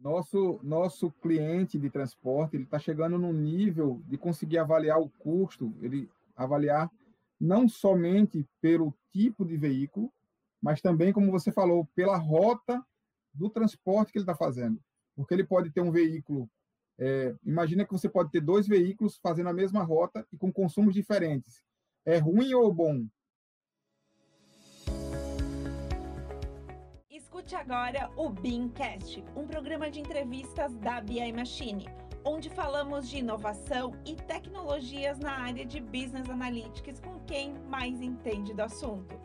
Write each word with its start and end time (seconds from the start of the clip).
Nosso, 0.00 0.58
nosso 0.62 1.10
cliente 1.20 1.78
de 1.78 1.90
transporte 1.90 2.56
ele 2.56 2.64
está 2.64 2.78
chegando 2.78 3.18
no 3.18 3.34
nível 3.34 4.02
de 4.06 4.16
conseguir 4.16 4.56
avaliar 4.56 4.98
o 4.98 5.10
custo, 5.10 5.74
ele 5.82 6.08
avaliar 6.34 6.90
não 7.38 7.68
somente 7.68 8.46
pelo 8.62 8.94
tipo 9.12 9.44
de 9.44 9.58
veículo, 9.58 10.10
mas 10.60 10.80
também, 10.80 11.12
como 11.12 11.30
você 11.30 11.52
falou, 11.52 11.86
pela 11.94 12.16
rota 12.16 12.82
do 13.32 13.50
transporte 13.50 14.10
que 14.12 14.18
ele 14.18 14.24
está 14.24 14.34
fazendo. 14.34 14.80
Porque 15.14 15.34
ele 15.34 15.44
pode 15.44 15.70
ter 15.70 15.80
um 15.80 15.90
veículo. 15.90 16.48
É, 16.98 17.34
imagina 17.44 17.84
que 17.84 17.92
você 17.92 18.08
pode 18.08 18.30
ter 18.30 18.40
dois 18.40 18.66
veículos 18.66 19.18
fazendo 19.22 19.48
a 19.48 19.54
mesma 19.54 19.82
rota 19.82 20.26
e 20.32 20.36
com 20.36 20.52
consumos 20.52 20.94
diferentes. 20.94 21.62
É 22.04 22.18
ruim 22.18 22.52
ou 22.54 22.72
bom? 22.72 23.06
Escute 27.50 27.72
agora 27.72 28.08
o 28.16 28.28
Beamcast, 28.28 29.24
um 29.34 29.44
programa 29.44 29.90
de 29.90 29.98
entrevistas 29.98 30.72
da 30.76 31.00
BI 31.00 31.32
Machine, 31.32 31.88
onde 32.24 32.48
falamos 32.48 33.08
de 33.08 33.18
inovação 33.18 33.92
e 34.06 34.14
tecnologias 34.14 35.18
na 35.18 35.32
área 35.32 35.66
de 35.66 35.80
Business 35.80 36.30
Analytics 36.30 37.00
com 37.00 37.18
quem 37.26 37.54
mais 37.68 38.00
entende 38.00 38.54
do 38.54 38.62
assunto. 38.62 39.18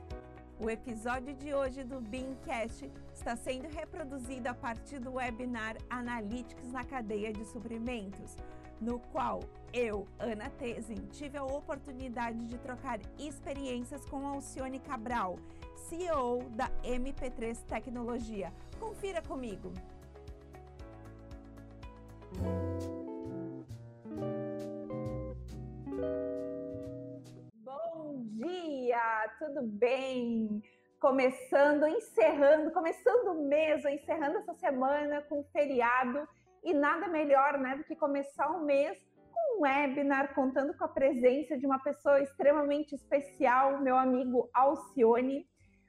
O 0.60 0.72
episódio 0.72 1.36
de 1.36 1.54
hoje 1.54 1.84
do 1.84 2.02
Beamcast 2.02 2.92
está 3.14 3.36
sendo 3.36 3.68
reproduzido 3.68 4.50
a 4.50 4.56
partir 4.56 4.98
do 4.98 5.14
webinar 5.14 5.78
Analytics 5.88 6.72
na 6.72 6.84
cadeia 6.84 7.32
de 7.32 7.46
suprimentos, 7.46 8.38
no 8.82 9.00
qual 9.12 9.42
eu, 9.72 10.08
Ana 10.18 10.50
Tesin, 10.50 10.96
tive 11.12 11.38
a 11.38 11.44
oportunidade 11.44 12.44
de 12.48 12.58
trocar 12.58 13.00
experiências 13.20 14.04
com 14.06 14.26
Alcione 14.26 14.80
Cabral, 14.80 15.38
CEO 15.90 16.40
da 16.56 16.68
MP3 16.84 17.64
Tecnologia. 17.68 18.52
Confira 18.80 19.22
comigo. 19.22 19.72
Bom 27.64 28.26
dia, 28.32 29.36
tudo 29.38 29.62
bem? 29.62 30.64
Começando, 31.00 31.86
encerrando, 31.86 32.72
começando 32.72 33.28
o 33.28 33.48
mês, 33.48 33.86
encerrando 33.86 34.40
essa 34.40 34.56
semana 34.56 35.22
com 35.30 35.44
feriado 35.52 36.28
e 36.64 36.74
nada 36.74 37.08
melhor, 37.08 37.60
né, 37.60 37.78
do 37.78 37.84
que 37.84 37.96
começar 37.96 38.50
o 38.50 38.66
mês 38.66 38.98
com 39.32 39.60
um 39.60 39.62
webinar 39.62 40.34
contando 40.34 40.76
com 40.76 40.84
a 40.84 40.88
presença 40.88 41.56
de 41.56 41.66
uma 41.68 41.78
pessoa 41.78 42.22
extremamente 42.22 42.96
especial, 42.96 43.80
meu 43.82 43.96
amigo 43.96 44.50
Alcione. 44.52 45.48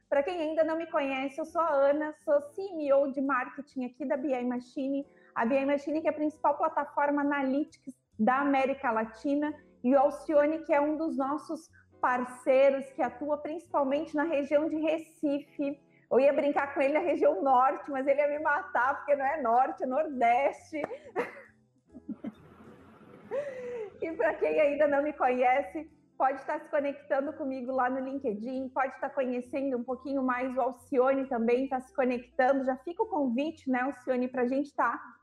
Para 0.09 0.23
quem 0.23 0.41
ainda 0.41 0.63
não 0.63 0.77
me 0.77 0.87
conhece, 0.87 1.41
eu 1.41 1.45
sou 1.45 1.61
a 1.61 1.69
Ana, 1.69 2.15
sou 2.25 2.41
CEO 2.41 3.11
de 3.11 3.21
marketing 3.21 3.87
aqui 3.87 4.07
da 4.07 4.17
BI 4.17 4.45
Machine. 4.45 5.05
A 5.35 5.45
BI 5.45 5.67
Machine 5.67 6.01
que 6.01 6.07
é 6.07 6.11
a 6.11 6.15
principal 6.15 6.57
plataforma 6.57 7.23
analytics 7.23 7.93
da 8.19 8.39
América 8.39 8.93
Latina 8.93 9.53
e 9.83 9.95
o 9.95 9.99
Alcione 9.99 10.65
que 10.65 10.73
é 10.73 10.81
um 10.81 10.97
dos 10.97 11.17
nossos 11.17 11.69
parceiros 12.01 12.87
que 12.93 13.03
atua 13.03 13.39
principalmente 13.39 14.15
na 14.15 14.23
região 14.23 14.69
de 14.69 14.77
Recife. 14.77 15.81
Eu 16.09 16.21
ia 16.21 16.33
brincar 16.33 16.73
com 16.73 16.81
ele 16.81 16.95
na 16.95 17.01
região 17.01 17.43
norte, 17.43 17.91
mas 17.91 18.07
ele 18.07 18.21
ia 18.21 18.29
me 18.29 18.39
matar 18.39 18.99
porque 18.99 19.17
não 19.17 19.27
é 19.27 19.43
norte, 19.43 19.83
é 19.83 19.87
nordeste. 19.87 20.83
e 24.01 24.13
para 24.13 24.35
quem 24.35 24.61
ainda 24.61 24.87
não 24.87 25.03
me 25.03 25.13
conhece, 25.13 25.91
pode 26.17 26.41
estar 26.41 26.61
se 26.61 26.69
conectando 26.71 27.33
comigo 27.33 27.73
lá 27.73 27.91
no 27.91 28.01
LinkedIn, 28.01 28.71
pode 28.71 28.95
estar 28.95 29.11
conhecendo 29.11 29.77
um 29.77 29.85
pouquinho 29.85 30.23
mais 30.23 30.57
o 30.57 30.61
Alcione 30.61 31.27
também, 31.27 31.65
está 31.65 31.81
se 31.81 31.95
conectando. 31.95 32.65
Já 32.65 32.77
fica 32.79 33.03
o 33.03 33.07
convite, 33.07 33.71
né, 33.71 33.81
Alcione, 33.81 34.29
para 34.29 34.43
a 34.43 34.47
gente 34.47 34.67
estar 34.67 34.93
tá 34.93 35.17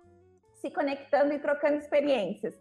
se 0.54 0.70
conectando 0.70 1.34
e 1.34 1.40
trocando 1.40 1.78
experiências. 1.78 2.58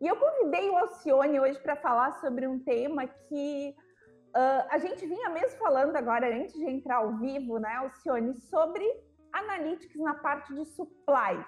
E 0.00 0.06
eu 0.06 0.16
convidei 0.16 0.68
o 0.68 0.76
Alcione 0.76 1.40
hoje 1.40 1.58
para 1.60 1.76
falar 1.76 2.12
sobre 2.20 2.46
um 2.46 2.58
tema 2.58 3.06
que 3.06 3.74
uh, 4.36 4.66
a 4.68 4.78
gente 4.78 5.06
vinha 5.06 5.30
mesmo 5.30 5.58
falando 5.58 5.96
agora, 5.96 6.26
antes 6.28 6.54
de 6.54 6.64
entrar 6.64 6.96
ao 6.96 7.16
vivo, 7.16 7.58
né, 7.58 7.72
Alcione, 7.76 8.34
sobre 8.34 8.84
analytics 9.32 10.00
na 10.00 10.14
parte 10.14 10.52
de 10.54 10.64
supply, 10.64 11.44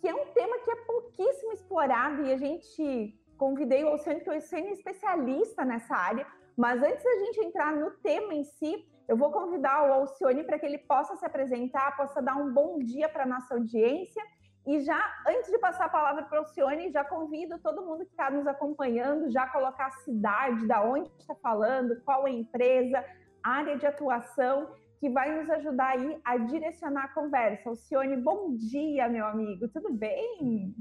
que 0.00 0.08
é 0.08 0.14
um 0.14 0.26
tema 0.32 0.58
que 0.58 0.70
é 0.70 0.76
pouquíssimo 0.76 1.52
explorado 1.52 2.24
e 2.24 2.32
a 2.32 2.36
gente 2.36 3.18
convidei 3.36 3.84
o 3.84 3.88
Alcione, 3.88 4.20
que 4.20 4.30
o 4.30 4.34
Alcione 4.34 4.68
é 4.68 4.72
especialista 4.72 5.64
nessa 5.64 5.94
área, 5.94 6.26
mas 6.56 6.82
antes 6.82 7.04
da 7.04 7.16
gente 7.24 7.40
entrar 7.44 7.72
no 7.72 7.90
tema 8.02 8.34
em 8.34 8.44
si, 8.44 8.86
eu 9.08 9.16
vou 9.16 9.30
convidar 9.30 9.88
o 9.88 9.92
Alcione 9.92 10.42
para 10.42 10.58
que 10.58 10.66
ele 10.66 10.78
possa 10.78 11.16
se 11.16 11.24
apresentar, 11.24 11.96
possa 11.96 12.20
dar 12.20 12.36
um 12.36 12.52
bom 12.52 12.78
dia 12.78 13.08
para 13.08 13.22
a 13.22 13.26
nossa 13.26 13.54
audiência. 13.54 14.22
E 14.66 14.80
já, 14.80 15.00
antes 15.28 15.48
de 15.48 15.58
passar 15.58 15.84
a 15.84 15.88
palavra 15.88 16.24
para 16.24 16.36
o 16.36 16.38
Alcione, 16.40 16.90
já 16.90 17.04
convido 17.04 17.58
todo 17.60 17.84
mundo 17.86 18.04
que 18.04 18.10
está 18.10 18.30
nos 18.30 18.46
acompanhando, 18.48 19.30
já 19.30 19.46
colocar 19.46 19.86
a 19.86 19.98
cidade, 20.02 20.66
da 20.66 20.82
onde 20.82 21.08
está 21.18 21.36
falando, 21.36 22.00
qual 22.04 22.26
é 22.26 22.30
a 22.30 22.34
empresa, 22.34 23.04
área 23.44 23.76
de 23.76 23.86
atuação, 23.86 24.68
que 24.98 25.08
vai 25.08 25.30
nos 25.38 25.48
ajudar 25.50 25.90
aí 25.90 26.20
a 26.24 26.36
direcionar 26.38 27.04
a 27.04 27.14
conversa. 27.14 27.68
Alcione, 27.68 28.16
bom 28.16 28.56
dia, 28.56 29.08
meu 29.08 29.26
amigo, 29.26 29.68
tudo 29.68 29.92
bem? 29.92 30.74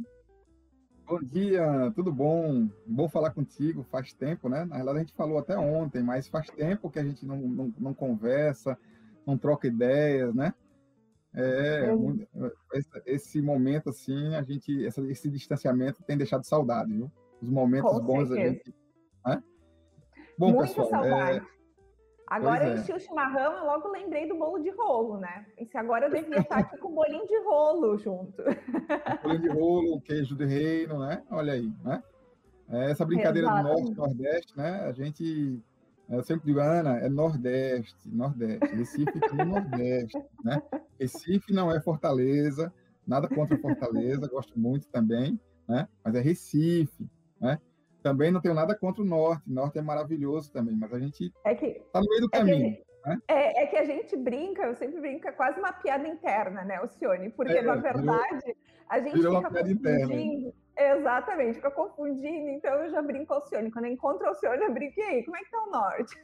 Bom 1.08 1.20
dia, 1.20 1.92
tudo 1.94 2.12
bom? 2.12 2.68
Bom 2.86 3.08
falar 3.08 3.30
contigo, 3.30 3.84
faz 3.84 4.12
tempo, 4.12 4.50
né? 4.50 4.66
Na 4.66 4.76
realidade, 4.76 4.98
a 4.98 5.02
gente 5.02 5.14
falou 5.14 5.38
até 5.38 5.56
ontem, 5.56 6.02
mas 6.02 6.28
faz 6.28 6.50
tempo 6.50 6.90
que 6.90 6.98
a 6.98 7.04
gente 7.04 7.26
não, 7.28 7.38
não, 7.38 7.74
não 7.78 7.94
conversa, 7.94 8.76
não 9.26 9.38
troca 9.38 9.68
ideias, 9.68 10.34
né? 10.34 10.52
É, 11.32 11.92
esse 13.06 13.40
momento, 13.40 13.90
assim, 13.90 14.34
a 14.34 14.42
gente, 14.42 14.72
esse 14.82 15.30
distanciamento 15.30 16.02
tem 16.04 16.18
deixado 16.18 16.44
saudade, 16.44 16.92
viu? 16.92 17.12
Os 17.40 17.50
momentos 17.50 17.92
Com 17.92 18.00
bons 18.00 18.28
certeza. 18.30 18.42
a 18.42 18.54
gente. 18.54 18.76
Né? 19.26 19.44
Bom, 20.40 20.54
Muita 20.54 20.62
pessoal, 20.68 20.88
é, 20.88 20.90
saudade. 20.90 21.38
É, 21.38 21.42
Agora 22.28 22.68
eu 22.68 22.78
enchi 22.78 22.92
o 22.92 23.00
chimarrão, 23.00 23.54
eu 23.54 23.66
logo 23.66 23.90
lembrei 23.90 24.28
do 24.28 24.36
bolo 24.36 24.60
de 24.60 24.72
rolo, 24.72 25.18
né? 25.18 25.46
E 25.58 25.66
se 25.66 25.78
agora 25.78 26.08
eu 26.08 26.12
devia 26.12 26.40
estar 26.40 26.58
aqui 26.60 26.78
com 26.78 26.90
o 26.90 26.96
bolinho 26.96 27.26
de 27.28 27.38
rolo 27.44 27.98
junto. 27.98 28.44
Bolinho 29.22 29.42
de 29.42 29.50
rolo, 29.50 30.02
queijo 30.02 30.36
de 30.36 30.46
reino, 30.46 31.00
né? 31.00 31.24
Olha 31.30 31.54
aí, 31.54 31.72
né? 31.84 32.02
É, 32.70 32.92
essa 32.92 33.06
brincadeira 33.06 33.48
Exatamente. 33.48 33.92
do 33.92 33.96
Norte 33.96 33.98
Nordeste, 33.98 34.58
né? 34.58 34.80
A 34.82 34.92
gente, 34.92 35.62
eu 36.10 36.24
sempre 36.24 36.48
digo, 36.48 36.60
Ana, 36.60 36.98
é 36.98 37.08
Nordeste, 37.08 37.96
Nordeste. 38.06 38.76
Recife 38.76 39.12
fica 39.12 39.34
no 39.34 39.46
Nordeste, 39.46 40.18
né? 40.44 40.62
Recife 41.00 41.54
não 41.54 41.72
é 41.72 41.80
Fortaleza, 41.80 42.74
nada 43.06 43.28
contra 43.28 43.58
Fortaleza, 43.58 44.28
gosto 44.28 44.60
muito 44.60 44.88
também, 44.88 45.40
né? 45.68 45.88
Mas 46.04 46.16
é 46.16 46.22
Recife, 46.22 47.08
né? 47.40 47.60
Também 48.06 48.30
não 48.30 48.40
tenho 48.40 48.54
nada 48.54 48.76
contra 48.76 49.02
o 49.02 49.06
norte. 49.06 49.50
O 49.50 49.52
norte 49.52 49.80
é 49.80 49.82
maravilhoso 49.82 50.52
também, 50.52 50.76
mas 50.76 50.94
a 50.94 51.00
gente 51.00 51.26
está 51.26 51.50
é 51.50 51.56
que, 51.56 51.82
no 51.92 52.08
meio 52.08 52.22
do 52.22 52.30
é 52.34 52.38
caminho. 52.38 52.76
Que, 52.76 53.10
né? 53.10 53.18
é, 53.28 53.64
é, 53.64 53.66
que 53.66 53.78
a 53.78 53.84
gente 53.84 54.16
brinca, 54.16 54.62
eu 54.62 54.76
sempre 54.76 55.02
brinco, 55.02 55.28
é 55.28 55.32
quase 55.32 55.58
uma 55.58 55.74
piada 55.74 56.08
interna, 56.08 56.64
né, 56.64 56.76
Alcione? 56.76 57.32
Porque, 57.32 57.54
é, 57.54 57.64
na 57.64 57.78
verdade, 57.78 58.06
virou, 58.46 58.56
a 58.90 59.00
gente 59.00 59.18
fica 59.18 59.42
confundindo. 59.42 59.72
Interna. 59.72 60.54
Exatamente, 60.78 61.56
fica 61.56 61.72
confundindo. 61.72 62.50
Então, 62.52 62.76
eu 62.76 62.92
já 62.92 63.02
brinco 63.02 63.34
Alcione. 63.34 63.72
Quando 63.72 63.86
eu 63.86 63.94
encontro 63.94 64.28
Alcione, 64.28 64.62
eu 64.62 64.72
brinco, 64.72 65.00
e 65.00 65.02
aí, 65.02 65.24
como 65.24 65.38
é 65.38 65.40
que 65.40 65.50
tá 65.50 65.64
o 65.64 65.72
norte? 65.72 66.24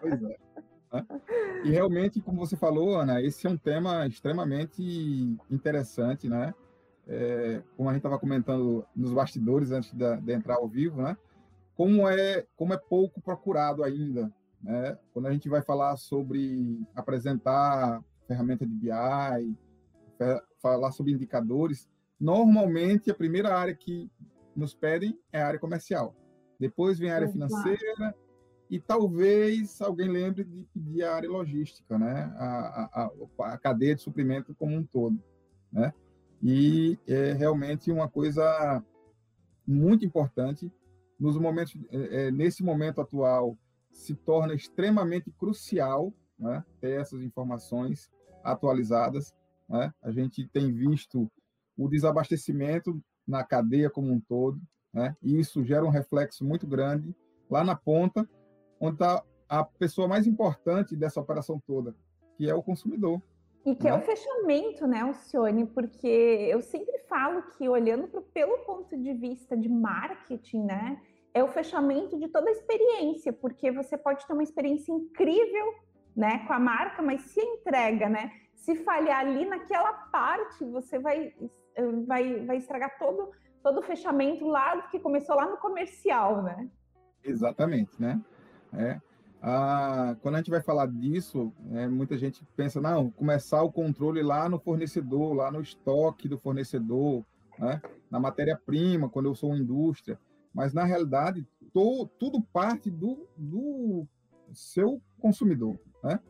Pois 0.00 0.14
é. 0.14 0.18
Né? 0.18 0.36
E 1.64 1.70
realmente, 1.70 2.20
como 2.20 2.44
você 2.44 2.56
falou, 2.56 2.96
Ana, 2.96 3.22
esse 3.22 3.46
é 3.46 3.50
um 3.50 3.56
tema 3.56 4.08
extremamente 4.08 4.82
interessante, 5.48 6.28
né? 6.28 6.52
É, 7.10 7.60
como 7.76 7.88
a 7.88 7.92
gente 7.92 8.00
estava 8.00 8.20
comentando 8.20 8.86
nos 8.94 9.12
bastidores 9.12 9.72
antes 9.72 9.92
de, 9.92 10.16
de, 10.18 10.32
entrar 10.32 10.54
ao 10.54 10.68
vivo, 10.68 11.02
né? 11.02 11.16
Como 11.74 12.08
é, 12.08 12.46
como 12.56 12.72
é 12.72 12.76
pouco 12.76 13.20
procurado 13.20 13.82
ainda, 13.82 14.32
né? 14.62 14.96
Quando 15.12 15.26
a 15.26 15.32
gente 15.32 15.48
vai 15.48 15.60
falar 15.60 15.96
sobre 15.96 16.86
apresentar 16.94 18.00
ferramenta 18.28 18.64
de 18.64 18.72
BI, 18.72 19.56
falar 20.62 20.92
sobre 20.92 21.12
indicadores, 21.12 21.88
normalmente 22.18 23.10
a 23.10 23.14
primeira 23.14 23.52
área 23.52 23.74
que 23.74 24.08
nos 24.54 24.72
pedem 24.72 25.18
é 25.32 25.42
a 25.42 25.48
área 25.48 25.58
comercial. 25.58 26.14
Depois 26.60 26.96
vem 26.98 27.10
a 27.10 27.16
área 27.16 27.28
financeira 27.28 28.14
e 28.70 28.78
talvez 28.78 29.80
alguém 29.80 30.08
lembre 30.08 30.44
de 30.44 30.64
pedir 30.72 31.02
a 31.02 31.16
área 31.16 31.28
logística, 31.28 31.98
né? 31.98 32.32
A, 32.36 33.02
a, 33.02 33.52
a, 33.52 33.58
cadeia 33.58 33.96
de 33.96 34.02
suprimento 34.02 34.54
como 34.54 34.76
um 34.76 34.84
todo, 34.84 35.20
né? 35.72 35.92
E 36.42 36.98
é 37.06 37.32
realmente 37.32 37.90
uma 37.90 38.08
coisa 38.08 38.82
muito 39.66 40.04
importante 40.04 40.72
nos 41.18 41.36
momentos, 41.36 41.76
é, 41.90 42.26
é, 42.26 42.30
nesse 42.30 42.62
momento 42.62 43.00
atual, 43.00 43.58
se 43.92 44.14
torna 44.14 44.54
extremamente 44.54 45.30
crucial 45.32 46.12
né, 46.38 46.64
ter 46.80 46.98
essas 46.98 47.20
informações 47.20 48.10
atualizadas. 48.42 49.34
Né? 49.68 49.92
A 50.02 50.10
gente 50.10 50.46
tem 50.48 50.72
visto 50.72 51.30
o 51.76 51.88
desabastecimento 51.88 53.02
na 53.26 53.44
cadeia 53.44 53.90
como 53.90 54.10
um 54.10 54.20
todo, 54.20 54.60
né? 54.92 55.14
e 55.22 55.38
isso 55.38 55.62
gera 55.62 55.84
um 55.84 55.90
reflexo 55.90 56.44
muito 56.44 56.66
grande 56.66 57.14
lá 57.50 57.62
na 57.62 57.76
ponta, 57.76 58.28
onde 58.80 58.94
está 58.94 59.22
a 59.48 59.64
pessoa 59.64 60.08
mais 60.08 60.26
importante 60.26 60.96
dessa 60.96 61.20
operação 61.20 61.60
toda, 61.66 61.94
que 62.36 62.48
é 62.48 62.54
o 62.54 62.62
consumidor. 62.62 63.20
E 63.70 63.74
que 63.76 63.86
é 63.86 63.92
o 63.92 63.98
né? 63.98 64.02
fechamento, 64.02 64.84
né, 64.84 65.00
Alcione? 65.02 65.64
Porque 65.64 66.08
eu 66.08 66.60
sempre 66.60 66.98
falo 67.08 67.42
que, 67.52 67.68
olhando 67.68 68.08
pro, 68.08 68.20
pelo 68.20 68.58
ponto 68.64 68.96
de 68.96 69.12
vista 69.12 69.56
de 69.56 69.68
marketing, 69.68 70.64
né, 70.64 71.00
é 71.32 71.44
o 71.44 71.46
fechamento 71.46 72.18
de 72.18 72.26
toda 72.26 72.48
a 72.48 72.52
experiência, 72.52 73.32
porque 73.32 73.70
você 73.70 73.96
pode 73.96 74.26
ter 74.26 74.32
uma 74.32 74.42
experiência 74.42 74.90
incrível, 74.90 75.74
né, 76.16 76.44
com 76.48 76.52
a 76.52 76.58
marca, 76.58 77.00
mas 77.00 77.20
se 77.22 77.40
entrega, 77.40 78.08
né, 78.08 78.32
se 78.56 78.74
falhar 78.74 79.20
ali 79.20 79.44
naquela 79.44 79.92
parte, 79.92 80.64
você 80.64 80.98
vai, 80.98 81.32
vai, 82.08 82.44
vai 82.44 82.56
estragar 82.56 82.98
todo, 82.98 83.30
todo 83.62 83.78
o 83.78 83.82
fechamento 83.82 84.44
lá 84.46 84.82
que 84.88 84.98
começou 84.98 85.36
lá 85.36 85.46
no 85.46 85.58
comercial, 85.58 86.42
né? 86.42 86.68
Exatamente, 87.22 88.00
né? 88.02 88.20
É. 88.72 89.00
Ah, 89.42 90.16
quando 90.20 90.34
a 90.34 90.38
gente 90.38 90.50
vai 90.50 90.60
falar 90.60 90.86
disso, 90.86 91.52
é, 91.72 91.88
muita 91.88 92.16
gente 92.18 92.44
pensa, 92.54 92.80
não, 92.80 93.10
começar 93.10 93.62
o 93.62 93.72
controle 93.72 94.22
lá 94.22 94.48
no 94.48 94.58
fornecedor, 94.58 95.32
lá 95.32 95.50
no 95.50 95.62
estoque 95.62 96.28
do 96.28 96.38
fornecedor, 96.38 97.24
né? 97.58 97.80
na 98.10 98.20
matéria-prima, 98.20 99.08
quando 99.08 99.26
eu 99.26 99.34
sou 99.34 99.56
indústria. 99.56 100.18
Mas, 100.52 100.74
na 100.74 100.84
realidade, 100.84 101.46
tô, 101.72 102.06
tudo 102.18 102.42
parte 102.42 102.90
do, 102.90 103.26
do 103.36 104.06
seu 104.52 105.00
consumidor. 105.18 105.78
Né? 106.04 106.20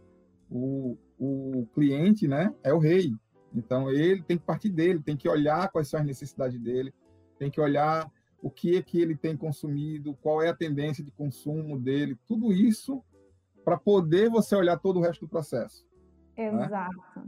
O, 0.48 0.96
o 1.18 1.66
cliente 1.74 2.28
né, 2.28 2.54
é 2.62 2.72
o 2.72 2.78
rei. 2.78 3.12
Então, 3.52 3.90
ele 3.90 4.22
tem 4.22 4.38
que 4.38 4.44
partir 4.44 4.68
dele, 4.68 5.02
tem 5.02 5.16
que 5.16 5.28
olhar 5.28 5.68
quais 5.70 5.88
são 5.88 5.98
as 5.98 6.06
necessidades 6.06 6.60
dele, 6.60 6.94
tem 7.38 7.50
que 7.50 7.60
olhar 7.60 8.08
o 8.42 8.50
que 8.50 8.76
é 8.76 8.82
que 8.82 9.00
ele 9.00 9.16
tem 9.16 9.36
consumido, 9.36 10.16
qual 10.22 10.42
é 10.42 10.48
a 10.48 10.56
tendência 10.56 11.04
de 11.04 11.10
consumo 11.10 11.78
dele, 11.78 12.18
tudo 12.26 12.52
isso 12.52 13.04
para 13.64 13.76
poder 13.76 14.30
você 14.30 14.56
olhar 14.56 14.78
todo 14.78 14.98
o 14.98 15.02
resto 15.02 15.26
do 15.26 15.28
processo. 15.28 15.86
Né? 16.36 16.64
Exato. 16.64 16.96
Né? 17.16 17.24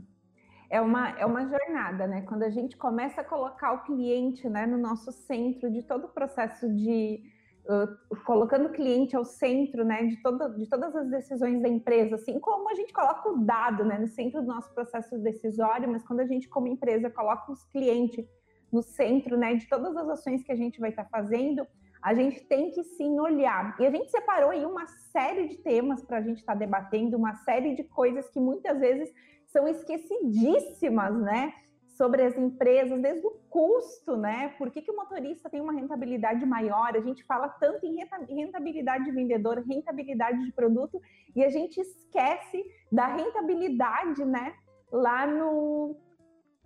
É 0.71 0.81
uma, 0.81 1.11
é 1.11 1.27
uma 1.27 1.47
jornada, 1.47 2.07
né? 2.07 2.23
Quando 2.23 2.45
a 2.45 2.51
gente 2.51 2.79
começa 2.79 3.21
a 3.21 3.25
colocar 3.25 3.73
o 3.73 3.83
cliente 3.85 4.49
né, 4.49 4.67
no 4.67 4.79
nosso 4.79 5.13
centro 5.13 5.71
de 5.71 5.83
todo 5.83 6.07
o 6.07 6.09
processo 6.09 6.67
de. 6.75 7.23
Uh, 7.65 8.17
colocando 8.25 8.67
o 8.67 8.73
cliente 8.73 9.15
ao 9.15 9.25
centro 9.25 9.85
né, 9.85 10.05
de, 10.05 10.21
todo, 10.21 10.49
de 10.57 10.69
todas 10.69 10.97
as 10.97 11.09
decisões 11.09 11.63
da 11.63 11.69
empresa, 11.69 12.17
assim 12.17 12.41
como 12.41 12.69
a 12.69 12.75
gente 12.75 12.93
coloca 12.93 13.29
o 13.29 13.45
dado 13.45 13.85
né, 13.85 14.01
no 14.01 14.09
centro 14.09 14.41
do 14.41 14.49
nosso 14.49 14.75
processo 14.75 15.17
decisório, 15.19 15.89
mas 15.89 16.03
quando 16.03 16.19
a 16.19 16.27
gente, 16.27 16.49
como 16.49 16.67
empresa, 16.67 17.09
coloca 17.09 17.53
os 17.53 17.63
clientes 17.67 18.27
no 18.73 18.83
centro, 18.83 19.37
né, 19.37 19.55
de 19.55 19.69
todas 19.69 19.95
as 19.97 20.09
ações 20.09 20.43
que 20.43 20.51
a 20.51 20.57
gente 20.57 20.81
vai 20.81 20.91
estar 20.91 21.05
tá 21.05 21.11
fazendo, 21.11 21.67
a 22.03 22.15
gente 22.15 22.43
tem 22.45 22.71
que 22.73 22.83
sim 22.83 23.21
olhar. 23.21 23.77
E 23.79 23.87
a 23.87 23.91
gente 23.91 24.11
separou 24.11 24.51
aí 24.51 24.67
uma 24.67 24.87
série 24.87 25.47
de 25.47 25.59
temas 25.59 26.03
para 26.03 26.19
a 26.19 26.23
gente 26.23 26.39
estar 26.39 26.55
tá 26.55 26.59
debatendo, 26.59 27.17
uma 27.17 27.35
série 27.37 27.77
de 27.77 27.85
coisas 27.85 28.29
que 28.31 28.41
muitas 28.41 28.81
vezes 28.81 29.13
são 29.47 29.69
esquecidíssimas, 29.69 31.15
né? 31.21 31.55
Sobre 31.91 32.23
as 32.23 32.37
empresas, 32.37 33.01
desde 33.01 33.25
o 33.25 33.31
custo, 33.49 34.17
né? 34.17 34.49
Por 34.59 34.71
que, 34.71 34.83
que 34.83 34.91
o 34.91 34.97
motorista 34.97 35.49
tem 35.49 35.61
uma 35.61 35.75
rentabilidade 35.75 36.45
maior? 36.45 36.97
A 36.97 37.01
gente 37.01 37.23
fala 37.23 37.49
tanto 37.49 37.87
em 37.87 38.05
rentabilidade 38.35 39.05
de 39.05 39.13
vendedor, 39.13 39.63
rentabilidade 39.65 40.45
de 40.45 40.53
produto, 40.53 41.01
e 41.37 41.45
a 41.45 41.51
gente 41.51 41.79
esquece 41.79 42.65
da 42.91 43.07
rentabilidade, 43.07 44.25
né? 44.25 44.55
Lá 44.91 45.27
no, 45.27 45.97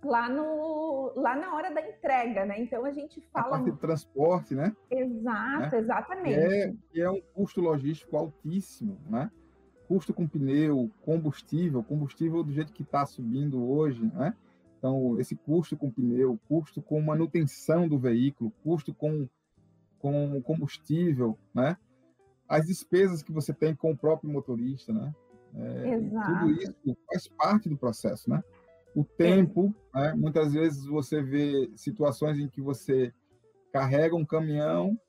lá, 0.03 0.29
no, 0.29 1.13
lá 1.15 1.35
na 1.35 1.55
hora 1.55 1.73
da 1.73 1.81
entrega, 1.81 2.45
né? 2.45 2.61
Então 2.61 2.85
a 2.85 2.91
gente 2.91 3.21
fala. 3.31 3.47
A 3.47 3.49
parte 3.49 3.71
de 3.71 3.77
transporte, 3.77 4.55
né? 4.55 4.75
Exato, 4.89 5.75
né? 5.75 5.79
exatamente. 5.79 6.39
É, 6.39 6.73
é 6.99 7.09
um 7.09 7.21
custo 7.33 7.61
logístico 7.61 8.15
altíssimo, 8.17 8.97
né? 9.09 9.31
Custo 9.87 10.13
com 10.13 10.27
pneu, 10.27 10.91
combustível, 11.01 11.83
combustível 11.83 12.43
do 12.43 12.51
jeito 12.51 12.73
que 12.73 12.83
está 12.83 13.05
subindo 13.05 13.63
hoje, 13.69 14.05
né? 14.13 14.35
Então, 14.77 15.19
esse 15.19 15.35
custo 15.35 15.75
com 15.75 15.89
pneu, 15.89 16.39
custo 16.47 16.81
com 16.81 17.01
manutenção 17.01 17.87
do 17.87 17.97
veículo, 17.97 18.51
custo 18.63 18.93
com, 18.93 19.27
com 19.97 20.41
combustível, 20.41 21.37
né? 21.53 21.77
As 22.47 22.67
despesas 22.67 23.23
que 23.23 23.31
você 23.31 23.53
tem 23.53 23.75
com 23.75 23.91
o 23.91 23.97
próprio 23.97 24.31
motorista, 24.31 24.93
né? 24.93 25.13
É, 25.55 25.95
Exato. 25.95 26.39
Tudo 26.39 26.51
isso 26.51 26.97
faz 27.07 27.27
parte 27.29 27.69
do 27.69 27.77
processo, 27.77 28.29
né? 28.29 28.43
O 28.97 29.05
tempo, 29.05 29.75
né? 29.93 30.11
muitas 30.15 30.53
vezes 30.53 30.83
você 30.87 31.21
vê 31.21 31.69
situações 31.75 32.39
em 32.39 32.49
que 32.49 32.59
você 32.59 33.13
carrega 33.71 34.15
um 34.15 34.25
caminhão 34.25 34.99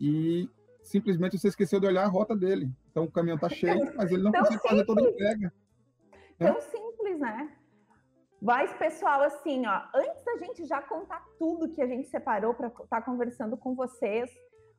e 0.00 0.48
simplesmente 0.84 1.36
você 1.36 1.48
esqueceu 1.48 1.80
de 1.80 1.86
olhar 1.88 2.04
a 2.04 2.08
rota 2.08 2.36
dele. 2.36 2.70
Então 2.92 3.02
o 3.02 3.10
caminhão 3.10 3.34
está 3.34 3.48
cheio, 3.48 3.92
mas 3.96 4.12
ele 4.12 4.22
não 4.22 4.30
Tão 4.30 4.42
consegue 4.42 4.60
simples. 4.60 4.70
fazer 4.70 4.86
toda 4.86 5.00
a 5.00 5.10
entrega. 5.10 5.52
Tão 6.38 6.54
né? 6.54 6.60
simples, 6.60 7.18
né? 7.18 7.56
Mas, 8.40 8.72
pessoal, 8.74 9.22
assim, 9.22 9.66
ó, 9.66 9.82
antes 9.92 10.24
da 10.24 10.36
gente 10.36 10.64
já 10.64 10.80
contar 10.80 11.26
tudo 11.36 11.72
que 11.72 11.82
a 11.82 11.88
gente 11.88 12.06
separou 12.06 12.54
para 12.54 12.68
estar 12.68 12.86
tá 12.86 13.02
conversando 13.02 13.56
com 13.56 13.74
vocês, 13.74 14.30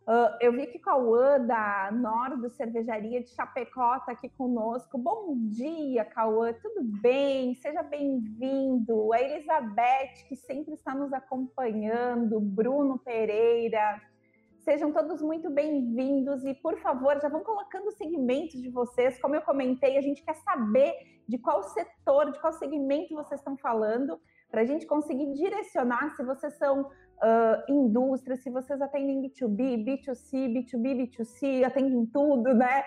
Uh, 0.08 0.38
eu 0.40 0.52
vi 0.52 0.68
que 0.68 0.78
Cauã, 0.78 1.44
da 1.44 1.90
Nordo 1.92 2.48
Cervejaria 2.52 3.24
de 3.24 3.30
Chapecó, 3.32 3.96
está 3.96 4.12
aqui 4.12 4.30
conosco. 4.30 5.00
Bom 5.00 5.36
dia, 5.48 6.06
Cauã, 6.06 6.54
tudo 6.54 6.84
bem? 6.84 7.56
Seja 7.56 7.82
bem-vindo. 7.82 9.12
A 9.12 9.20
Elizabeth, 9.20 10.28
que 10.28 10.36
sempre 10.36 10.76
está 10.76 10.94
nos 10.94 11.12
acompanhando, 11.12 12.40
Bruno 12.40 13.00
Pereira. 13.00 14.00
Sejam 14.60 14.92
todos 14.92 15.24
muito 15.24 15.50
bem-vindos 15.50 16.46
e, 16.46 16.54
por 16.54 16.78
favor, 16.82 17.20
já 17.20 17.28
vão 17.28 17.44
colocando 17.44 17.88
os 17.88 17.96
segmentos 17.96 18.62
de 18.62 18.70
vocês. 18.70 19.20
Como 19.20 19.34
eu 19.34 19.42
comentei, 19.42 19.98
a 19.98 20.02
gente 20.02 20.24
quer 20.24 20.36
saber 20.36 20.94
de 21.28 21.40
qual 21.40 21.64
setor, 21.64 22.32
de 22.32 22.40
qual 22.40 22.54
segmento 22.54 23.16
vocês 23.16 23.40
estão 23.40 23.58
falando, 23.58 24.22
para 24.52 24.62
a 24.62 24.66
gente 24.66 24.86
conseguir 24.86 25.34
direcionar 25.34 26.16
se 26.16 26.24
vocês 26.24 26.54
são 26.60 26.92
uh, 27.22 27.72
indústria, 27.72 28.36
se 28.36 28.50
vocês 28.50 28.82
atendem 28.82 29.22
B2B, 29.22 29.84
B2C, 29.86 30.48
B2B, 30.48 31.10
B2C, 31.10 31.64
atendem 31.64 32.06
tudo, 32.08 32.54
né? 32.54 32.84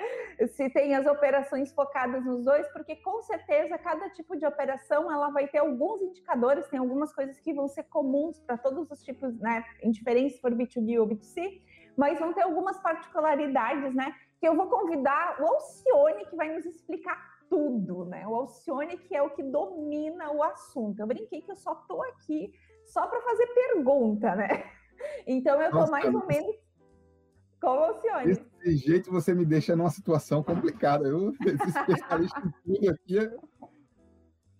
Se 0.49 0.69
tem 0.71 0.95
as 0.95 1.07
operações 1.07 1.73
focadas 1.73 2.25
nos 2.25 2.45
dois, 2.45 2.67
porque 2.73 2.97
com 2.97 3.23
certeza 3.23 3.79
cada 3.79 4.09
tipo 4.11 4.37
de 4.37 4.47
operação 4.47 5.11
ela 5.11 5.31
vai 5.31 5.49
ter 5.49 5.59
alguns 5.59 6.01
indicadores, 6.03 6.69
tem 6.69 6.79
algumas 6.79 7.13
coisas 7.13 7.39
que 7.41 7.53
vão 7.53 7.69
ser 7.69 7.85
comuns 7.85 8.39
para 8.41 8.57
todos 8.57 8.91
os 8.91 9.03
tipos, 9.03 9.39
né? 9.39 9.65
Indiferente 9.83 10.35
se 10.35 10.41
for 10.41 10.53
B2B 10.53 11.01
ou 11.01 11.07
B2C, 11.07 11.63
mas 11.97 12.19
vão 12.19 12.33
ter 12.33 12.43
algumas 12.43 12.79
particularidades, 12.81 13.95
né? 13.95 14.15
Que 14.41 14.47
eu 14.47 14.55
vou 14.55 14.69
convidar 14.69 15.41
o 15.41 15.47
Alcione, 15.47 16.27
que 16.27 16.37
vai 16.37 16.55
nos 16.55 16.65
explicar 16.65 17.39
tudo, 17.49 18.05
né? 18.05 18.27
O 18.27 18.35
Alcione, 18.35 18.99
que 18.99 19.17
é 19.17 19.23
o 19.23 19.31
que 19.31 19.43
domina 19.43 20.31
o 20.31 20.43
assunto. 20.43 21.01
Eu 21.01 21.07
brinquei 21.07 21.41
que 21.43 21.51
eu 21.51 21.57
só 21.57 21.75
tô 21.75 22.03
aqui 22.03 22.53
só 22.89 23.07
para 23.07 23.21
fazer 23.23 23.47
pergunta, 23.49 24.35
né? 24.35 24.49
Então 25.27 25.61
eu 25.61 25.69
estou 25.69 25.89
mais 25.89 26.13
ou 26.13 26.27
menos 26.27 26.57
como 27.61 27.81
Alcione. 27.85 28.35
Desse 28.35 28.77
jeito 28.77 29.13
você 29.13 29.33
me 29.33 29.45
deixa 29.45 29.77
numa 29.77 29.91
situação 29.91 30.43
complicada. 30.43 31.07
Eu, 31.07 31.33
esse 31.47 31.69
especialista 31.69 32.41
em 32.41 32.51
tudo 32.65 32.91
aqui 32.91 33.19
é... 33.19 33.31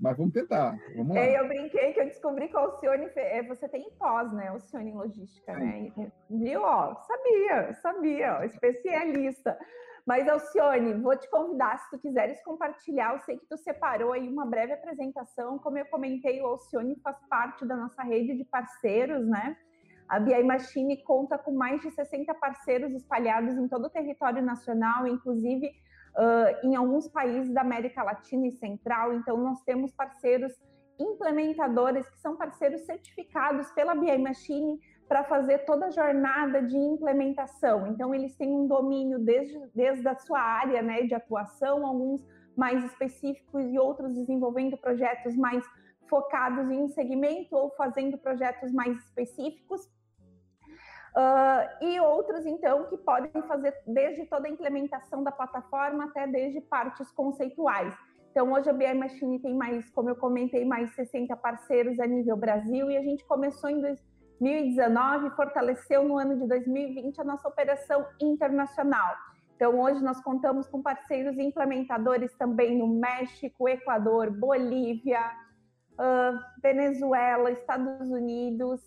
Mas 0.01 0.17
vamos 0.17 0.33
tentar. 0.33 0.79
Vamos 0.95 1.17
lá. 1.17 1.21
É, 1.21 1.41
eu 1.41 1.49
brinquei 1.49 1.93
que 1.93 2.01
eu 2.01 2.05
descobri 2.05 2.47
que 2.49 2.55
o 2.55 2.61
Alcione 2.61 3.11
é, 3.17 3.43
você 3.43 3.69
tem 3.69 3.91
pós, 3.99 4.33
né? 4.33 4.47
Alcione 4.47 4.91
em 4.91 4.95
logística, 4.95 5.53
né? 5.55 5.93
Viu? 6.31 6.63
Ó, 6.63 6.95
sabia, 6.95 7.75
sabia, 7.83 8.39
ó, 8.39 8.45
especialista. 8.45 9.59
Mas, 10.09 10.27
Alcione, 10.27 10.95
vou 10.95 11.15
te 11.19 11.29
convidar, 11.29 11.79
se 11.81 11.91
tu 11.91 11.99
quiseres 11.99 12.43
compartilhar, 12.43 13.13
eu 13.13 13.19
sei 13.19 13.37
que 13.37 13.45
tu 13.45 13.59
separou 13.59 14.15
aí 14.15 14.27
uma 14.27 14.47
breve 14.47 14.73
apresentação, 14.73 15.59
como 15.59 15.77
eu 15.77 15.85
comentei, 15.85 16.41
o 16.41 16.47
Alcione 16.47 16.99
faz 17.05 17.19
parte 17.29 17.67
da 17.67 17.77
nossa 17.77 18.03
rede 18.03 18.35
de 18.35 18.43
parceiros, 18.43 19.29
né? 19.29 19.55
A 20.09 20.19
BI 20.19 20.43
Machine 20.45 21.05
conta 21.05 21.37
com 21.37 21.53
mais 21.53 21.83
de 21.83 21.91
60 21.91 22.35
parceiros 22.37 22.95
espalhados 22.95 23.55
em 23.59 23.69
todo 23.69 23.85
o 23.85 23.91
território 23.91 24.41
nacional, 24.41 25.07
inclusive 25.07 25.67
uh, 25.67 26.67
em 26.67 26.75
alguns 26.75 27.07
países 27.07 27.53
da 27.53 27.61
América 27.61 28.03
Latina 28.03 28.47
e 28.47 28.53
Central. 28.53 29.13
Então, 29.13 29.37
nós 29.37 29.61
temos 29.61 29.93
parceiros 29.93 30.55
implementadores 30.99 32.09
que 32.09 32.19
são 32.19 32.35
parceiros 32.35 32.81
certificados 32.87 33.71
pela 33.73 33.95
BI 33.95 34.17
Machine 34.17 34.81
para 35.09 35.25
fazer 35.25 35.65
toda 35.65 35.87
a 35.87 35.91
jornada 35.91 36.61
de 36.63 36.77
implementação. 36.77 37.87
Então, 37.87 38.15
eles 38.15 38.37
têm 38.37 38.51
um 38.51 38.67
domínio 38.67 39.19
desde, 39.19 39.59
desde 39.75 40.07
a 40.07 40.15
sua 40.15 40.41
área 40.41 40.83
né, 40.83 41.03
de 41.03 41.15
atuação, 41.15 41.87
alguns 41.87 42.23
mais 42.55 42.85
específicos 42.85 43.65
e 43.67 43.79
outros 43.79 44.13
desenvolvendo 44.15 44.77
projetos 44.77 45.35
mais 45.35 45.65
focados 46.09 46.71
em 46.71 46.89
segmento 46.89 47.57
ou 47.57 47.71
fazendo 47.71 48.19
projetos 48.19 48.71
mais 48.73 48.99
específicos. 48.99 49.87
Uh, 51.17 51.85
e 51.85 51.99
outros, 52.01 52.45
então, 52.45 52.85
que 52.87 52.97
podem 52.99 53.31
fazer 53.43 53.75
desde 53.87 54.27
toda 54.27 54.47
a 54.47 54.51
implementação 54.51 55.25
da 55.25 55.33
plataforma 55.33 56.05
até 56.05 56.27
desde 56.27 56.61
partes 56.61 57.11
conceituais. 57.13 57.95
Então, 58.31 58.53
hoje 58.53 58.69
a 58.69 58.73
BI 58.73 58.93
Machine 58.95 59.41
tem 59.41 59.55
mais, 59.55 59.89
como 59.91 60.11
eu 60.11 60.17
comentei, 60.17 60.65
mais 60.65 60.95
60 60.95 61.35
parceiros 61.37 61.99
a 61.99 62.07
nível 62.07 62.37
Brasil 62.37 62.91
e 62.91 62.97
a 62.97 63.03
gente 63.03 63.25
começou 63.25 63.71
em 63.71 63.81
2019 64.41 65.31
fortaleceu 65.31 66.05
no 66.05 66.17
ano 66.17 66.39
de 66.39 66.47
2020 66.47 67.21
a 67.21 67.25
nossa 67.25 67.49
operação 67.49 68.07
internacional. 68.21 69.17
Então, 69.57 69.81
hoje 69.81 70.01
nós 70.03 70.21
contamos 70.23 70.69
com 70.69 70.81
parceiros 70.81 71.37
implementadores 71.37 72.33
também 72.35 72.79
no 72.79 72.87
México, 72.87 73.69
Equador, 73.69 74.31
Bolívia, 74.31 75.21
uh, 75.95 76.39
Venezuela, 76.63 77.51
Estados 77.51 78.09
Unidos, 78.09 78.81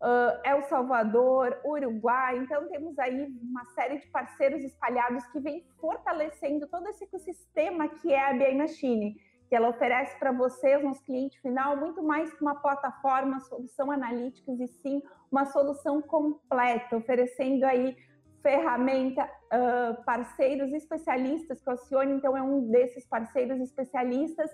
uh, 0.00 0.40
El 0.44 0.62
Salvador, 0.68 1.58
Uruguai. 1.64 2.38
Então, 2.38 2.68
temos 2.68 2.96
aí 3.00 3.26
uma 3.42 3.64
série 3.74 3.98
de 3.98 4.06
parceiros 4.06 4.62
espalhados 4.62 5.26
que 5.26 5.40
vem 5.40 5.66
fortalecendo 5.80 6.68
todo 6.68 6.86
esse 6.86 7.02
ecossistema 7.02 7.88
que 7.88 8.12
é 8.12 8.30
a 8.30 8.32
BI 8.32 8.54
Machine, 8.54 9.16
que 9.54 9.56
ela 9.56 9.68
oferece 9.68 10.18
para 10.18 10.32
vocês, 10.32 10.82
nos 10.82 11.00
cliente 11.00 11.40
final, 11.40 11.76
muito 11.76 12.02
mais 12.02 12.34
que 12.34 12.42
uma 12.42 12.56
plataforma, 12.56 13.38
solução 13.38 13.88
analítica, 13.88 14.50
e 14.50 14.66
sim 14.66 15.00
uma 15.30 15.44
solução 15.44 16.02
completa, 16.02 16.96
oferecendo 16.96 17.62
aí 17.62 17.96
ferramenta, 18.42 19.22
uh, 19.24 20.02
parceiros 20.02 20.72
especialistas, 20.72 21.62
que 21.62 21.68
o 21.68 21.70
Alcione, 21.70 22.14
então, 22.14 22.36
é 22.36 22.42
um 22.42 22.68
desses 22.68 23.06
parceiros 23.06 23.60
especialistas, 23.60 24.50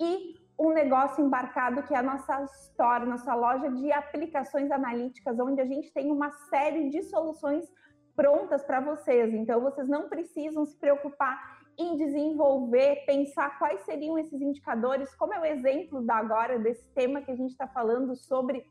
e 0.00 0.34
um 0.58 0.72
negócio 0.72 1.24
embarcado 1.24 1.84
que 1.84 1.94
é 1.94 1.98
a 1.98 2.02
nossa 2.02 2.42
Store, 2.64 3.06
nossa 3.06 3.32
loja 3.32 3.70
de 3.70 3.92
aplicações 3.92 4.68
analíticas, 4.72 5.38
onde 5.38 5.60
a 5.60 5.64
gente 5.64 5.92
tem 5.92 6.10
uma 6.10 6.32
série 6.50 6.90
de 6.90 7.04
soluções 7.04 7.72
prontas 8.16 8.64
para 8.64 8.80
vocês. 8.80 9.32
Então, 9.32 9.60
vocês 9.60 9.88
não 9.88 10.08
precisam 10.08 10.66
se 10.66 10.76
preocupar 10.76 11.59
em 11.80 11.96
desenvolver, 11.96 13.04
pensar 13.06 13.58
quais 13.58 13.80
seriam 13.84 14.18
esses 14.18 14.40
indicadores, 14.40 15.14
como 15.14 15.32
é 15.32 15.40
o 15.40 15.44
exemplo 15.44 16.02
da 16.02 16.16
agora 16.16 16.58
desse 16.58 16.86
tema 16.90 17.22
que 17.22 17.30
a 17.30 17.34
gente 17.34 17.52
está 17.52 17.66
falando 17.66 18.14
sobre 18.14 18.64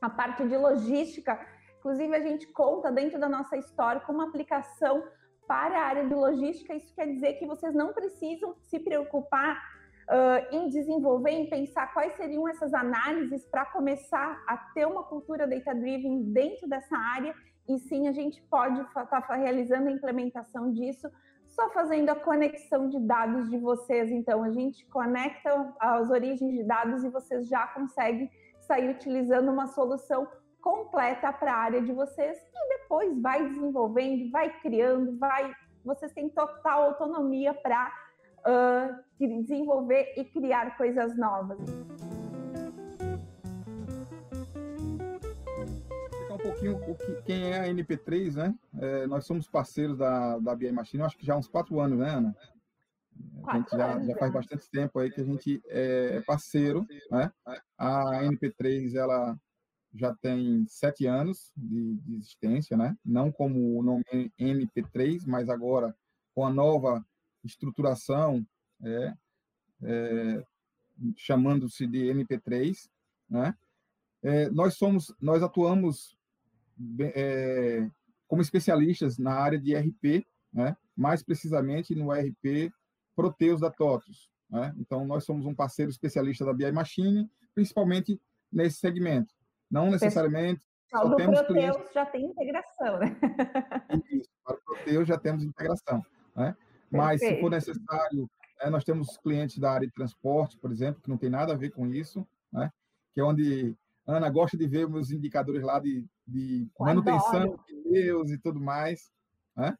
a 0.00 0.08
parte 0.08 0.48
de 0.48 0.56
logística. 0.56 1.38
Inclusive, 1.78 2.14
a 2.14 2.20
gente 2.20 2.46
conta 2.48 2.90
dentro 2.90 3.20
da 3.20 3.28
nossa 3.28 3.56
história 3.56 4.00
com 4.00 4.14
uma 4.14 4.28
aplicação 4.28 5.04
para 5.46 5.78
a 5.78 5.84
área 5.84 6.06
de 6.06 6.14
logística. 6.14 6.74
Isso 6.74 6.94
quer 6.94 7.06
dizer 7.06 7.34
que 7.34 7.46
vocês 7.46 7.74
não 7.74 7.92
precisam 7.92 8.54
se 8.62 8.78
preocupar 8.78 9.62
uh, 10.08 10.56
em 10.56 10.68
desenvolver, 10.70 11.30
em 11.30 11.50
pensar 11.50 11.92
quais 11.92 12.14
seriam 12.14 12.48
essas 12.48 12.72
análises 12.72 13.44
para 13.46 13.66
começar 13.66 14.42
a 14.46 14.56
ter 14.74 14.86
uma 14.86 15.04
cultura 15.04 15.46
data-driven 15.46 16.32
dentro 16.32 16.66
dessa 16.66 16.96
área, 16.96 17.34
e 17.68 17.78
sim 17.78 18.08
a 18.08 18.12
gente 18.12 18.40
pode 18.44 18.80
estar 18.80 19.04
tá 19.06 19.34
realizando 19.34 19.88
a 19.88 19.92
implementação 19.92 20.72
disso 20.72 21.10
só 21.58 21.68
fazendo 21.70 22.08
a 22.10 22.14
conexão 22.14 22.88
de 22.88 23.00
dados 23.00 23.50
de 23.50 23.58
vocês. 23.58 24.12
Então, 24.12 24.44
a 24.44 24.50
gente 24.50 24.86
conecta 24.86 25.74
as 25.80 26.08
origens 26.08 26.52
de 26.54 26.62
dados 26.62 27.02
e 27.02 27.08
vocês 27.08 27.48
já 27.48 27.66
conseguem 27.66 28.30
sair 28.60 28.88
utilizando 28.90 29.50
uma 29.50 29.66
solução 29.66 30.28
completa 30.60 31.32
para 31.32 31.52
a 31.52 31.56
área 31.56 31.82
de 31.82 31.92
vocês 31.92 32.38
e 32.38 32.78
depois 32.78 33.20
vai 33.20 33.48
desenvolvendo, 33.48 34.30
vai 34.30 34.56
criando, 34.60 35.18
vai. 35.18 35.52
Vocês 35.84 36.12
têm 36.12 36.28
total 36.28 36.84
autonomia 36.84 37.52
para 37.52 37.92
uh, 38.46 38.94
desenvolver 39.18 40.14
e 40.16 40.24
criar 40.24 40.76
coisas 40.76 41.16
novas. 41.16 41.58
Um 46.38 46.42
pouquinho 46.42 46.76
o 46.76 46.94
que, 46.94 47.22
quem 47.22 47.50
é 47.50 47.60
a 47.60 47.68
NP3, 47.68 48.34
né? 48.34 48.54
É, 48.80 49.06
nós 49.06 49.26
somos 49.26 49.48
parceiros 49.48 49.98
da, 49.98 50.38
da 50.38 50.54
BI 50.54 50.70
Machine, 50.70 51.02
acho 51.02 51.18
que 51.18 51.26
já 51.26 51.34
há 51.34 51.36
uns 51.36 51.48
quatro 51.48 51.80
anos, 51.80 51.98
né, 51.98 52.10
Ana? 52.10 52.36
A 53.44 53.56
gente 53.56 53.70
já, 53.70 54.00
já 54.04 54.16
faz 54.16 54.32
bastante 54.32 54.70
tempo 54.70 54.98
aí 54.98 55.10
que 55.10 55.20
a 55.20 55.24
gente 55.24 55.60
é 55.66 56.20
parceiro, 56.20 56.86
né? 57.10 57.32
A 57.76 58.22
NP3, 58.22 58.94
ela 58.94 59.36
já 59.92 60.14
tem 60.14 60.64
sete 60.68 61.06
anos 61.06 61.50
de, 61.56 61.96
de 61.96 62.14
existência, 62.14 62.76
né? 62.76 62.96
Não 63.04 63.32
como 63.32 63.76
o 63.76 63.82
nome 63.82 64.04
NP3, 64.38 65.24
mas 65.26 65.48
agora 65.48 65.96
com 66.34 66.46
a 66.46 66.52
nova 66.52 67.04
estruturação, 67.42 68.46
é, 68.84 69.14
é, 69.82 70.44
chamando-se 71.16 71.86
de 71.86 72.06
MP3, 72.06 72.88
né? 73.28 73.56
É, 74.22 74.50
nós 74.50 74.74
somos, 74.74 75.14
nós 75.20 75.42
atuamos 75.42 76.17
é, 77.14 77.88
como 78.26 78.42
especialistas 78.42 79.18
na 79.18 79.34
área 79.34 79.58
de 79.58 79.74
RP, 79.74 80.26
né? 80.52 80.76
mais 80.96 81.22
precisamente 81.22 81.94
no 81.94 82.12
RP 82.12 82.72
Proteus 83.14 83.60
da 83.60 83.70
TOTUS. 83.70 84.30
Né? 84.50 84.74
Então, 84.78 85.06
nós 85.06 85.24
somos 85.24 85.46
um 85.46 85.54
parceiro 85.54 85.90
especialista 85.90 86.44
da 86.44 86.52
BI 86.52 86.70
Machine, 86.72 87.28
principalmente 87.54 88.20
nesse 88.52 88.78
segmento. 88.78 89.34
Não 89.70 89.90
necessariamente. 89.90 90.64
Só 90.88 91.14
temos 91.14 91.40
Proteus 91.40 91.46
clientes... 91.46 91.92
já 91.92 92.06
tem 92.06 92.24
integração, 92.24 92.98
né? 92.98 93.16
Isso, 94.10 94.30
para 94.42 94.56
o 94.56 94.60
Proteus 94.62 95.06
já 95.06 95.18
temos 95.18 95.44
integração. 95.44 96.02
Né? 96.34 96.56
Mas, 96.90 97.20
Perfeito. 97.20 97.36
se 97.36 97.40
for 97.42 97.50
necessário, 97.50 98.30
é, 98.60 98.70
nós 98.70 98.84
temos 98.84 99.18
clientes 99.18 99.58
da 99.58 99.70
área 99.70 99.86
de 99.86 99.92
transporte, 99.92 100.56
por 100.56 100.72
exemplo, 100.72 101.02
que 101.02 101.10
não 101.10 101.18
tem 101.18 101.28
nada 101.28 101.52
a 101.52 101.56
ver 101.56 101.70
com 101.70 101.86
isso, 101.86 102.26
né? 102.50 102.70
que 103.12 103.20
é 103.20 103.24
onde 103.24 103.76
Ana 104.08 104.30
gosta 104.30 104.56
de 104.56 104.66
ver 104.66 104.88
meus 104.88 105.10
indicadores 105.10 105.62
lá 105.62 105.78
de, 105.78 106.02
de 106.26 106.66
manutenção 106.80 107.58
de 107.66 107.74
pneus 107.82 108.30
e 108.30 108.40
tudo 108.40 108.58
mais. 108.58 109.12
Né? 109.54 109.76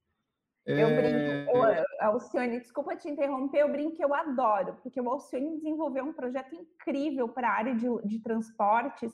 Eu 0.66 0.88
é... 0.88 1.46
brinco, 1.46 1.56
eu, 1.56 1.84
Alcione, 2.00 2.60
desculpa 2.60 2.94
te 2.94 3.08
interromper, 3.08 3.60
eu 3.60 3.72
brinco 3.72 3.96
que 3.96 4.04
eu 4.04 4.12
adoro, 4.12 4.76
porque 4.82 5.00
o 5.00 5.08
Alcione 5.08 5.56
desenvolveu 5.56 6.04
um 6.04 6.12
projeto 6.12 6.54
incrível 6.54 7.26
para 7.30 7.48
a 7.48 7.54
área 7.54 7.74
de, 7.74 7.86
de 8.04 8.20
transportes, 8.20 9.10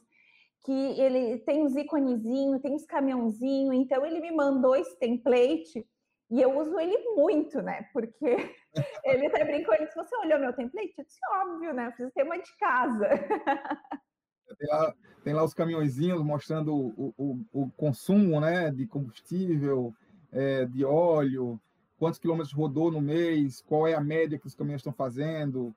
que 0.65 0.73
ele 0.73 1.39
tem 1.41 1.63
os 1.63 1.77
iconezinhos, 1.77 2.61
tem 2.61 2.75
os 2.75 2.85
caminhãozinhos, 2.85 3.77
então 3.77 4.05
ele 4.05 4.21
me 4.21 4.33
mandou 4.33 4.75
esse 4.75 4.99
template 4.99 5.87
e 6.29 6.41
eu 6.41 6.59
uso 6.59 6.77
ele 6.81 6.99
muito, 7.15 7.63
né? 7.63 7.89
Porque 7.93 8.37
ele 9.05 9.27
até 9.27 9.45
brincou, 9.45 9.75
ele 9.75 9.85
disse, 9.85 9.97
você 9.97 10.17
olhou 10.17 10.41
meu 10.41 10.53
template? 10.53 10.95
Eu 10.99 11.05
disse, 11.05 11.21
óbvio, 11.35 11.73
né? 11.73 11.87
Eu 11.87 11.93
fiz 11.93 12.09
o 12.09 12.13
tema 12.13 12.37
de 12.37 12.57
casa. 12.57 13.09
Tem 14.59 14.69
lá, 14.69 14.95
tem 15.23 15.35
lá 15.35 15.45
os 15.45 15.55
caminhõezinhos 15.55 16.23
mostrando 16.23 16.75
o, 16.75 17.15
o, 17.17 17.41
o 17.53 17.71
consumo 17.71 18.41
né, 18.41 18.71
de 18.71 18.87
combustível, 18.87 19.95
é, 20.33 20.67
de 20.67 20.85
óleo, 20.85 21.61
quantos 21.99 22.19
quilômetros 22.19 22.53
rodou 22.53 22.91
no 22.91 23.01
mês, 23.01 23.63
qual 23.63 23.87
é 23.87 23.95
a 23.95 24.01
média 24.01 24.39
que 24.39 24.47
os 24.47 24.55
caminhões 24.55 24.81
estão 24.81 24.93
fazendo. 24.93 25.75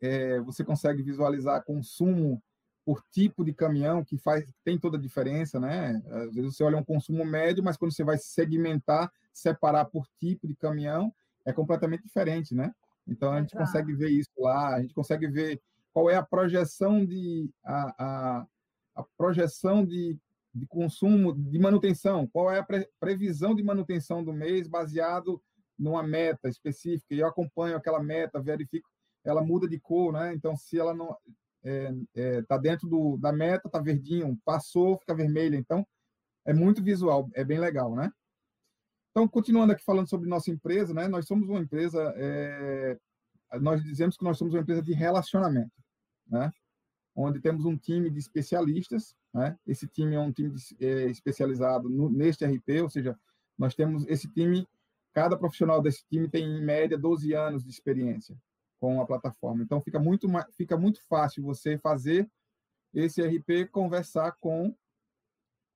É, 0.00 0.40
você 0.40 0.64
consegue 0.64 1.02
visualizar 1.02 1.64
consumo 1.64 2.42
por 2.84 3.04
tipo 3.10 3.44
de 3.44 3.52
caminhão, 3.52 4.02
que 4.02 4.16
faz 4.16 4.50
tem 4.64 4.78
toda 4.78 4.96
a 4.96 5.00
diferença, 5.00 5.60
né? 5.60 6.02
Às 6.06 6.34
vezes 6.34 6.56
você 6.56 6.64
olha 6.64 6.78
um 6.78 6.84
consumo 6.84 7.24
médio, 7.24 7.62
mas 7.62 7.76
quando 7.76 7.92
você 7.92 8.02
vai 8.02 8.16
segmentar, 8.16 9.12
separar 9.30 9.84
por 9.84 10.06
tipo 10.18 10.48
de 10.48 10.54
caminhão, 10.54 11.12
é 11.44 11.52
completamente 11.52 12.04
diferente, 12.04 12.54
né? 12.54 12.72
Então 13.06 13.32
a 13.32 13.40
gente 13.40 13.54
Exato. 13.54 13.66
consegue 13.66 13.94
ver 13.94 14.10
isso 14.10 14.30
lá, 14.38 14.74
a 14.74 14.80
gente 14.80 14.94
consegue 14.94 15.26
ver 15.26 15.60
qual 15.98 16.08
é 16.08 16.14
a 16.14 16.22
projeção 16.22 17.04
de 17.04 17.50
a, 17.64 17.94
a, 17.98 18.46
a 18.94 19.04
projeção 19.16 19.84
de, 19.84 20.16
de 20.54 20.64
consumo 20.68 21.34
de 21.34 21.58
manutenção, 21.58 22.24
qual 22.28 22.52
é 22.52 22.60
a 22.60 22.62
pre, 22.62 22.88
previsão 23.00 23.52
de 23.52 23.64
manutenção 23.64 24.22
do 24.22 24.32
mês 24.32 24.68
baseado 24.68 25.42
numa 25.76 26.00
meta 26.00 26.48
específica. 26.48 27.12
E 27.12 27.18
eu 27.18 27.26
acompanho 27.26 27.76
aquela 27.76 28.00
meta, 28.00 28.40
verifico, 28.40 28.88
ela 29.24 29.42
muda 29.42 29.66
de 29.66 29.80
cor, 29.80 30.12
né? 30.12 30.32
Então 30.32 30.56
se 30.56 30.78
ela 30.78 30.94
não 30.94 31.16
é, 31.64 31.92
é, 32.14 32.42
tá 32.42 32.56
dentro 32.56 32.88
do, 32.88 33.16
da 33.16 33.32
meta, 33.32 33.68
tá 33.68 33.80
verdinho, 33.80 34.38
passou, 34.44 34.98
fica 34.98 35.16
vermelho. 35.16 35.56
Então, 35.56 35.84
é 36.46 36.54
muito 36.54 36.80
visual, 36.80 37.28
é 37.34 37.44
bem 37.44 37.58
legal, 37.58 37.96
né? 37.96 38.08
Então, 39.10 39.26
continuando 39.26 39.72
aqui 39.72 39.82
falando 39.82 40.08
sobre 40.08 40.28
nossa 40.28 40.48
empresa, 40.48 40.94
né? 40.94 41.08
Nós 41.08 41.26
somos 41.26 41.48
uma 41.48 41.58
empresa, 41.58 42.14
é, 42.16 42.96
nós 43.60 43.82
dizemos 43.82 44.16
que 44.16 44.22
nós 44.22 44.38
somos 44.38 44.54
uma 44.54 44.60
empresa 44.60 44.80
de 44.80 44.92
relacionamento, 44.92 45.72
né? 46.28 46.52
Onde 47.14 47.40
temos 47.40 47.64
um 47.64 47.76
time 47.76 48.10
de 48.10 48.18
especialistas, 48.18 49.16
né? 49.34 49.58
Esse 49.66 49.86
time 49.86 50.14
é 50.14 50.20
um 50.20 50.32
time 50.32 50.50
de, 50.50 50.76
é, 50.84 51.06
especializado 51.06 51.88
no, 51.88 52.10
neste 52.10 52.44
RP, 52.44 52.82
ou 52.82 52.90
seja, 52.90 53.18
nós 53.58 53.74
temos 53.74 54.06
esse 54.06 54.28
time, 54.28 54.66
cada 55.12 55.36
profissional 55.36 55.82
desse 55.82 56.04
time 56.08 56.28
tem 56.28 56.44
em 56.44 56.64
média 56.64 56.96
12 56.96 57.34
anos 57.34 57.64
de 57.64 57.70
experiência, 57.70 58.36
com 58.78 59.00
a 59.00 59.06
plataforma. 59.06 59.62
Então 59.62 59.80
fica 59.80 59.98
muito 59.98 60.28
fica 60.56 60.76
muito 60.76 61.00
fácil 61.08 61.42
você 61.42 61.76
fazer 61.78 62.30
esse 62.94 63.20
RP 63.22 63.68
conversar 63.70 64.32
com 64.40 64.74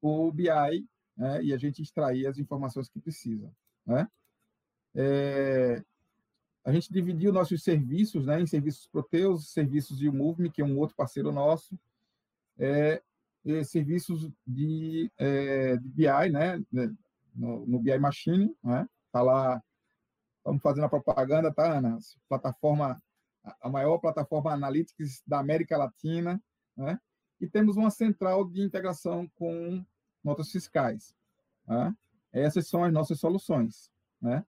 o 0.01 0.33
BI 0.33 0.87
né, 1.17 1.43
e 1.43 1.53
a 1.53 1.57
gente 1.57 1.83
extrair 1.83 2.27
as 2.27 2.39
informações 2.39 2.89
que 2.89 3.01
precisa. 3.01 3.53
Né? 3.87 4.09
É, 4.95 5.83
a 6.65 6.73
gente 6.73 6.93
dividiu 6.93 7.33
nossos 7.33 7.63
serviços 7.63 8.27
né, 8.27 8.41
em 8.41 8.47
serviços 8.47 8.87
Proteus, 8.87 9.53
serviços 9.53 9.99
de 9.99 10.11
Move, 10.11 10.51
que 10.51 10.63
é 10.63 10.65
um 10.65 10.79
outro 10.79 10.97
parceiro 10.97 11.33
nosso, 11.33 11.79
é, 12.59 13.03
serviços 13.65 14.31
de, 14.47 15.11
é, 15.19 15.77
de 15.77 15.89
BI, 15.89 16.31
né, 16.31 16.63
no, 17.35 17.67
no 17.67 17.79
BI 17.81 17.99
Machine, 17.99 18.55
né, 18.63 18.89
tá 19.11 19.23
lá 19.23 19.63
Estamos 20.43 20.61
fazendo 20.61 20.85
a 20.85 20.89
propaganda, 20.89 21.55
tá, 21.55 21.79
Ana? 21.79 21.97
Plataforma, 22.29 23.01
a 23.61 23.69
maior 23.69 23.99
plataforma 23.99 24.53
analytics 24.53 25.23
da 25.25 25.39
América 25.39 25.77
Latina, 25.77 26.43
né? 26.77 26.99
E 27.41 27.49
temos 27.49 27.77
uma 27.77 27.91
central 27.91 28.45
de 28.45 28.61
integração 28.61 29.31
com 29.37 29.85
notas 30.23 30.51
fiscais. 30.51 31.15
Né? 31.67 31.95
Essas 32.33 32.67
são 32.67 32.83
as 32.83 32.93
nossas 32.93 33.21
soluções, 33.21 33.89
né? 34.21 34.45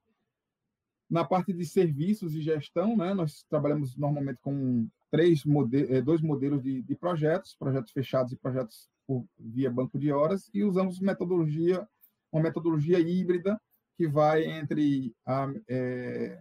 Na 1.08 1.24
parte 1.24 1.52
de 1.52 1.64
serviços 1.64 2.34
e 2.34 2.40
gestão, 2.40 2.96
né, 2.96 3.12
nós 3.14 3.44
trabalhamos 3.44 3.96
normalmente 3.96 4.38
com 4.40 4.88
três 5.10 5.44
mode 5.44 5.92
é, 5.92 6.00
dois 6.00 6.20
modelos 6.20 6.62
de, 6.62 6.82
de, 6.82 6.94
projetos, 6.96 7.54
projetos 7.54 7.92
fechados 7.92 8.32
e 8.32 8.36
projetos 8.36 8.88
por, 9.06 9.24
via 9.38 9.70
banco 9.70 9.98
de 9.98 10.10
horas, 10.10 10.50
e 10.52 10.64
usamos 10.64 10.98
metodologia, 10.98 11.86
uma 12.32 12.42
metodologia 12.42 12.98
híbrida 12.98 13.60
que 13.96 14.08
vai 14.08 14.44
entre 14.44 15.14
a, 15.24 15.46
é, 15.68 16.40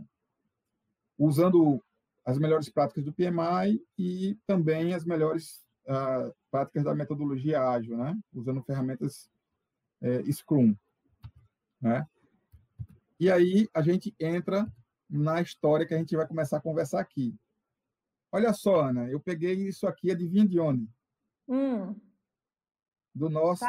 usando 1.18 1.84
as 2.26 2.40
melhores 2.40 2.70
práticas 2.70 3.04
do 3.04 3.14
PMI 3.14 3.82
e 3.98 4.38
também 4.48 4.94
as 4.94 5.06
melhores 5.06 5.64
uh, 5.86 6.34
práticas 6.50 6.84
da 6.84 6.96
metodologia 6.96 7.62
ágil, 7.62 7.98
né? 7.98 8.18
Usando 8.34 8.64
ferramentas 8.64 9.30
é, 10.02 10.24
Scrum, 10.32 10.76
né? 11.82 12.08
E 13.20 13.32
aí 13.32 13.68
a 13.74 13.82
gente 13.82 14.16
entra 14.20 14.72
na 15.10 15.42
história 15.42 15.86
que 15.86 15.94
a 15.94 15.98
gente 15.98 16.16
vai 16.16 16.28
começar 16.28 16.58
a 16.58 16.62
conversar 16.62 17.00
aqui. 17.00 17.36
Olha 18.32 18.52
só, 18.52 18.82
Ana, 18.82 19.08
eu 19.10 19.20
peguei 19.20 19.54
isso 19.68 19.86
aqui, 19.86 20.12
adivinha 20.12 20.48
de 20.48 20.60
onde? 20.60 20.90
Hum. 21.48 21.96
Do 23.14 23.30
nosso 23.30 23.64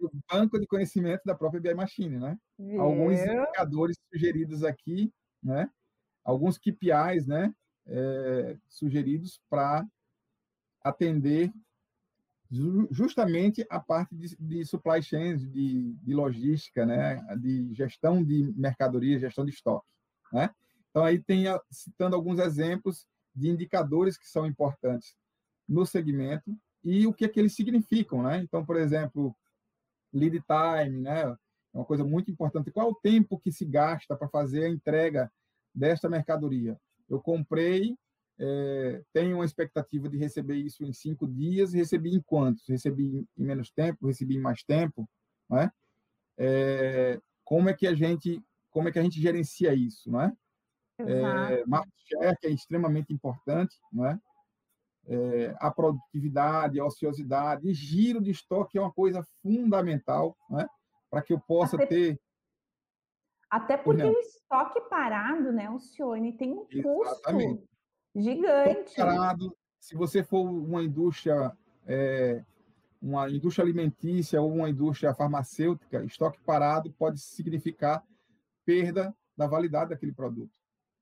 do, 0.00 0.08
do 0.08 0.10
banco 0.30 0.58
de 0.58 0.66
conhecimento 0.66 1.22
da 1.26 1.34
própria 1.34 1.60
BI 1.60 1.74
Machine, 1.74 2.18
né? 2.18 2.38
Viu? 2.58 2.80
Alguns 2.80 3.20
indicadores 3.20 3.98
sugeridos 4.10 4.64
aqui, 4.64 5.12
né? 5.42 5.70
Alguns 6.24 6.56
KPIs, 6.56 7.26
né? 7.26 7.54
É, 7.86 8.56
sugeridos 8.68 9.40
para 9.50 9.86
atender 10.82 11.52
justamente 12.90 13.64
a 13.70 13.78
parte 13.78 14.14
de, 14.14 14.36
de 14.36 14.64
supply 14.64 15.00
chains, 15.02 15.48
de, 15.48 15.92
de, 15.94 16.14
logística, 16.14 16.84
né? 16.84 17.22
De 17.38 17.72
gestão 17.74 18.24
de 18.24 18.52
mercadoria, 18.56 19.20
gestão 19.20 19.44
de 19.44 19.52
estoque, 19.52 19.86
né? 20.32 20.50
Então 20.90 21.04
aí 21.04 21.22
tem 21.22 21.44
citando 21.70 22.16
alguns 22.16 22.40
exemplos 22.40 23.06
de 23.34 23.48
indicadores 23.48 24.18
que 24.18 24.28
são 24.28 24.46
importantes 24.46 25.14
no 25.68 25.86
segmento 25.86 26.52
e 26.82 27.06
o 27.06 27.12
que 27.12 27.24
é 27.24 27.28
que 27.28 27.38
eles 27.38 27.54
significam, 27.54 28.22
né? 28.22 28.38
Então, 28.38 28.66
por 28.66 28.76
exemplo, 28.76 29.36
lead 30.12 30.40
time, 30.40 31.00
né? 31.02 31.22
É 31.72 31.78
uma 31.78 31.84
coisa 31.84 32.02
muito 32.02 32.32
importante. 32.32 32.72
Qual 32.72 32.88
é 32.88 32.90
o 32.90 32.94
tempo 32.94 33.38
que 33.38 33.52
se 33.52 33.64
gasta 33.64 34.16
para 34.16 34.28
fazer 34.28 34.64
a 34.64 34.68
entrega 34.68 35.30
desta 35.72 36.08
mercadoria? 36.08 36.76
Eu 37.08 37.20
comprei, 37.20 37.96
é, 38.42 39.02
tenho 39.12 39.36
uma 39.36 39.44
expectativa 39.44 40.08
de 40.08 40.16
receber 40.16 40.56
isso 40.56 40.82
em 40.82 40.94
cinco 40.94 41.28
dias, 41.28 41.74
recebi 41.74 42.14
em 42.14 42.22
quantos? 42.22 42.66
Recebi 42.66 43.28
em 43.36 43.44
menos 43.44 43.70
tempo, 43.70 44.06
recebi 44.06 44.36
em 44.36 44.40
mais 44.40 44.62
tempo, 44.62 45.06
né? 45.48 45.70
É, 46.38 47.20
como 47.44 47.68
é 47.68 47.74
que 47.74 47.86
a 47.86 47.94
gente 47.94 48.42
como 48.70 48.88
é 48.88 48.92
que 48.92 48.98
a 48.98 49.02
gente 49.02 49.20
gerencia 49.20 49.74
isso, 49.74 50.10
não 50.10 50.22
é? 50.22 50.32
é, 51.00 51.66
market 51.66 51.92
share, 52.06 52.36
que 52.38 52.46
é 52.46 52.50
extremamente 52.50 53.12
importante, 53.12 53.76
não 53.92 54.06
é? 54.06 54.18
a 55.58 55.70
produtividade, 55.72 56.78
a 56.78 56.84
ociosidade, 56.84 57.72
giro 57.74 58.20
de 58.20 58.30
estoque 58.30 58.78
é 58.78 58.80
uma 58.80 58.92
coisa 58.92 59.24
fundamental, 59.42 60.36
não 60.48 60.60
é? 60.60 60.68
para 61.10 61.20
que 61.20 61.32
eu 61.32 61.40
possa 61.40 61.74
até, 61.74 61.86
ter. 61.86 62.20
Até 63.50 63.76
porque 63.76 64.04
o 64.04 64.20
estoque 64.20 64.80
parado, 64.82 65.50
né, 65.50 65.66
Alcione, 65.66 66.36
tem 66.36 66.52
um 66.52 66.64
Exatamente. 66.70 67.56
custo 67.56 67.69
gigante. 68.14 68.90
Estoque 68.90 68.96
parado, 68.96 69.56
se 69.78 69.96
você 69.96 70.22
for 70.22 70.42
uma 70.42 70.82
indústria, 70.82 71.56
é, 71.86 72.44
uma 73.00 73.30
indústria 73.30 73.64
alimentícia 73.64 74.40
ou 74.40 74.52
uma 74.52 74.68
indústria 74.68 75.14
farmacêutica, 75.14 76.04
estoque 76.04 76.40
parado 76.40 76.92
pode 76.92 77.20
significar 77.20 78.04
perda 78.64 79.14
da 79.36 79.46
validade 79.46 79.90
daquele 79.90 80.12
produto 80.12 80.52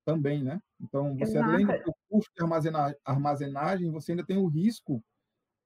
também, 0.05 0.43
né? 0.43 0.59
Então, 0.81 1.15
você 1.19 1.37
Exato. 1.37 1.51
além 1.51 1.67
do 1.67 1.95
custo 2.09 2.33
de 2.35 2.43
armazenagem, 2.43 2.97
armazenagem, 3.05 3.91
você 3.91 4.13
ainda 4.13 4.25
tem 4.25 4.39
o 4.39 4.47
risco 4.47 5.05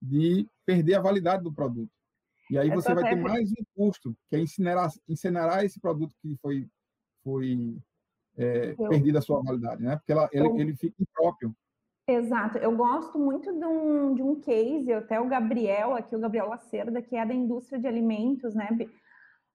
de 0.01 0.49
perder 0.67 0.97
a 0.97 1.01
validade 1.01 1.45
do 1.45 1.53
produto. 1.53 1.93
E 2.51 2.59
aí 2.59 2.69
você 2.71 2.93
vai 2.93 3.05
ter 3.05 3.15
mais 3.15 3.49
um 3.53 3.65
custo, 3.73 4.17
que 4.29 4.35
é 4.35 4.41
incinerar, 4.41 4.91
incinerar 5.09 5.65
esse 5.65 5.79
produto 5.79 6.13
que 6.21 6.37
foi, 6.43 6.69
foi 7.23 7.79
é, 8.37 8.75
eu... 8.79 8.89
perdido 8.89 9.19
a 9.19 9.23
sua 9.23 9.43
validade, 9.43 9.83
né? 9.83 9.97
Porque 9.97 10.13
ela, 10.13 10.29
ele, 10.33 10.47
eu... 10.47 10.57
ele 10.57 10.77
fica 10.77 10.97
impróprio. 11.01 11.55
Exato. 12.07 12.59
Eu 12.59 12.77
gosto 12.77 13.19
muito 13.19 13.53
de 13.53 13.65
um, 13.65 14.15
de 14.15 14.23
um 14.23 14.41
case, 14.41 14.93
até 14.93 15.21
o 15.21 15.29
Gabriel, 15.29 15.95
aqui 15.95 16.17
o 16.17 16.21
Gabriel 16.21 16.49
Lacerda, 16.49 17.01
que 17.01 17.17
é 17.17 17.25
da 17.25 17.35
indústria 17.35 17.79
de 17.79 17.87
alimentos, 17.87 18.55
né? 18.55 18.69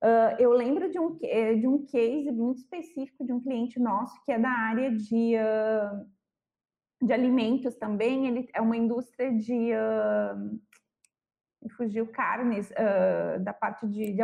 Uh, 0.01 0.39
eu 0.39 0.51
lembro 0.51 0.89
de 0.91 0.99
um, 0.99 1.17
eh, 1.23 1.55
de 1.55 1.67
um 1.67 1.83
case 1.83 2.31
muito 2.31 2.59
específico 2.59 3.25
de 3.25 3.33
um 3.33 3.41
cliente 3.41 3.79
nosso 3.79 4.13
que 4.23 4.31
é 4.31 4.37
da 4.37 4.49
área 4.49 4.91
de, 4.91 5.33
uh, 5.35 7.05
de 7.05 7.11
alimentos 7.11 7.75
também. 7.75 8.27
Ele 8.27 8.47
é 8.53 8.61
uma 8.61 8.77
indústria 8.77 9.33
de. 9.33 9.71
Uh, 9.73 10.59
fugiu 11.69 12.07
carnes 12.07 12.69
uh, 12.71 13.39
da 13.39 13.53
parte 13.53 13.87
de, 13.87 14.13
de 14.13 14.21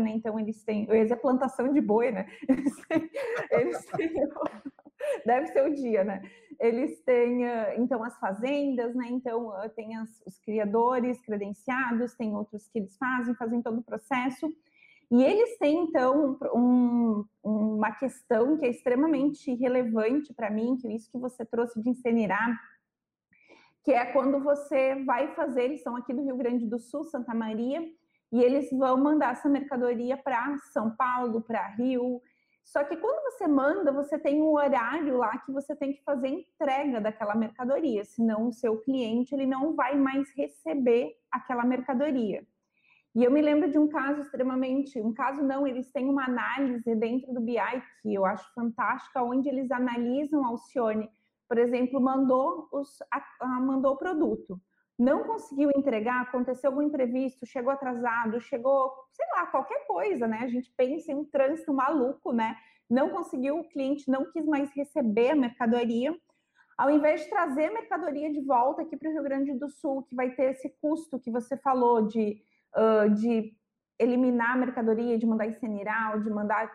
né? 0.00 0.10
Então 0.10 0.38
eles 0.38 0.62
têm. 0.64 0.86
Eu 0.88 1.02
dizer 1.02 1.16
plantação 1.16 1.72
de 1.72 1.80
boi, 1.80 2.10
né? 2.10 2.26
Eles 2.48 2.76
têm, 2.86 3.10
eles 3.50 3.86
têm, 3.86 4.12
deve 5.24 5.46
ser 5.48 5.66
o 5.66 5.74
dia, 5.74 6.04
né? 6.04 6.22
Eles 6.58 7.00
têm, 7.00 7.42
então, 7.78 8.04
as 8.04 8.18
fazendas, 8.18 8.94
né? 8.94 9.06
Então, 9.08 9.50
tem 9.74 9.96
as, 9.96 10.22
os 10.26 10.38
criadores 10.40 11.18
credenciados, 11.22 12.14
tem 12.14 12.34
outros 12.34 12.68
que 12.68 12.80
eles 12.80 12.96
fazem, 12.98 13.34
fazem 13.34 13.62
todo 13.62 13.78
o 13.78 13.82
processo. 13.82 14.52
E 15.10 15.24
eles 15.24 15.58
têm, 15.58 15.84
então, 15.84 16.38
um, 16.54 17.24
uma 17.42 17.90
questão 17.92 18.56
que 18.56 18.66
é 18.66 18.70
extremamente 18.70 19.52
relevante 19.54 20.32
para 20.32 20.50
mim, 20.50 20.76
que 20.76 20.86
é 20.86 20.92
isso 20.92 21.10
que 21.10 21.18
você 21.18 21.44
trouxe 21.44 21.80
de 21.82 21.88
incinerar, 21.88 22.60
que 23.82 23.92
é 23.92 24.04
quando 24.06 24.40
você 24.40 25.02
vai 25.04 25.34
fazer, 25.34 25.64
eles 25.64 25.82
são 25.82 25.96
aqui 25.96 26.12
do 26.12 26.22
Rio 26.22 26.36
Grande 26.36 26.66
do 26.66 26.78
Sul, 26.78 27.04
Santa 27.04 27.34
Maria, 27.34 27.80
e 28.32 28.42
eles 28.42 28.70
vão 28.70 28.96
mandar 28.96 29.32
essa 29.32 29.48
mercadoria 29.48 30.16
para 30.16 30.56
São 30.72 30.94
Paulo, 30.94 31.40
para 31.40 31.66
Rio. 31.68 32.22
Só 32.64 32.84
que 32.84 32.96
quando 32.96 33.22
você 33.24 33.48
manda, 33.48 33.90
você 33.90 34.18
tem 34.18 34.40
um 34.40 34.52
horário 34.52 35.16
lá 35.16 35.38
que 35.38 35.50
você 35.50 35.74
tem 35.74 35.92
que 35.92 36.04
fazer 36.04 36.28
entrega 36.28 37.00
daquela 37.00 37.34
mercadoria, 37.34 38.04
senão 38.04 38.48
o 38.48 38.52
seu 38.52 38.78
cliente 38.78 39.34
ele 39.34 39.46
não 39.46 39.74
vai 39.74 39.96
mais 39.96 40.30
receber 40.36 41.16
aquela 41.32 41.64
mercadoria. 41.64 42.46
E 43.12 43.24
eu 43.24 43.30
me 43.30 43.42
lembro 43.42 43.68
de 43.68 43.76
um 43.76 43.88
caso 43.88 44.20
extremamente, 44.20 45.00
um 45.00 45.12
caso 45.12 45.42
não, 45.42 45.66
eles 45.66 45.90
têm 45.90 46.08
uma 46.08 46.26
análise 46.26 46.94
dentro 46.94 47.32
do 47.34 47.40
BI 47.40 47.56
que 48.02 48.14
eu 48.14 48.24
acho 48.24 48.54
fantástica, 48.54 49.20
onde 49.20 49.48
eles 49.48 49.68
analisam 49.72 50.46
Alcione, 50.46 51.10
por 51.50 51.58
exemplo, 51.58 52.00
mandou, 52.00 52.68
os, 52.70 52.96
mandou 53.66 53.94
o 53.94 53.96
produto, 53.96 54.60
não 54.96 55.24
conseguiu 55.24 55.68
entregar, 55.74 56.20
aconteceu 56.20 56.70
algum 56.70 56.82
imprevisto, 56.82 57.44
chegou 57.44 57.72
atrasado, 57.72 58.40
chegou, 58.40 58.92
sei 59.12 59.26
lá, 59.34 59.46
qualquer 59.46 59.84
coisa, 59.84 60.28
né? 60.28 60.42
A 60.42 60.46
gente 60.46 60.72
pensa 60.76 61.10
em 61.10 61.16
um 61.16 61.24
trânsito 61.24 61.74
maluco, 61.74 62.32
né? 62.32 62.56
Não 62.88 63.10
conseguiu, 63.10 63.58
o 63.58 63.68
cliente 63.68 64.08
não 64.08 64.30
quis 64.30 64.46
mais 64.46 64.70
receber 64.76 65.30
a 65.30 65.34
mercadoria. 65.34 66.16
Ao 66.78 66.88
invés 66.88 67.22
de 67.22 67.30
trazer 67.30 67.64
a 67.64 67.72
mercadoria 67.72 68.30
de 68.30 68.40
volta 68.42 68.82
aqui 68.82 68.96
para 68.96 69.08
o 69.08 69.12
Rio 69.12 69.22
Grande 69.24 69.52
do 69.52 69.68
Sul, 69.68 70.04
que 70.04 70.14
vai 70.14 70.30
ter 70.30 70.52
esse 70.52 70.68
custo 70.80 71.18
que 71.18 71.32
você 71.32 71.56
falou 71.56 72.06
de 72.06 72.40
uh, 72.76 73.10
de 73.10 73.52
eliminar 73.98 74.52
a 74.52 74.56
mercadoria, 74.56 75.18
de 75.18 75.26
mandar 75.26 75.48
incinerar, 75.48 76.22
de 76.22 76.30
mandar. 76.30 76.72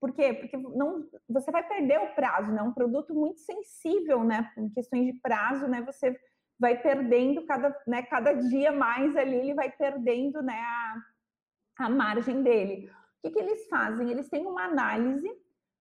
Por 0.00 0.12
quê? 0.12 0.32
Porque 0.34 0.56
não, 0.56 1.08
você 1.28 1.50
vai 1.50 1.66
perder 1.66 2.00
o 2.00 2.14
prazo, 2.14 2.52
né? 2.52 2.62
Um 2.62 2.72
produto 2.72 3.14
muito 3.14 3.40
sensível, 3.40 4.24
né? 4.24 4.50
Em 4.56 4.68
questões 4.68 5.06
de 5.06 5.20
prazo, 5.20 5.68
né? 5.68 5.82
Você 5.82 6.18
vai 6.58 6.80
perdendo 6.80 7.44
cada, 7.44 7.76
né, 7.86 8.02
cada 8.02 8.32
dia 8.32 8.72
mais 8.72 9.16
ali, 9.16 9.36
ele 9.36 9.54
vai 9.54 9.70
perdendo 9.70 10.42
né, 10.42 10.58
a, 10.58 11.84
a 11.84 11.90
margem 11.90 12.42
dele. 12.42 12.90
O 12.90 13.28
que, 13.28 13.34
que 13.34 13.38
eles 13.38 13.68
fazem? 13.68 14.10
Eles 14.10 14.28
têm 14.28 14.46
uma 14.46 14.64
análise 14.64 15.28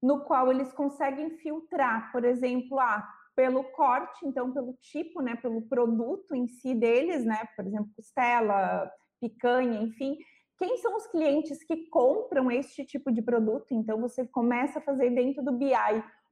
no 0.01 0.23
qual 0.25 0.51
eles 0.51 0.71
conseguem 0.73 1.37
filtrar, 1.37 2.11
por 2.11 2.25
exemplo, 2.25 2.79
ah, 2.79 3.07
pelo 3.35 3.63
corte, 3.63 4.25
então 4.25 4.53
pelo 4.53 4.73
tipo, 4.81 5.21
né, 5.21 5.35
pelo 5.35 5.61
produto 5.63 6.35
em 6.35 6.47
si 6.47 6.73
deles, 6.75 7.25
né, 7.25 7.45
por 7.55 7.65
exemplo, 7.65 7.89
costela, 7.95 8.91
picanha, 9.19 9.81
enfim. 9.81 10.17
Quem 10.57 10.77
são 10.77 10.95
os 10.95 11.05
clientes 11.07 11.63
que 11.63 11.87
compram 11.89 12.49
este 12.49 12.85
tipo 12.85 13.11
de 13.11 13.21
produto? 13.21 13.67
Então, 13.71 13.99
você 13.99 14.25
começa 14.25 14.79
a 14.79 14.81
fazer 14.81 15.09
dentro 15.09 15.43
do 15.43 15.51
BI 15.51 15.73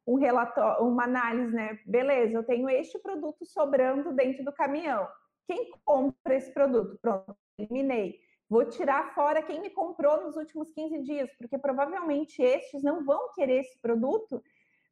um 0.07 0.15
relatório, 0.15 0.85
uma 0.85 1.03
análise, 1.03 1.53
né? 1.53 1.79
Beleza, 1.85 2.37
eu 2.37 2.43
tenho 2.43 2.69
este 2.69 2.99
produto 2.99 3.45
sobrando 3.45 4.13
dentro 4.13 4.43
do 4.43 4.53
caminhão. 4.53 5.07
Quem 5.45 5.71
compra 5.83 6.35
esse 6.35 6.53
produto? 6.53 6.97
Pronto, 7.01 7.35
eliminei. 7.57 8.19
Vou 8.49 8.65
tirar 8.65 9.13
fora 9.13 9.41
quem 9.41 9.59
me 9.59 9.69
comprou 9.69 10.21
nos 10.21 10.35
últimos 10.35 10.71
15 10.71 11.01
dias, 11.01 11.29
porque 11.37 11.57
provavelmente 11.57 12.41
estes 12.41 12.83
não 12.83 13.03
vão 13.03 13.31
querer 13.33 13.61
esse 13.61 13.79
produto, 13.81 14.41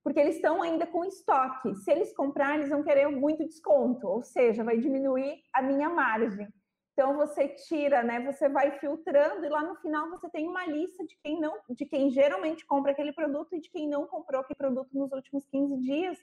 porque 0.03 0.19
eles 0.19 0.35
estão 0.35 0.61
ainda 0.61 0.87
com 0.87 1.05
estoque. 1.05 1.75
Se 1.75 1.91
eles 1.91 2.13
comprarem, 2.13 2.57
eles 2.57 2.69
vão 2.69 2.83
querer 2.83 3.07
muito 3.07 3.45
desconto, 3.45 4.07
ou 4.07 4.23
seja, 4.23 4.63
vai 4.63 4.77
diminuir 4.77 5.41
a 5.53 5.61
minha 5.61 5.89
margem. 5.89 6.47
Então 6.93 7.15
você 7.15 7.47
tira, 7.47 8.03
né? 8.03 8.19
Você 8.31 8.49
vai 8.49 8.77
filtrando 8.79 9.45
e 9.45 9.49
lá 9.49 9.63
no 9.63 9.75
final 9.75 10.09
você 10.09 10.29
tem 10.29 10.47
uma 10.47 10.65
lista 10.65 11.05
de 11.05 11.17
quem 11.23 11.39
não, 11.39 11.57
de 11.69 11.85
quem 11.85 12.09
geralmente 12.09 12.65
compra 12.65 12.91
aquele 12.91 13.13
produto 13.13 13.55
e 13.55 13.61
de 13.61 13.69
quem 13.69 13.87
não 13.87 14.05
comprou 14.05 14.41
aquele 14.41 14.57
produto 14.57 14.89
nos 14.93 15.11
últimos 15.11 15.45
15 15.47 15.77
dias. 15.77 16.17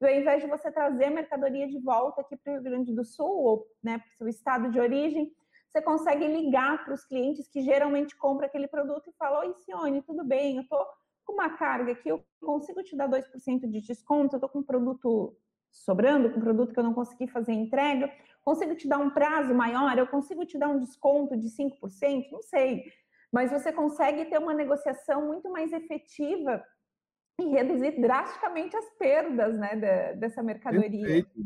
e 0.00 0.06
ao 0.06 0.14
invés 0.14 0.42
de 0.42 0.48
você 0.48 0.70
trazer 0.70 1.06
a 1.06 1.10
mercadoria 1.10 1.68
de 1.68 1.78
volta 1.78 2.20
aqui 2.20 2.36
para 2.36 2.52
o 2.52 2.54
Rio 2.54 2.62
Grande 2.62 2.94
do 2.94 3.04
Sul, 3.04 3.44
ou 3.44 3.66
né, 3.82 3.98
para 3.98 4.08
o 4.08 4.16
seu 4.16 4.28
estado 4.28 4.70
de 4.70 4.78
origem, 4.80 5.32
você 5.72 5.80
consegue 5.80 6.26
ligar 6.26 6.84
para 6.84 6.92
os 6.94 7.04
clientes 7.04 7.48
que 7.48 7.62
geralmente 7.62 8.16
compram 8.16 8.46
aquele 8.46 8.68
produto 8.68 9.08
e 9.08 9.12
falar, 9.12 9.40
oi, 9.40 9.54
Sione, 9.54 10.02
tudo 10.02 10.22
bem, 10.22 10.56
eu 10.56 10.62
estou 10.62 10.86
com 11.24 11.32
uma 11.32 11.50
carga 11.56 11.92
aqui, 11.92 12.10
eu 12.10 12.22
consigo 12.40 12.82
te 12.82 12.94
dar 12.96 13.08
2% 13.08 13.70
de 13.70 13.80
desconto, 13.80 14.34
eu 14.34 14.38
estou 14.38 14.50
com 14.50 14.58
um 14.58 14.62
produto 14.62 15.34
sobrando, 15.70 16.30
com 16.30 16.38
um 16.38 16.42
produto 16.42 16.74
que 16.74 16.78
eu 16.78 16.84
não 16.84 16.92
consegui 16.92 17.26
fazer 17.26 17.52
entrega, 17.52 18.12
consigo 18.44 18.74
te 18.74 18.88
dar 18.88 18.98
um 18.98 19.10
prazo 19.10 19.54
maior, 19.54 19.96
eu 19.96 20.06
consigo 20.06 20.44
te 20.44 20.58
dar 20.58 20.68
um 20.68 20.78
desconto 20.78 21.36
de 21.36 21.48
5%, 21.48 22.30
não 22.30 22.42
sei. 22.42 22.84
Mas 23.32 23.50
você 23.50 23.72
consegue 23.72 24.26
ter 24.26 24.38
uma 24.38 24.52
negociação 24.52 25.26
muito 25.26 25.50
mais 25.50 25.72
efetiva 25.72 26.62
e 27.40 27.48
reduzir 27.48 28.00
drasticamente 28.00 28.76
as 28.76 28.90
perdas 28.98 29.58
né, 29.58 30.14
dessa 30.16 30.42
mercadoria. 30.42 30.90
Perfeito. 30.90 31.44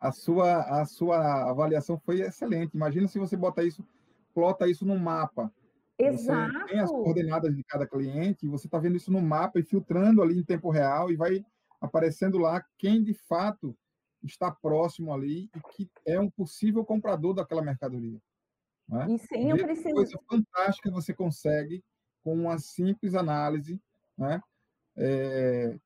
A 0.00 0.12
sua, 0.12 0.80
a 0.80 0.84
sua 0.84 1.50
avaliação 1.50 1.98
foi 1.98 2.20
excelente. 2.20 2.74
Imagina 2.74 3.08
se 3.08 3.18
você 3.18 3.36
bota 3.36 3.64
isso, 3.64 3.84
plota 4.34 4.68
isso 4.68 4.86
no 4.86 4.98
mapa. 4.98 5.52
Exato. 5.98 6.52
Você 6.52 6.66
tem 6.66 6.80
as 6.80 6.90
coordenadas 6.90 7.54
de 7.54 7.64
cada 7.64 7.86
cliente, 7.86 8.46
você 8.46 8.68
está 8.68 8.78
vendo 8.78 8.96
isso 8.96 9.10
no 9.10 9.20
mapa 9.20 9.58
e 9.58 9.64
filtrando 9.64 10.22
ali 10.22 10.38
em 10.38 10.44
tempo 10.44 10.70
real 10.70 11.10
e 11.10 11.16
vai 11.16 11.44
aparecendo 11.80 12.38
lá 12.38 12.64
quem 12.76 13.02
de 13.02 13.14
fato 13.14 13.76
está 14.30 14.50
próximo 14.50 15.12
ali 15.12 15.50
e 15.54 15.60
que 15.74 15.90
é 16.06 16.18
um 16.18 16.30
possível 16.30 16.84
comprador 16.84 17.34
daquela 17.34 17.62
mercadoria. 17.62 18.20
Né? 18.88 19.06
E 19.10 19.18
sem 19.18 19.50
eu 19.50 19.56
preciso... 19.56 19.94
coisa 19.94 20.18
fantástica 20.28 20.90
você 20.90 21.12
consegue 21.12 21.84
com 22.22 22.34
uma 22.34 22.58
simples 22.58 23.14
análise 23.14 23.80
né? 24.18 24.42
É, 24.96 25.78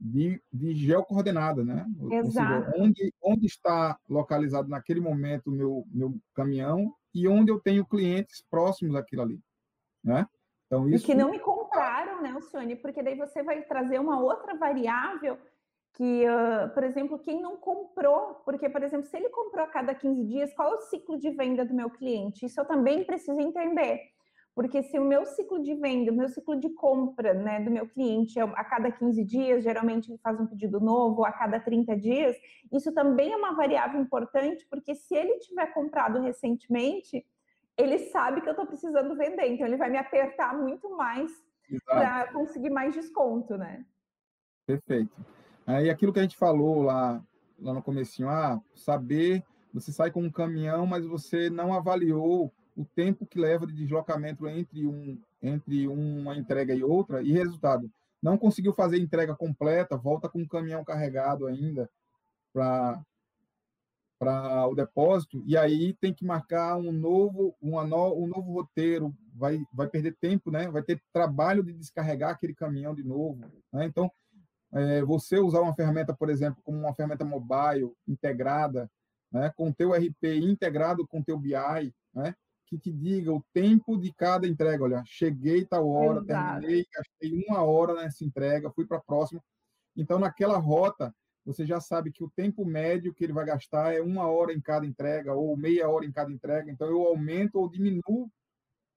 de, 0.00 0.42
de 0.52 0.74
geocoordenada, 0.74 1.64
né? 1.64 1.86
Exato. 2.10 2.66
Seja, 2.66 2.82
onde, 2.82 3.14
onde 3.22 3.46
está 3.46 3.98
localizado 4.08 4.68
naquele 4.68 5.00
momento 5.00 5.48
o 5.48 5.52
meu, 5.52 5.84
meu 5.90 6.14
caminhão 6.34 6.92
e 7.14 7.28
onde 7.28 7.50
eu 7.50 7.60
tenho 7.60 7.86
clientes 7.86 8.44
próximos 8.50 8.94
àquilo 8.94 9.22
ali, 9.22 9.40
né? 10.02 10.26
Então, 10.66 10.88
isso... 10.88 11.04
E 11.04 11.06
que 11.06 11.14
não 11.14 11.30
me 11.30 11.38
compraram, 11.38 12.20
né, 12.20 12.30
Alcione? 12.30 12.76
Porque 12.76 13.02
daí 13.02 13.16
você 13.16 13.42
vai 13.42 13.62
trazer 13.62 13.98
uma 13.98 14.20
outra 14.20 14.54
variável 14.56 15.38
que, 15.98 16.24
uh, 16.28 16.72
por 16.72 16.84
exemplo, 16.84 17.18
quem 17.18 17.42
não 17.42 17.56
comprou, 17.56 18.36
porque, 18.44 18.68
por 18.68 18.84
exemplo, 18.84 19.04
se 19.06 19.16
ele 19.16 19.28
comprou 19.30 19.64
a 19.64 19.66
cada 19.68 19.92
15 19.92 20.24
dias, 20.26 20.54
qual 20.54 20.72
é 20.72 20.76
o 20.76 20.80
ciclo 20.82 21.18
de 21.18 21.28
venda 21.30 21.64
do 21.64 21.74
meu 21.74 21.90
cliente? 21.90 22.46
Isso 22.46 22.60
eu 22.60 22.64
também 22.64 23.02
preciso 23.02 23.40
entender. 23.40 24.02
Porque 24.54 24.80
se 24.80 24.96
o 24.96 25.04
meu 25.04 25.26
ciclo 25.26 25.60
de 25.60 25.74
venda, 25.74 26.12
o 26.12 26.14
meu 26.14 26.28
ciclo 26.28 26.54
de 26.54 26.70
compra 26.70 27.34
né, 27.34 27.60
do 27.60 27.70
meu 27.70 27.88
cliente 27.88 28.38
é 28.38 28.42
a 28.42 28.64
cada 28.64 28.92
15 28.92 29.24
dias, 29.24 29.64
geralmente 29.64 30.08
ele 30.08 30.18
faz 30.18 30.38
um 30.38 30.46
pedido 30.46 30.78
novo 30.78 31.24
a 31.24 31.32
cada 31.32 31.58
30 31.58 31.96
dias, 31.96 32.36
isso 32.72 32.94
também 32.94 33.32
é 33.32 33.36
uma 33.36 33.56
variável 33.56 34.00
importante, 34.00 34.64
porque 34.70 34.94
se 34.94 35.16
ele 35.16 35.36
tiver 35.40 35.66
comprado 35.74 36.20
recentemente, 36.20 37.26
ele 37.76 37.98
sabe 38.10 38.40
que 38.40 38.48
eu 38.48 38.52
estou 38.52 38.66
precisando 38.66 39.16
vender, 39.16 39.48
então 39.48 39.66
ele 39.66 39.76
vai 39.76 39.90
me 39.90 39.98
apertar 39.98 40.56
muito 40.56 40.88
mais 40.96 41.30
para 41.84 42.32
conseguir 42.32 42.70
mais 42.70 42.94
desconto, 42.94 43.56
né? 43.56 43.84
Perfeito. 44.64 45.37
Aí 45.68 45.90
aquilo 45.90 46.14
que 46.14 46.18
a 46.18 46.22
gente 46.22 46.34
falou 46.34 46.80
lá, 46.80 47.22
lá 47.60 47.74
no 47.74 47.82
comecinho, 47.82 48.30
ah, 48.30 48.58
saber, 48.74 49.44
você 49.70 49.92
sai 49.92 50.10
com 50.10 50.22
um 50.22 50.30
caminhão, 50.30 50.86
mas 50.86 51.04
você 51.04 51.50
não 51.50 51.74
avaliou 51.74 52.50
o 52.74 52.86
tempo 52.86 53.26
que 53.26 53.38
leva 53.38 53.66
de 53.66 53.74
deslocamento 53.74 54.48
entre, 54.48 54.86
um, 54.86 55.20
entre 55.42 55.86
uma 55.86 56.34
entrega 56.38 56.74
e 56.74 56.82
outra, 56.82 57.22
e 57.22 57.32
resultado, 57.32 57.92
não 58.22 58.38
conseguiu 58.38 58.72
fazer 58.72 58.98
entrega 58.98 59.36
completa, 59.36 59.94
volta 59.94 60.26
com 60.26 60.40
um 60.40 60.48
caminhão 60.48 60.82
carregado 60.82 61.46
ainda 61.46 61.90
para 62.50 63.04
o 64.68 64.74
depósito 64.74 65.42
e 65.46 65.54
aí 65.54 65.92
tem 66.00 66.14
que 66.14 66.24
marcar 66.24 66.76
um 66.76 66.90
novo 66.90 67.54
uma 67.60 67.84
no, 67.84 68.14
um 68.14 68.26
novo 68.26 68.52
roteiro 68.52 69.14
vai 69.32 69.62
vai 69.72 69.86
perder 69.86 70.16
tempo 70.16 70.50
né 70.50 70.68
vai 70.68 70.82
ter 70.82 71.00
trabalho 71.12 71.62
de 71.62 71.72
descarregar 71.72 72.30
aquele 72.30 72.52
caminhão 72.52 72.94
de 72.94 73.04
novo 73.04 73.38
né? 73.72 73.84
então 73.84 74.10
é, 74.72 75.02
você 75.02 75.38
usar 75.38 75.60
uma 75.60 75.74
ferramenta 75.74 76.14
por 76.14 76.28
exemplo 76.30 76.62
como 76.62 76.78
uma 76.78 76.94
ferramenta 76.94 77.24
mobile 77.24 77.92
integrada 78.06 78.90
né 79.32 79.52
com 79.56 79.72
teu 79.72 79.92
RP 79.92 80.24
integrado 80.42 81.06
com 81.06 81.22
teu 81.22 81.38
BI 81.38 81.94
né 82.14 82.34
que 82.68 82.78
te 82.78 82.92
diga 82.92 83.32
o 83.32 83.42
tempo 83.52 83.96
de 83.96 84.12
cada 84.12 84.46
entrega. 84.46 84.84
Olha, 84.84 85.02
cheguei 85.06 85.64
tal 85.64 85.88
hora, 85.88 86.20
Exato. 86.20 86.60
terminei, 86.60 86.86
gastei 86.94 87.44
uma 87.48 87.62
hora 87.62 87.94
nessa 87.94 88.24
entrega, 88.24 88.70
fui 88.70 88.86
para 88.86 88.98
a 88.98 89.02
próxima. 89.02 89.42
Então, 89.96 90.18
naquela 90.18 90.58
rota, 90.58 91.14
você 91.44 91.64
já 91.64 91.80
sabe 91.80 92.12
que 92.12 92.22
o 92.22 92.30
tempo 92.30 92.64
médio 92.64 93.14
que 93.14 93.24
ele 93.24 93.32
vai 93.32 93.46
gastar 93.46 93.94
é 93.94 94.02
uma 94.02 94.30
hora 94.30 94.52
em 94.52 94.60
cada 94.60 94.84
entrega 94.84 95.32
ou 95.32 95.56
meia 95.56 95.88
hora 95.88 96.04
em 96.04 96.12
cada 96.12 96.30
entrega. 96.30 96.70
Então, 96.70 96.88
eu 96.88 97.02
aumento 97.02 97.56
ou 97.56 97.70
diminuo 97.70 98.30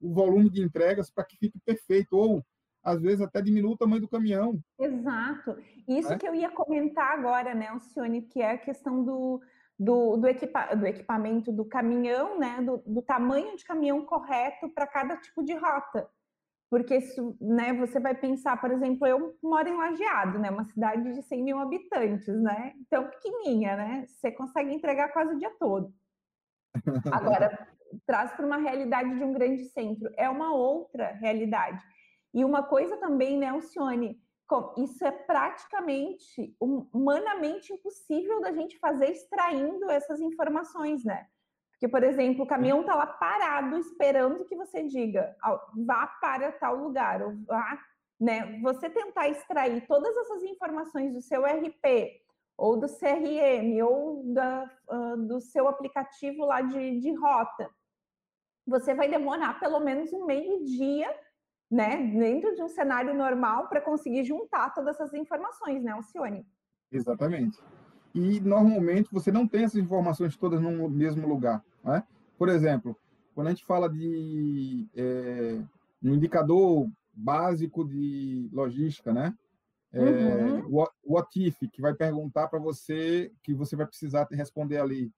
o 0.02 0.14
volume 0.14 0.50
de 0.50 0.62
entregas 0.62 1.10
para 1.10 1.24
que 1.24 1.38
fique 1.38 1.60
perfeito. 1.66 2.18
Ou, 2.18 2.44
às 2.84 3.02
vezes, 3.02 3.22
até 3.22 3.42
diminuo 3.42 3.74
o 3.74 3.78
tamanho 3.78 4.02
do 4.02 4.10
caminhão. 4.10 4.60
Exato. 4.80 5.58
Isso 5.88 6.14
é? 6.14 6.18
que 6.18 6.28
eu 6.28 6.34
ia 6.34 6.50
comentar 6.50 7.12
agora, 7.12 7.54
né, 7.54 7.68
Alcione, 7.68 8.24
que 8.24 8.42
é 8.42 8.52
a 8.52 8.58
questão 8.58 9.04
do, 9.04 9.42
do, 9.78 10.18
do, 10.18 10.28
equipa, 10.28 10.76
do 10.76 10.86
equipamento 10.86 11.52
do 11.52 11.66
caminhão, 11.66 12.40
né, 12.40 12.62
do, 12.62 12.78
do 12.86 13.02
tamanho 13.02 13.56
de 13.56 13.64
caminhão 13.64 14.06
correto 14.06 14.70
para 14.70 14.88
cada 14.88 15.18
tipo 15.18 15.44
de 15.44 15.54
rota. 15.54 16.10
Porque 16.70 16.96
isso, 16.96 17.36
né, 17.42 17.74
você 17.74 18.00
vai 18.00 18.16
pensar, 18.16 18.60
por 18.60 18.72
exemplo, 18.72 19.06
eu 19.06 19.38
moro 19.44 19.68
em 19.68 19.76
Lajeado, 19.76 20.40
né, 20.40 20.50
uma 20.50 20.64
cidade 20.64 21.14
de 21.14 21.22
100 21.22 21.44
mil 21.44 21.60
habitantes, 21.60 22.34
né, 22.42 22.74
então 22.80 23.10
pequenininha, 23.10 23.76
né, 23.76 24.06
você 24.08 24.32
consegue 24.32 24.74
entregar 24.74 25.10
quase 25.10 25.36
o 25.36 25.38
dia 25.38 25.52
todo. 25.60 25.94
Agora, 27.12 27.68
traz 28.06 28.32
para 28.32 28.46
uma 28.46 28.58
realidade 28.58 29.18
de 29.18 29.24
um 29.24 29.34
grande 29.34 29.66
centro, 29.66 30.10
é 30.16 30.30
uma 30.30 30.54
outra 30.54 31.12
realidade. 31.14 31.84
E 32.34 32.46
uma 32.46 32.64
coisa 32.64 32.98
também, 32.98 33.38
né, 33.38 33.48
Alcione, 33.48 34.22
isso 34.78 35.06
é 35.06 35.12
praticamente 35.12 36.56
humanamente 36.60 37.72
impossível 37.72 38.42
da 38.42 38.52
gente 38.52 38.78
fazer 38.80 39.12
extraindo 39.12 39.90
essas 39.90 40.20
informações, 40.20 41.06
né? 41.06 41.26
Porque, 41.72 41.88
por 41.88 42.04
exemplo, 42.04 42.44
o 42.44 42.48
caminhão 42.48 42.82
está 42.82 42.96
lá 42.96 43.08
parado 43.08 43.78
esperando 43.78 44.46
que 44.46 44.56
você 44.56 44.84
diga 44.84 45.36
vá 45.86 46.06
para 46.06 46.52
tal 46.52 46.76
lugar, 46.76 47.22
ou 47.22 47.34
vá, 47.46 47.80
né? 48.20 48.60
Você 48.62 48.90
tentar 48.90 49.30
extrair 49.30 49.88
todas 49.88 50.16
essas 50.18 50.44
informações 50.44 51.14
do 51.14 51.22
seu 51.22 51.44
RP, 51.44 52.22
ou 52.58 52.78
do 52.78 52.88
CRM, 52.88 53.82
ou 53.84 54.24
da, 54.34 54.70
uh, 54.90 55.18
do 55.18 55.42
seu 55.42 55.68
aplicativo 55.68 56.46
lá 56.46 56.62
de, 56.62 57.00
de 57.00 57.14
rota, 57.16 57.70
você 58.68 58.94
vai 58.94 59.10
demorar 59.10 59.60
pelo 59.60 59.80
menos 59.80 60.14
um 60.14 60.26
meio 60.26 60.64
dia 60.64 61.12
né, 61.72 61.96
dentro 61.96 62.54
de 62.54 62.62
um 62.62 62.68
cenário 62.68 63.14
normal 63.14 63.70
para 63.70 63.80
conseguir 63.80 64.26
juntar 64.26 64.74
todas 64.74 64.96
essas 64.96 65.14
informações, 65.14 65.82
né, 65.82 65.92
Alcione? 65.94 66.46
Exatamente. 66.92 67.58
E 68.14 68.42
normalmente 68.42 69.10
você 69.10 69.32
não 69.32 69.48
tem 69.48 69.64
essas 69.64 69.82
informações 69.82 70.36
todas 70.36 70.62
no 70.62 70.90
mesmo 70.90 71.26
lugar, 71.26 71.64
né? 71.82 72.04
Por 72.38 72.50
exemplo, 72.50 72.98
quando 73.34 73.48
a 73.48 73.50
gente 73.52 73.64
fala 73.64 73.88
de 73.88 74.86
é, 74.94 75.62
um 76.04 76.14
indicador 76.14 76.90
básico 77.14 77.88
de 77.88 78.50
logística, 78.52 79.14
né? 79.14 79.34
É, 79.94 80.02
uhum. 80.02 80.86
o 81.04 81.18
OTIF, 81.18 81.68
que 81.70 81.82
vai 81.82 81.94
perguntar 81.94 82.48
para 82.48 82.60
você, 82.60 83.32
que 83.44 83.54
você 83.54 83.76
vai 83.76 83.86
precisar 83.86 84.28
responder 84.32 84.78
ali, 84.78 85.12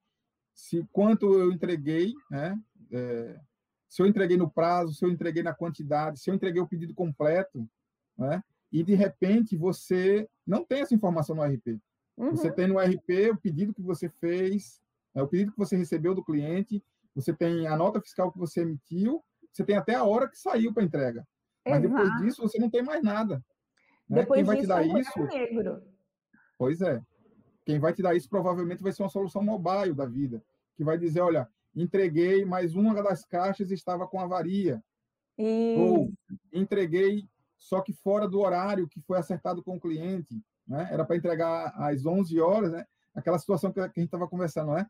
se 0.52 0.86
quanto 0.92 1.32
eu 1.34 1.50
entreguei, 1.50 2.12
né? 2.30 2.56
É, 2.92 3.40
se 3.94 4.02
eu 4.02 4.06
entreguei 4.06 4.36
no 4.36 4.50
prazo, 4.50 4.92
se 4.92 5.04
eu 5.04 5.08
entreguei 5.08 5.40
na 5.40 5.54
quantidade, 5.54 6.18
se 6.18 6.28
eu 6.28 6.34
entreguei 6.34 6.60
o 6.60 6.66
pedido 6.66 6.92
completo, 6.92 7.64
né? 8.18 8.42
E 8.72 8.82
de 8.82 8.92
repente 8.92 9.56
você 9.56 10.28
não 10.44 10.64
tem 10.64 10.80
essa 10.80 10.92
informação 10.92 11.36
no 11.36 11.44
RP. 11.44 11.80
Uhum. 12.16 12.32
Você 12.32 12.50
tem 12.50 12.66
no 12.66 12.80
RP 12.80 13.30
o 13.30 13.36
pedido 13.36 13.72
que 13.72 13.80
você 13.80 14.08
fez, 14.08 14.82
né? 15.14 15.22
o 15.22 15.28
pedido 15.28 15.52
que 15.52 15.58
você 15.58 15.76
recebeu 15.76 16.12
do 16.12 16.24
cliente, 16.24 16.82
você 17.14 17.32
tem 17.32 17.68
a 17.68 17.76
nota 17.76 18.00
fiscal 18.00 18.32
que 18.32 18.38
você 18.38 18.62
emitiu, 18.62 19.22
você 19.52 19.62
tem 19.62 19.76
até 19.76 19.94
a 19.94 20.02
hora 20.02 20.28
que 20.28 20.40
saiu 20.40 20.74
para 20.74 20.82
entrega. 20.82 21.24
Mas 21.64 21.84
Exato. 21.84 21.94
depois 21.94 22.20
disso 22.20 22.42
você 22.42 22.58
não 22.58 22.68
tem 22.68 22.82
mais 22.82 23.00
nada. 23.00 23.36
Né? 24.10 24.22
Depois 24.22 24.38
Quem 24.38 24.44
vai 24.44 24.56
disso, 24.56 24.66
te 24.66 24.68
dar 24.68 24.82
é 24.82 25.00
isso? 25.00 25.20
Negro. 25.20 25.82
Pois 26.58 26.80
é. 26.80 27.00
Quem 27.64 27.78
vai 27.78 27.92
te 27.92 28.02
dar 28.02 28.16
isso 28.16 28.28
provavelmente 28.28 28.82
vai 28.82 28.90
ser 28.90 29.04
uma 29.04 29.08
solução 29.08 29.40
mobile 29.40 29.94
da 29.94 30.04
vida, 30.04 30.42
que 30.76 30.82
vai 30.82 30.98
dizer, 30.98 31.20
olha, 31.20 31.48
entreguei, 31.74 32.44
mas 32.44 32.74
uma 32.74 33.02
das 33.02 33.24
caixas 33.24 33.70
estava 33.70 34.06
com 34.06 34.20
avaria. 34.20 34.82
Isso. 35.36 35.80
Ou 35.80 36.12
entreguei, 36.52 37.28
só 37.58 37.80
que 37.80 37.92
fora 37.92 38.28
do 38.28 38.40
horário 38.40 38.88
que 38.88 39.00
foi 39.00 39.18
acertado 39.18 39.62
com 39.62 39.76
o 39.76 39.80
cliente. 39.80 40.40
Né? 40.66 40.88
Era 40.90 41.04
para 41.04 41.16
entregar 41.16 41.72
às 41.76 42.06
11 42.06 42.40
horas, 42.40 42.72
né? 42.72 42.84
aquela 43.14 43.38
situação 43.38 43.72
que 43.72 43.80
a 43.80 43.86
gente 43.86 44.04
estava 44.04 44.28
conversando, 44.28 44.72
né? 44.72 44.86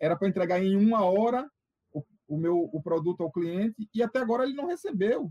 Era 0.00 0.16
para 0.16 0.28
entregar 0.28 0.60
em 0.60 0.74
uma 0.76 1.04
hora 1.04 1.48
o, 1.92 2.02
o, 2.26 2.36
meu 2.36 2.58
o 2.72 2.82
produto 2.82 3.22
ao 3.22 3.30
cliente 3.30 3.88
e 3.94 4.02
até 4.02 4.18
agora 4.18 4.44
ele 4.44 4.54
não 4.54 4.66
recebeu. 4.66 5.30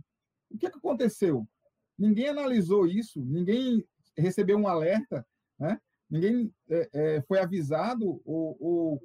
O 0.49 0.57
que, 0.57 0.67
é 0.67 0.69
que 0.69 0.77
aconteceu? 0.77 1.47
Ninguém 1.97 2.29
analisou 2.29 2.87
isso, 2.87 3.19
ninguém 3.25 3.85
recebeu 4.17 4.57
um 4.57 4.67
alerta, 4.67 5.25
né? 5.57 5.77
ninguém 6.09 6.53
é, 6.69 6.89
é, 6.93 7.21
foi 7.23 7.39
avisado 7.39 8.21
ou, 8.23 8.57
ou, 8.59 9.01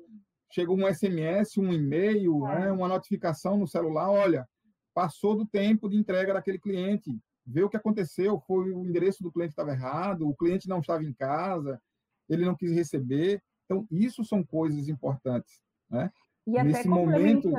chegou 0.54 0.78
um 0.78 0.86
SMS, 0.86 1.58
um 1.58 1.72
e-mail, 1.72 2.46
é. 2.46 2.60
né, 2.60 2.72
uma 2.72 2.86
notificação 2.86 3.58
no 3.58 3.66
celular, 3.66 4.08
olha, 4.08 4.48
passou 4.94 5.34
do 5.34 5.44
tempo 5.44 5.88
de 5.88 5.96
entrega 5.96 6.32
daquele 6.32 6.60
cliente, 6.60 7.10
vê 7.44 7.64
o 7.64 7.68
que 7.68 7.76
aconteceu, 7.76 8.38
foi 8.46 8.70
o 8.70 8.86
endereço 8.86 9.20
do 9.20 9.32
cliente 9.32 9.50
estava 9.50 9.72
errado, 9.72 10.28
o 10.28 10.36
cliente 10.36 10.68
não 10.68 10.78
estava 10.78 11.02
em 11.02 11.12
casa, 11.12 11.82
ele 12.28 12.44
não 12.44 12.54
quis 12.54 12.70
receber. 12.70 13.42
Então, 13.64 13.84
isso 13.90 14.24
são 14.24 14.44
coisas 14.44 14.88
importantes, 14.88 15.60
né? 15.90 16.12
E 16.46 16.62
Nesse 16.62 16.80
até 16.80 16.88
momento... 16.88 17.50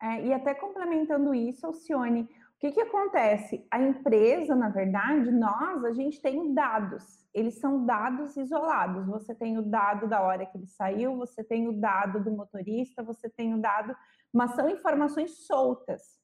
É, 0.00 0.26
e 0.26 0.32
até 0.32 0.52
complementando 0.52 1.32
isso, 1.32 1.64
Alcione, 1.64 2.28
que, 2.62 2.70
que 2.70 2.80
acontece? 2.80 3.66
A 3.72 3.80
empresa, 3.80 4.54
na 4.54 4.68
verdade, 4.68 5.32
nós, 5.32 5.84
a 5.84 5.92
gente 5.92 6.22
tem 6.22 6.54
dados. 6.54 7.26
Eles 7.34 7.58
são 7.58 7.84
dados 7.84 8.36
isolados. 8.36 9.04
Você 9.08 9.34
tem 9.34 9.58
o 9.58 9.62
dado 9.62 10.06
da 10.06 10.22
hora 10.22 10.46
que 10.46 10.56
ele 10.56 10.68
saiu, 10.68 11.16
você 11.16 11.42
tem 11.42 11.66
o 11.66 11.72
dado 11.72 12.22
do 12.22 12.30
motorista, 12.30 13.02
você 13.02 13.28
tem 13.28 13.52
o 13.52 13.60
dado, 13.60 13.96
mas 14.32 14.54
são 14.54 14.70
informações 14.70 15.44
soltas. 15.44 16.20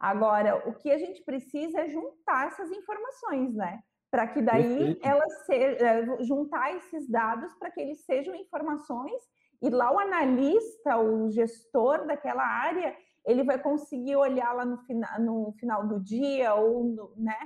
Agora, 0.00 0.68
o 0.68 0.74
que 0.74 0.90
a 0.90 0.98
gente 0.98 1.22
precisa 1.22 1.82
é 1.82 1.88
juntar 1.88 2.48
essas 2.48 2.72
informações, 2.72 3.54
né? 3.54 3.84
Para 4.10 4.26
que 4.26 4.42
daí 4.42 4.98
elas 5.00 5.46
se, 5.46 6.24
juntar 6.24 6.74
esses 6.74 7.08
dados 7.08 7.54
para 7.54 7.70
que 7.70 7.80
eles 7.80 8.04
sejam 8.04 8.34
informações 8.34 9.22
e 9.62 9.70
lá 9.70 9.92
o 9.92 9.98
analista, 10.00 10.98
o 10.98 11.30
gestor 11.30 12.04
daquela 12.04 12.44
área, 12.44 12.96
ele 13.24 13.44
vai 13.44 13.58
conseguir 13.58 14.16
olhar 14.16 14.52
lá 14.52 14.64
no, 14.64 14.78
fina, 14.78 15.18
no 15.18 15.52
final 15.58 15.86
do 15.86 16.00
dia 16.00 16.54
ou 16.54 16.84
no, 16.84 17.12
né, 17.16 17.38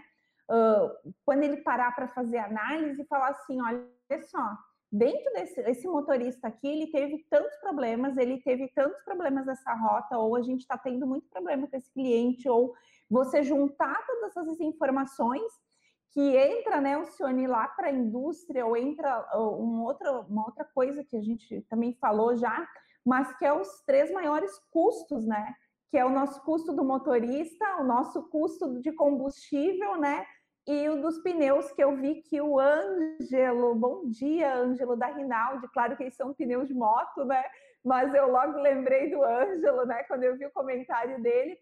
uh, 0.51 1.13
quando 1.25 1.43
ele 1.43 1.59
parar 1.59 1.95
para 1.95 2.09
fazer 2.09 2.39
análise 2.39 3.03
e 3.03 3.07
falar 3.07 3.29
assim, 3.29 3.61
olha 3.61 3.87
só, 4.25 4.57
dentro 4.91 5.33
desse 5.35 5.61
esse 5.63 5.87
motorista 5.87 6.49
aqui, 6.49 6.67
ele 6.69 6.87
teve 6.91 7.27
tantos 7.29 7.57
problemas, 7.59 8.17
ele 8.17 8.41
teve 8.41 8.69
tantos 8.69 9.03
problemas 9.03 9.47
nessa 9.47 9.75
rota, 9.75 10.19
ou 10.19 10.37
a 10.37 10.43
gente 10.43 10.61
está 10.61 10.79
tendo 10.79 11.07
muito 11.07 11.29
problema 11.29 11.67
com 11.67 11.77
esse 11.77 11.93
cliente, 11.93 12.49
ou 12.49 12.75
você 13.11 13.43
juntar 13.43 14.05
todas 14.07 14.37
essas 14.37 14.61
informações 14.61 15.53
que 16.13 16.35
entra, 16.35 16.81
né, 16.81 16.97
o 16.97 17.05
Cione 17.05 17.47
lá 17.47 17.69
para 17.69 17.89
a 17.89 17.93
indústria, 17.93 18.65
ou 18.65 18.75
entra 18.75 19.27
um 19.35 19.83
outra, 19.83 20.21
uma 20.21 20.47
outra 20.47 20.65
coisa 20.65 21.05
que 21.05 21.17
a 21.17 21.23
gente 21.23 21.61
também 21.69 21.93
falou 22.01 22.35
já, 22.35 22.67
mas 23.05 23.37
que 23.37 23.45
é 23.45 23.53
os 23.53 23.83
três 23.83 24.11
maiores 24.11 24.51
custos, 24.71 25.27
né? 25.27 25.55
Que 25.91 25.99
é 25.99 26.05
o 26.05 26.11
nosso 26.11 26.43
custo 26.43 26.73
do 26.73 26.85
motorista, 26.85 27.77
o 27.81 27.85
nosso 27.85 28.29
custo 28.29 28.81
de 28.81 28.93
combustível, 28.93 29.97
né? 29.97 30.27
E 30.67 30.89
o 30.89 31.01
dos 31.01 31.19
pneus, 31.23 31.71
que 31.73 31.83
eu 31.83 31.97
vi 31.97 32.23
que 32.23 32.41
o 32.41 32.59
Ângelo, 32.59 33.73
bom 33.77 34.09
dia, 34.09 34.57
Ângelo 34.57 34.97
da 34.97 35.07
Rinaldi, 35.07 35.69
claro 35.73 35.97
que 35.97 36.03
eles 36.03 36.17
são 36.17 36.35
pneus 36.35 36.67
de 36.67 36.75
moto, 36.75 37.25
né? 37.25 37.45
Mas 37.85 38.13
eu 38.13 38.33
logo 38.33 38.59
lembrei 38.59 39.09
do 39.11 39.23
Ângelo, 39.23 39.87
né? 39.87 40.03
Quando 40.05 40.25
eu 40.25 40.37
vi 40.37 40.45
o 40.45 40.53
comentário 40.53 41.23
dele, 41.23 41.57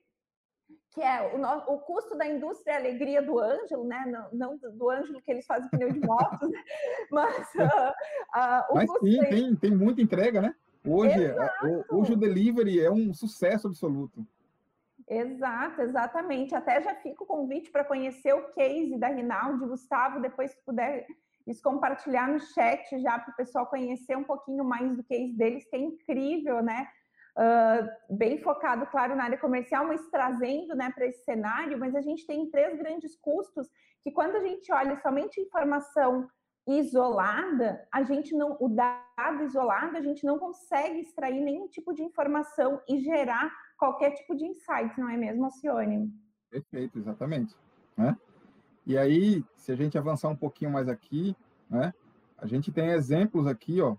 que 0.94 1.02
é 1.02 1.20
o, 1.34 1.74
o, 1.74 1.78
custo 1.80 2.16
da 2.16 2.26
indústria 2.26 2.72
e 2.72 2.76
alegria 2.76 3.20
do 3.20 3.38
Ângelo, 3.38 3.84
né? 3.84 4.04
Não, 4.06 4.28
não, 4.32 4.72
do 4.72 4.88
Ângelo 4.88 5.20
que 5.20 5.30
eles 5.30 5.44
fazem 5.44 5.68
pneu 5.68 5.92
de 5.92 6.00
motos, 6.00 6.48
né? 6.48 6.64
mas, 7.10 7.54
uh, 7.56 7.60
uh, 7.60 8.72
o 8.72 8.74
mas 8.74 8.90
sim, 9.00 9.18
da... 9.18 9.28
tem, 9.28 9.56
tem 9.56 9.70
muita 9.76 10.00
entrega, 10.00 10.40
né? 10.40 10.54
Hoje, 10.86 11.34
o, 11.62 11.98
hoje 11.98 12.12
o 12.12 12.16
delivery 12.16 12.80
é 12.80 12.90
um 12.90 13.12
sucesso 13.12 13.68
absoluto. 13.68 14.26
Exato, 15.08 15.82
exatamente. 15.82 16.54
Até 16.54 16.82
já 16.82 16.94
fica 16.96 17.24
o 17.24 17.26
convite 17.26 17.70
para 17.70 17.84
conhecer 17.84 18.32
o 18.34 18.52
case 18.52 18.98
da 18.98 19.08
Rinaldi, 19.08 19.66
Gustavo, 19.66 20.20
depois 20.20 20.50
se 20.50 20.62
puder 20.64 21.06
isso 21.46 21.62
compartilhar 21.62 22.28
no 22.28 22.40
chat 22.40 22.98
já 23.00 23.18
para 23.18 23.32
o 23.32 23.36
pessoal 23.36 23.66
conhecer 23.66 24.16
um 24.16 24.24
pouquinho 24.24 24.64
mais 24.64 24.96
do 24.96 25.04
case 25.04 25.32
deles, 25.34 25.66
que 25.68 25.76
é 25.76 25.78
incrível, 25.78 26.62
né? 26.62 26.88
uh, 27.34 28.16
bem 28.16 28.38
focado, 28.38 28.86
claro, 28.86 29.16
na 29.16 29.24
área 29.24 29.38
comercial, 29.38 29.86
mas 29.86 30.06
trazendo 30.08 30.74
né, 30.74 30.90
para 30.94 31.06
esse 31.06 31.24
cenário, 31.24 31.78
mas 31.78 31.94
a 31.94 32.00
gente 32.00 32.26
tem 32.26 32.48
três 32.50 32.76
grandes 32.78 33.16
custos 33.16 33.68
que 34.02 34.10
quando 34.10 34.36
a 34.36 34.40
gente 34.40 34.72
olha 34.72 35.00
somente 35.00 35.40
informação 35.40 36.28
isolada, 36.66 37.86
a 37.92 38.02
gente 38.02 38.34
não, 38.34 38.56
o 38.60 38.68
dado 38.68 39.44
isolado, 39.44 39.96
a 39.96 40.00
gente 40.00 40.24
não 40.24 40.38
consegue 40.38 41.00
extrair 41.00 41.40
nenhum 41.40 41.68
tipo 41.68 41.92
de 41.92 42.02
informação 42.02 42.80
e 42.88 43.00
gerar 43.00 43.52
qualquer 43.76 44.12
tipo 44.12 44.34
de 44.34 44.46
insight, 44.46 44.98
não 44.98 45.08
é 45.08 45.16
mesmo, 45.16 45.44
Alcione? 45.44 46.10
Perfeito, 46.50 46.98
exatamente. 46.98 47.54
Né? 47.96 48.16
E 48.86 48.96
aí, 48.96 49.44
se 49.56 49.72
a 49.72 49.76
gente 49.76 49.98
avançar 49.98 50.28
um 50.28 50.36
pouquinho 50.36 50.70
mais 50.70 50.88
aqui, 50.88 51.36
né, 51.68 51.92
a 52.38 52.46
gente 52.46 52.72
tem 52.72 52.88
exemplos 52.88 53.46
aqui, 53.46 53.80
ó, 53.80 53.96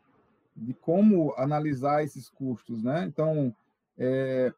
de 0.56 0.74
como 0.74 1.34
analisar 1.38 2.04
esses 2.04 2.30
custos, 2.30 2.82
né? 2.82 3.04
Então, 3.06 3.54
é, 3.98 4.54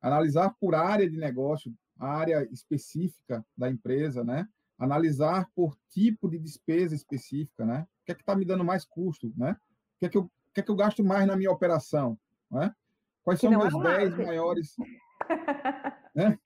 analisar 0.00 0.54
por 0.58 0.74
área 0.74 1.08
de 1.08 1.18
negócio, 1.18 1.72
a 1.98 2.08
área 2.08 2.48
específica 2.50 3.44
da 3.56 3.68
empresa, 3.68 4.24
né? 4.24 4.48
Analisar 4.84 5.48
por 5.54 5.76
tipo 5.90 6.28
de 6.28 6.38
despesa 6.38 6.94
específica, 6.94 7.64
né? 7.64 7.86
O 8.02 8.04
que 8.06 8.12
é 8.12 8.14
que 8.14 8.22
está 8.22 8.36
me 8.36 8.44
dando 8.44 8.64
mais 8.64 8.84
custo, 8.84 9.32
né? 9.36 9.52
O 9.52 9.98
que 10.00 10.06
é 10.06 10.08
que 10.08 10.18
eu, 10.18 10.22
o 10.22 10.30
que 10.52 10.60
é 10.60 10.62
que 10.62 10.70
eu 10.70 10.76
gasto 10.76 11.02
mais 11.02 11.26
na 11.26 11.36
minha 11.36 11.50
operação, 11.50 12.18
né? 12.50 12.74
Quais 13.22 13.40
são 13.40 13.50
meus 13.50 13.72
10 13.72 14.18
maiores... 14.18 14.76
né? 16.14 16.38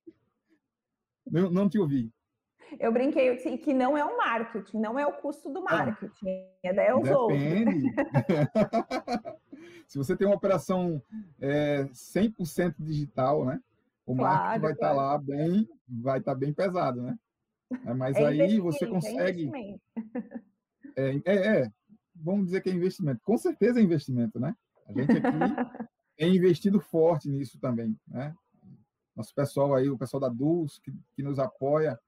Não, 1.30 1.50
não 1.50 1.68
te 1.68 1.78
ouvi. 1.78 2.12
Eu 2.78 2.92
brinquei 2.92 3.34
que 3.58 3.72
não 3.72 3.96
é 3.96 4.04
o 4.04 4.16
marketing, 4.16 4.78
não 4.78 4.98
é 4.98 5.06
o 5.06 5.12
custo 5.12 5.50
do 5.50 5.62
marketing, 5.62 6.46
é 6.62 6.72
daí 6.72 6.92
os 6.92 7.02
Depende. 7.02 7.90
Se 9.88 9.96
você 9.96 10.14
tem 10.16 10.26
uma 10.26 10.36
operação 10.36 11.02
é, 11.40 11.84
100% 11.84 12.74
digital, 12.78 13.46
né? 13.46 13.58
O 14.04 14.14
claro, 14.14 14.36
marketing 14.36 14.60
vai 14.62 14.72
estar 14.72 14.88
tá 14.88 14.92
lá 14.92 15.18
bem, 15.18 15.68
vai 15.88 16.18
estar 16.18 16.32
tá 16.32 16.38
bem 16.38 16.52
pesado, 16.52 17.02
né? 17.02 17.18
É, 17.84 17.94
mas 17.94 18.16
é 18.16 18.26
aí 18.26 18.58
você 18.58 18.84
é 18.84 18.88
consegue. 18.88 19.50
É, 20.96 21.16
é, 21.24 21.60
é, 21.60 21.72
vamos 22.14 22.46
dizer 22.46 22.60
que 22.62 22.70
é 22.70 22.72
investimento. 22.72 23.20
Com 23.22 23.36
certeza 23.36 23.78
é 23.78 23.82
investimento, 23.82 24.40
né? 24.40 24.54
A 24.86 24.92
gente 24.92 25.12
aqui 25.12 25.18
tem 26.16 26.36
investido 26.36 26.80
forte 26.80 27.28
nisso 27.28 27.58
também, 27.60 27.96
né? 28.06 28.34
Nosso 29.14 29.34
pessoal 29.34 29.74
aí, 29.74 29.88
o 29.88 29.98
pessoal 29.98 30.20
da 30.20 30.28
DUS, 30.28 30.78
que, 30.78 30.92
que 31.14 31.22
nos 31.22 31.38
apoia, 31.38 31.98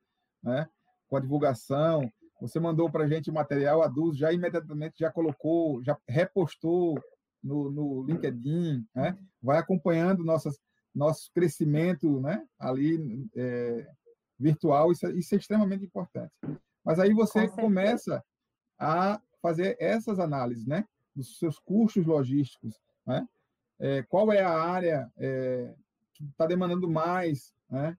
né? 0.42 0.68
com 1.10 1.16
a 1.16 1.20
divulgação. 1.20 2.10
Você 2.40 2.58
mandou 2.58 2.88
para 2.88 3.04
a 3.04 3.08
gente 3.08 3.28
o 3.28 3.34
material, 3.34 3.82
a 3.82 3.88
Duz 3.88 4.16
já 4.16 4.32
imediatamente 4.32 5.00
já 5.00 5.10
colocou, 5.10 5.82
já 5.82 5.98
repostou 6.08 6.98
no, 7.42 7.70
no 7.70 8.04
LinkedIn, 8.04 8.86
né? 8.94 9.18
vai 9.42 9.58
acompanhando 9.58 10.24
nossas, 10.24 10.58
nosso 10.94 11.30
crescimento 11.34 12.20
né? 12.20 12.46
ali 12.58 13.28
é, 13.36 13.86
virtual, 14.40 14.90
isso, 14.90 15.06
é, 15.06 15.12
isso 15.12 15.34
é 15.34 15.38
extremamente 15.38 15.84
importante. 15.84 16.32
Mas 16.84 16.98
aí 16.98 17.12
você 17.12 17.46
começa 17.48 18.24
a 18.78 19.20
fazer 19.42 19.76
essas 19.78 20.18
análises 20.18 20.66
né? 20.66 20.84
dos 21.14 21.38
seus 21.38 21.58
custos 21.58 22.06
logísticos, 22.06 22.80
né? 23.06 23.28
É, 23.78 24.02
qual 24.02 24.30
é 24.30 24.42
a 24.42 24.50
área 24.50 25.10
é, 25.16 25.74
que 26.12 26.24
está 26.24 26.46
demandando 26.46 26.88
mais, 26.88 27.54
né? 27.70 27.96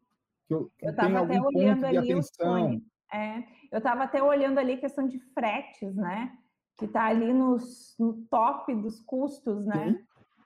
que 0.47 0.54
eu, 0.54 0.71
eu 0.82 0.95
tenho 0.95 1.17
algum 1.17 1.41
ponto 1.41 1.89
de 1.89 1.97
atenção. 1.97 2.82
É, 3.12 3.43
eu 3.71 3.77
estava 3.77 4.04
até 4.04 4.21
olhando 4.21 4.60
ali 4.60 4.73
a 4.73 4.80
questão 4.80 5.08
de 5.08 5.19
fretes, 5.34 5.95
né? 5.95 6.32
Que 6.77 6.86
está 6.86 7.06
ali 7.06 7.34
nos, 7.34 7.95
no 7.99 8.25
top 8.25 8.73
dos 8.75 8.99
custos, 9.01 9.65
né? 9.65 9.97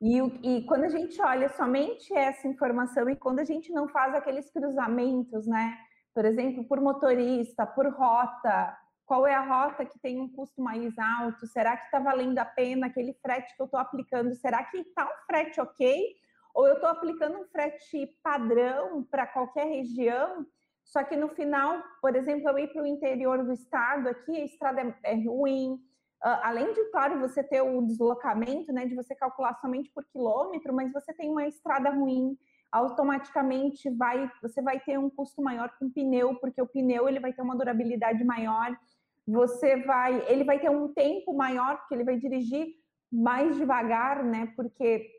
E, 0.01 0.17
e, 0.43 0.65
quando 0.65 0.83
a 0.83 0.89
gente 0.89 1.19
olha 1.21 1.49
somente 1.49 2.13
essa 2.13 2.47
informação 2.47 3.09
e 3.09 3.15
quando 3.15 3.39
a 3.39 3.43
gente 3.43 3.71
não 3.71 3.87
faz 3.87 4.13
aqueles 4.13 4.49
cruzamentos, 4.51 5.47
né? 5.47 5.77
Por 6.15 6.25
exemplo, 6.25 6.63
por 6.63 6.81
motorista, 6.81 7.67
por 7.67 7.87
rota, 7.89 8.75
qual 9.05 9.27
é 9.27 9.35
a 9.35 9.41
rota 9.41 9.85
que 9.85 9.99
tem 9.99 10.19
um 10.19 10.27
custo 10.27 10.59
mais 10.59 10.97
alto? 10.97 11.45
Será 11.45 11.77
que 11.77 11.85
está 11.85 11.99
valendo 11.99 12.39
a 12.39 12.45
pena 12.45 12.87
aquele 12.87 13.13
frete 13.13 13.55
que 13.55 13.61
eu 13.61 13.65
estou 13.65 13.79
aplicando? 13.79 14.33
Será 14.33 14.63
que 14.63 14.77
está 14.77 15.05
um 15.05 15.25
frete 15.27 15.61
ok? 15.61 16.15
ou 16.55 16.65
eu 16.65 16.75
estou 16.75 16.89
aplicando 16.89 17.37
um 17.37 17.45
frete 17.45 18.07
padrão 18.23 19.03
para 19.03 19.27
qualquer 19.27 19.67
região, 19.67 20.47
só 20.85 21.03
que 21.03 21.17
no 21.17 21.27
final, 21.27 21.83
por 22.01 22.15
exemplo, 22.15 22.49
eu 22.49 22.57
ir 22.57 22.71
para 22.71 22.81
o 22.81 22.87
interior 22.87 23.43
do 23.43 23.51
estado, 23.51 24.07
aqui 24.07 24.37
a 24.37 24.45
estrada 24.45 24.81
é, 24.81 24.95
é 25.03 25.15
ruim, 25.15 25.73
uh, 25.73 26.39
além 26.43 26.71
de, 26.71 26.85
claro, 26.91 27.19
você 27.19 27.43
ter 27.43 27.61
o 27.61 27.81
deslocamento, 27.81 28.71
né, 28.71 28.85
de 28.85 28.95
você 28.95 29.13
calcular 29.13 29.53
somente 29.55 29.91
por 29.91 30.05
quilômetro, 30.05 30.73
mas 30.73 30.93
você 30.93 31.13
tem 31.13 31.29
uma 31.29 31.45
estrada 31.45 31.89
ruim, 31.89 32.37
automaticamente 32.75 33.89
vai, 33.89 34.29
você 34.41 34.61
vai 34.61 34.77
ter 34.81 34.99
um 34.99 35.09
custo 35.09 35.41
maior 35.41 35.73
com 35.79 35.85
o 35.85 35.89
pneu, 35.89 36.35
porque 36.35 36.61
o 36.61 36.67
pneu 36.67 37.07
ele 37.07 37.21
vai 37.21 37.31
ter 37.31 37.41
uma 37.41 37.55
durabilidade 37.55 38.21
maior, 38.25 38.77
você 39.25 39.77
vai, 39.77 40.29
ele 40.29 40.43
vai 40.43 40.59
ter 40.59 40.69
um 40.69 40.89
tempo 40.93 41.33
maior, 41.33 41.77
porque 41.77 41.95
ele 41.95 42.03
vai 42.03 42.17
dirigir 42.17 42.67
mais 43.09 43.55
devagar, 43.55 44.25
né, 44.25 44.51
porque 44.57 45.09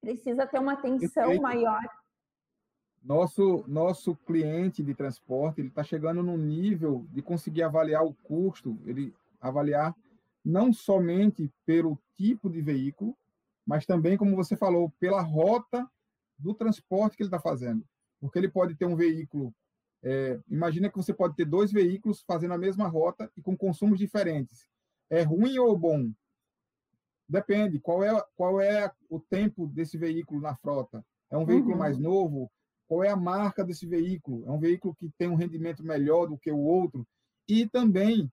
precisa 0.00 0.46
ter 0.46 0.60
uma 0.60 0.74
atenção 0.74 1.40
maior. 1.40 1.80
Nosso, 3.02 3.64
nosso 3.66 4.14
cliente 4.14 4.80
de 4.80 4.94
transporte 4.94 5.60
ele 5.60 5.68
está 5.68 5.82
chegando 5.82 6.22
no 6.22 6.38
nível 6.38 7.04
de 7.10 7.20
conseguir 7.20 7.64
avaliar 7.64 8.04
o 8.04 8.14
custo, 8.14 8.78
ele 8.86 9.12
avaliar 9.40 9.92
não 10.44 10.72
somente 10.72 11.52
pelo 11.66 11.98
tipo 12.14 12.48
de 12.48 12.62
veículo, 12.62 13.16
mas 13.66 13.84
também, 13.84 14.16
como 14.16 14.36
você 14.36 14.56
falou, 14.56 14.92
pela 15.00 15.20
rota 15.20 15.84
do 16.42 16.54
transporte 16.54 17.16
que 17.16 17.22
ele 17.22 17.28
está 17.28 17.40
fazendo. 17.40 17.84
Porque 18.20 18.38
ele 18.38 18.50
pode 18.50 18.74
ter 18.74 18.86
um 18.86 18.96
veículo. 18.96 19.54
É, 20.02 20.38
imagina 20.48 20.90
que 20.90 20.96
você 20.96 21.14
pode 21.14 21.34
ter 21.36 21.44
dois 21.44 21.70
veículos 21.70 22.22
fazendo 22.26 22.54
a 22.54 22.58
mesma 22.58 22.88
rota 22.88 23.30
e 23.36 23.42
com 23.42 23.56
consumos 23.56 23.98
diferentes. 23.98 24.66
É 25.08 25.22
ruim 25.22 25.58
ou 25.58 25.78
bom? 25.78 26.10
Depende. 27.28 27.78
Qual 27.78 28.02
é, 28.02 28.24
qual 28.34 28.60
é 28.60 28.90
o 29.08 29.20
tempo 29.20 29.66
desse 29.66 29.96
veículo 29.96 30.40
na 30.40 30.54
frota? 30.56 31.04
É 31.30 31.36
um 31.36 31.46
veículo 31.46 31.72
uhum. 31.72 31.78
mais 31.78 31.98
novo? 31.98 32.50
Qual 32.86 33.02
é 33.02 33.08
a 33.08 33.16
marca 33.16 33.64
desse 33.64 33.86
veículo? 33.86 34.44
É 34.46 34.50
um 34.50 34.58
veículo 34.58 34.94
que 34.94 35.10
tem 35.16 35.28
um 35.28 35.34
rendimento 35.34 35.82
melhor 35.82 36.26
do 36.26 36.36
que 36.36 36.50
o 36.50 36.58
outro? 36.58 37.06
E 37.48 37.66
também 37.68 38.30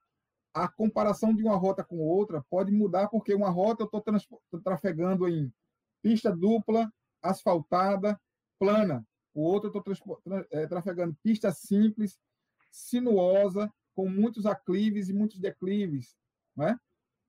a 0.54 0.67
comparação 0.67 1.34
de 1.34 1.43
uma 1.43 1.56
rota 1.56 1.84
com 1.84 2.00
outra 2.00 2.43
pode 2.50 2.72
mudar, 2.72 3.08
porque 3.08 3.34
uma 3.34 3.50
rota 3.50 3.84
eu 3.84 3.86
estou 3.86 4.62
trafegando 4.63 5.28
em 5.28 5.52
pista 6.02 6.36
dupla, 6.36 6.91
asfaltada, 7.21 8.19
plana. 8.60 9.05
O 9.34 9.41
outro 9.41 9.71
eu 9.73 9.79
estou 9.79 10.21
é, 10.51 10.67
trafegando 10.67 11.15
pista 11.23 11.51
simples, 11.51 12.19
sinuosa, 12.71 13.71
com 13.95 14.10
muitos 14.10 14.45
aclives 14.45 15.10
e 15.10 15.13
muitos 15.13 15.39
declives. 15.39 16.15
Né? 16.55 16.77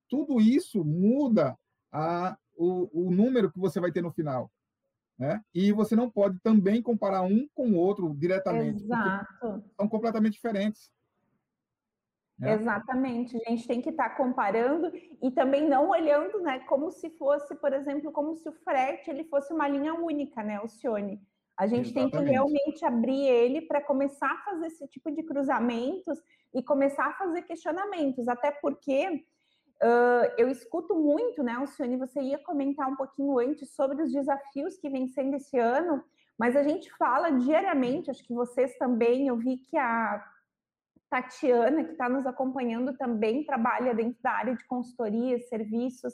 Tudo 0.09 0.39
isso 0.39 0.83
muda 0.83 1.57
a, 1.91 2.37
o, 2.55 3.07
o 3.07 3.11
número 3.11 3.51
que 3.51 3.59
você 3.59 3.79
vai 3.79 3.91
ter 3.91 4.01
no 4.01 4.11
final. 4.11 4.51
Né? 5.17 5.43
E 5.53 5.71
você 5.71 5.95
não 5.95 6.09
pode 6.09 6.39
também 6.39 6.81
comparar 6.81 7.21
um 7.21 7.47
com 7.53 7.71
o 7.71 7.75
outro 7.75 8.13
diretamente. 8.15 8.83
Exato. 8.83 9.63
São 9.79 9.87
completamente 9.87 10.33
diferentes. 10.33 10.91
É. 12.41 12.53
Exatamente, 12.53 13.37
a 13.45 13.49
gente 13.49 13.67
tem 13.67 13.81
que 13.81 13.89
estar 13.89 14.09
tá 14.09 14.15
comparando 14.15 14.91
e 15.21 15.29
também 15.29 15.67
não 15.67 15.89
olhando, 15.89 16.39
né, 16.39 16.59
como 16.61 16.89
se 16.89 17.09
fosse, 17.11 17.53
por 17.55 17.71
exemplo, 17.71 18.11
como 18.11 18.35
se 18.35 18.49
o 18.49 18.51
frete 18.51 19.11
ele 19.11 19.23
fosse 19.25 19.53
uma 19.53 19.67
linha 19.67 19.93
única, 19.93 20.41
né, 20.41 20.59
o 20.59 20.67
Cione. 20.67 21.21
A 21.55 21.67
gente 21.67 21.89
Exatamente. 21.89 22.11
tem 22.11 22.23
que 22.23 22.31
realmente 22.31 22.83
abrir 22.85 23.27
ele 23.27 23.61
para 23.61 23.81
começar 23.81 24.31
a 24.31 24.37
fazer 24.39 24.67
esse 24.67 24.87
tipo 24.87 25.11
de 25.11 25.21
cruzamentos 25.21 26.19
e 26.53 26.63
começar 26.63 27.05
a 27.05 27.13
fazer 27.13 27.43
questionamentos, 27.43 28.27
até 28.27 28.49
porque 28.49 29.23
uh, 29.83 30.33
eu 30.35 30.49
escuto 30.49 30.95
muito, 30.95 31.43
né, 31.43 31.53
Alcione, 31.53 31.95
você 31.97 32.21
ia 32.21 32.39
comentar 32.39 32.87
um 32.87 32.95
pouquinho 32.95 33.37
antes 33.37 33.69
sobre 33.75 34.01
os 34.01 34.11
desafios 34.11 34.77
que 34.77 34.89
vem 34.89 35.07
sendo 35.07 35.35
esse 35.35 35.59
ano, 35.59 36.03
mas 36.39 36.55
a 36.55 36.63
gente 36.63 36.91
fala 36.97 37.29
diariamente, 37.29 38.09
acho 38.09 38.25
que 38.25 38.33
vocês 38.33 38.75
também, 38.79 39.27
eu 39.27 39.37
vi 39.37 39.57
que 39.57 39.77
a 39.77 40.25
Tatiana, 41.11 41.83
que 41.83 41.91
está 41.91 42.07
nos 42.07 42.25
acompanhando 42.25 42.93
também, 42.93 43.43
trabalha 43.43 43.93
dentro 43.93 44.17
da 44.23 44.31
área 44.31 44.55
de 44.55 44.65
consultoria, 44.65 45.37
serviços. 45.41 46.13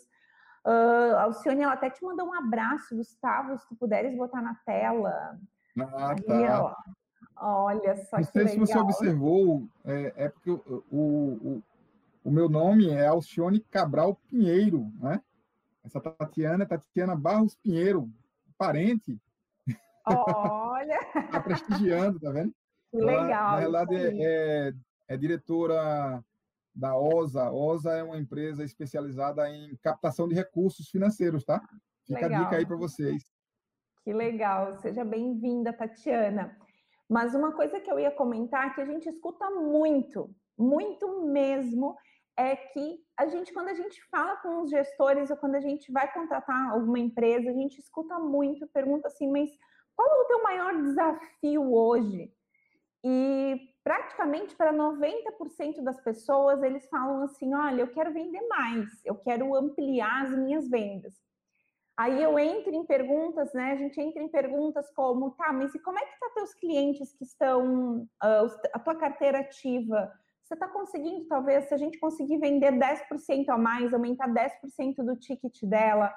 Uh, 0.65 1.15
Alcione, 1.19 1.61
ela 1.61 1.73
até 1.73 1.87
te 1.87 2.03
mandou 2.03 2.27
um 2.27 2.33
abraço, 2.33 2.95
Gustavo, 2.95 3.55
se 3.59 3.67
tu 3.69 3.75
puderes 3.75 4.17
botar 4.17 4.41
na 4.41 4.55
tela. 4.65 5.39
Ah, 5.79 6.09
Aí, 6.09 6.23
tá. 6.23 6.75
Ó, 7.39 7.65
olha 7.65 7.95
só 7.95 8.17
Não 8.17 8.25
que 8.25 8.31
sei 8.31 8.47
se 8.47 8.57
você 8.57 8.75
observou, 8.75 9.67
é, 9.85 10.13
é 10.25 10.29
porque 10.29 10.49
o, 10.49 10.83
o, 10.91 11.63
o, 12.23 12.31
meu 12.31 12.49
nome 12.49 12.89
é 12.89 13.05
Alcione 13.05 13.59
Cabral 13.59 14.19
Pinheiro, 14.27 14.91
né? 14.99 15.21
Essa 15.85 16.01
Tatiana 16.01 16.63
é 16.63 16.67
Tatiana 16.67 17.15
Barros 17.15 17.55
Pinheiro, 17.55 18.09
parente. 18.57 19.21
Olha! 20.07 20.99
Está 21.15 21.39
prestigiando, 21.39 22.19
tá 22.19 22.31
vendo? 22.31 22.51
Que 22.89 22.97
legal. 22.97 23.51
na 23.51 23.57
realidade, 23.57 23.95
é, 23.95 24.69
é 24.69 24.73
diretora 25.15 26.23
da 26.73 26.97
OSA. 26.97 27.51
OSA 27.51 27.93
é 27.93 28.03
uma 28.03 28.17
empresa 28.17 28.63
especializada 28.63 29.49
em 29.49 29.75
captação 29.77 30.27
de 30.27 30.35
recursos 30.35 30.89
financeiros, 30.89 31.43
tá? 31.43 31.61
Fica 32.05 32.27
legal. 32.27 32.41
a 32.41 32.43
dica 32.43 32.57
aí 32.57 32.65
para 32.65 32.75
vocês. 32.75 33.23
Que 34.03 34.13
legal. 34.13 34.77
Seja 34.77 35.03
bem-vinda, 35.03 35.73
Tatiana. 35.73 36.57
Mas 37.09 37.33
uma 37.33 37.53
coisa 37.53 37.79
que 37.79 37.91
eu 37.91 37.99
ia 37.99 38.11
comentar 38.11 38.75
que 38.75 38.81
a 38.81 38.85
gente 38.85 39.09
escuta 39.09 39.49
muito, 39.49 40.29
muito 40.57 41.25
mesmo, 41.25 41.95
é 42.37 42.55
que 42.55 42.99
a 43.17 43.25
gente, 43.27 43.51
quando 43.51 43.69
a 43.69 43.73
gente 43.73 43.99
fala 44.09 44.37
com 44.37 44.61
os 44.61 44.69
gestores 44.69 45.31
ou 45.31 45.37
quando 45.37 45.55
a 45.55 45.59
gente 45.59 45.91
vai 45.91 46.11
contratar 46.13 46.69
alguma 46.69 46.99
empresa, 46.99 47.49
a 47.49 47.53
gente 47.53 47.79
escuta 47.79 48.19
muito, 48.19 48.67
pergunta 48.67 49.07
assim, 49.07 49.29
mas 49.31 49.49
qual 49.95 50.07
é 50.07 50.21
o 50.21 50.27
teu 50.27 50.43
maior 50.43 50.81
desafio 50.83 51.73
hoje? 51.73 52.31
E 53.03 53.59
praticamente 53.87 54.53
para 54.53 54.73
90% 54.73 55.81
das 55.81 55.97
pessoas, 56.01 56.61
eles 56.61 56.85
falam 56.89 57.23
assim: 57.23 57.53
olha, 57.53 57.79
eu 57.83 57.87
quero 57.87 58.11
vender 58.11 58.45
mais, 58.49 58.89
eu 59.05 59.15
quero 59.15 59.55
ampliar 59.55 60.25
as 60.25 60.37
minhas 60.37 60.67
vendas. 60.67 61.13
Aí 61.95 62.21
eu 62.21 62.37
entro 62.37 62.75
em 62.75 62.85
perguntas, 62.85 63.53
né? 63.53 63.71
A 63.71 63.75
gente 63.77 63.97
entra 64.01 64.21
em 64.21 64.27
perguntas 64.27 64.91
como, 64.93 65.31
tá, 65.31 65.53
mas 65.53 65.73
e 65.73 65.79
como 65.79 65.97
é 65.97 66.01
que 66.05 66.19
tá 66.19 66.29
teus 66.35 66.53
clientes 66.53 67.13
que 67.13 67.23
estão, 67.23 68.01
uh, 68.21 68.59
a 68.73 68.77
tua 68.77 68.93
carteira 68.93 69.39
ativa? 69.39 70.11
Você 70.43 70.53
está 70.53 70.67
conseguindo, 70.67 71.25
talvez, 71.25 71.69
se 71.69 71.73
a 71.73 71.77
gente 71.77 71.97
conseguir 71.97 72.39
vender 72.39 72.73
10% 72.73 73.47
a 73.47 73.57
mais, 73.57 73.93
aumentar 73.93 74.27
10% 74.27 74.97
do 74.97 75.15
ticket 75.15 75.63
dela, 75.63 76.13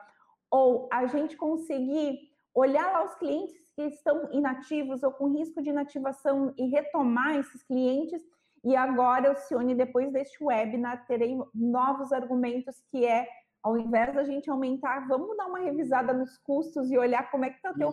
ou 0.51 0.89
a 0.93 1.07
gente 1.07 1.37
conseguir 1.37 2.19
olhar 2.53 2.93
lá 2.93 3.05
os 3.05 3.15
clientes 3.15 3.55
que 3.89 3.95
estão 3.95 4.29
inativos 4.33 5.03
ou 5.03 5.13
com 5.13 5.33
risco 5.33 5.63
de 5.63 5.71
inativação 5.71 6.53
e 6.59 6.67
retomar 6.69 7.37
esses 7.37 7.63
clientes. 7.63 8.21
E 8.63 8.77
agora, 8.77 9.35
Cione, 9.37 9.75
depois 9.75 10.13
deste 10.13 10.43
webinar, 10.43 11.07
terei 11.07 11.39
novos 11.55 12.13
argumentos 12.13 12.83
que 12.91 13.07
é, 13.07 13.27
ao 13.63 13.79
invés 13.79 14.15
da 14.15 14.25
gente 14.25 14.51
aumentar, 14.51 15.07
vamos 15.09 15.37
dar 15.37 15.47
uma 15.47 15.61
revisada 15.61 16.13
nos 16.13 16.37
custos 16.39 16.91
e 16.91 16.99
olhar 16.99 17.31
como 17.31 17.45
é 17.45 17.51
que 17.51 17.57
está 17.57 17.71
o 17.71 17.75
teu, 17.75 17.93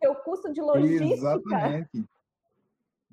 teu 0.00 0.14
custo 0.16 0.52
de 0.52 0.60
logística. 0.60 1.14
Exatamente. 1.14 2.04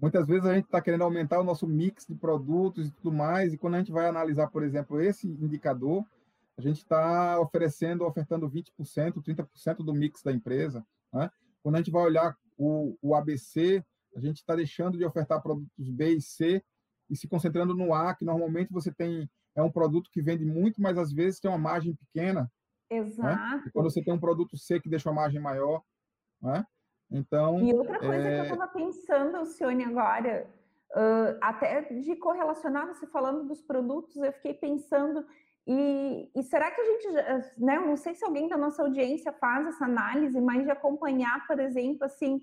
Muitas 0.02 0.28
vezes 0.28 0.46
a 0.46 0.54
gente 0.54 0.66
está 0.66 0.82
querendo 0.82 1.04
aumentar 1.04 1.40
o 1.40 1.44
nosso 1.44 1.66
mix 1.68 2.06
de 2.06 2.16
produtos 2.16 2.88
e 2.88 2.92
tudo 2.92 3.12
mais, 3.12 3.54
e 3.54 3.58
quando 3.58 3.76
a 3.76 3.78
gente 3.78 3.92
vai 3.92 4.08
analisar, 4.08 4.50
por 4.50 4.64
exemplo, 4.64 5.00
esse 5.00 5.28
indicador, 5.28 6.04
a 6.58 6.62
gente 6.62 6.78
está 6.78 7.40
oferecendo, 7.40 8.06
ofertando 8.06 8.50
20%, 8.50 9.22
30% 9.22 9.78
do 9.78 9.94
mix 9.94 10.22
da 10.22 10.32
empresa. 10.32 10.86
Né? 11.14 11.30
Quando 11.66 11.78
a 11.78 11.78
gente 11.80 11.90
vai 11.90 12.04
olhar 12.04 12.38
o, 12.56 12.96
o 13.02 13.16
ABC, 13.16 13.84
a 14.16 14.20
gente 14.20 14.36
está 14.36 14.56
deixando 14.56 15.00
de 15.00 15.04
ofertar 15.04 15.42
produtos 15.42 15.90
B 15.90 16.18
e 16.18 16.22
C 16.22 16.64
e 17.10 17.16
se 17.16 17.28
concentrando 17.28 17.74
no 17.74 17.92
A, 17.92 18.14
que 18.14 18.24
normalmente 18.24 18.72
você 18.72 18.94
tem 18.94 19.28
é 19.56 19.64
um 19.64 19.72
produto 19.72 20.12
que 20.12 20.22
vende 20.22 20.46
muito, 20.46 20.80
mas 20.80 20.96
às 20.96 21.12
vezes 21.12 21.40
tem 21.40 21.50
uma 21.50 21.58
margem 21.58 21.96
pequena. 21.96 22.42
Né? 22.92 22.98
Exato. 22.98 23.66
Né? 23.66 23.72
Quando 23.74 23.90
você 23.90 24.04
tem 24.04 24.14
um 24.14 24.20
produto 24.20 24.56
C 24.56 24.80
que 24.80 24.88
deixa 24.88 25.10
uma 25.10 25.16
margem 25.16 25.42
maior, 25.42 25.82
né? 26.40 26.64
Então. 27.10 27.60
E 27.60 27.74
outra 27.74 27.98
coisa 27.98 28.28
é... 28.28 28.36
que 28.44 28.52
eu 28.52 28.54
estava 28.54 28.72
pensando, 28.72 29.38
Alcione, 29.38 29.86
agora, 29.86 30.48
uh, 30.92 31.38
até 31.42 31.82
de 31.82 32.16
correlacionar 32.18 32.86
você 32.86 33.08
falando 33.08 33.48
dos 33.48 33.64
produtos, 33.64 34.16
eu 34.18 34.32
fiquei 34.34 34.54
pensando 34.54 35.26
e, 35.68 36.30
e, 36.36 36.44
será 36.44 36.70
que 36.70 36.80
a 36.80 36.86
gente, 36.86 37.12
né? 37.58 37.78
Eu 37.78 37.88
não 37.88 37.98
sei 37.98 38.14
se 38.14 38.24
alguém 38.24 38.48
da 38.48 38.58
nossa 38.58 38.84
audiência 38.84 39.34
faz 39.34 39.66
essa 39.68 39.86
análise, 39.86 40.40
mas 40.40 40.64
de 40.64 40.70
acompanhar, 40.70 41.46
por 41.48 41.60
exemplo, 41.60 42.06
assim, 42.06 42.40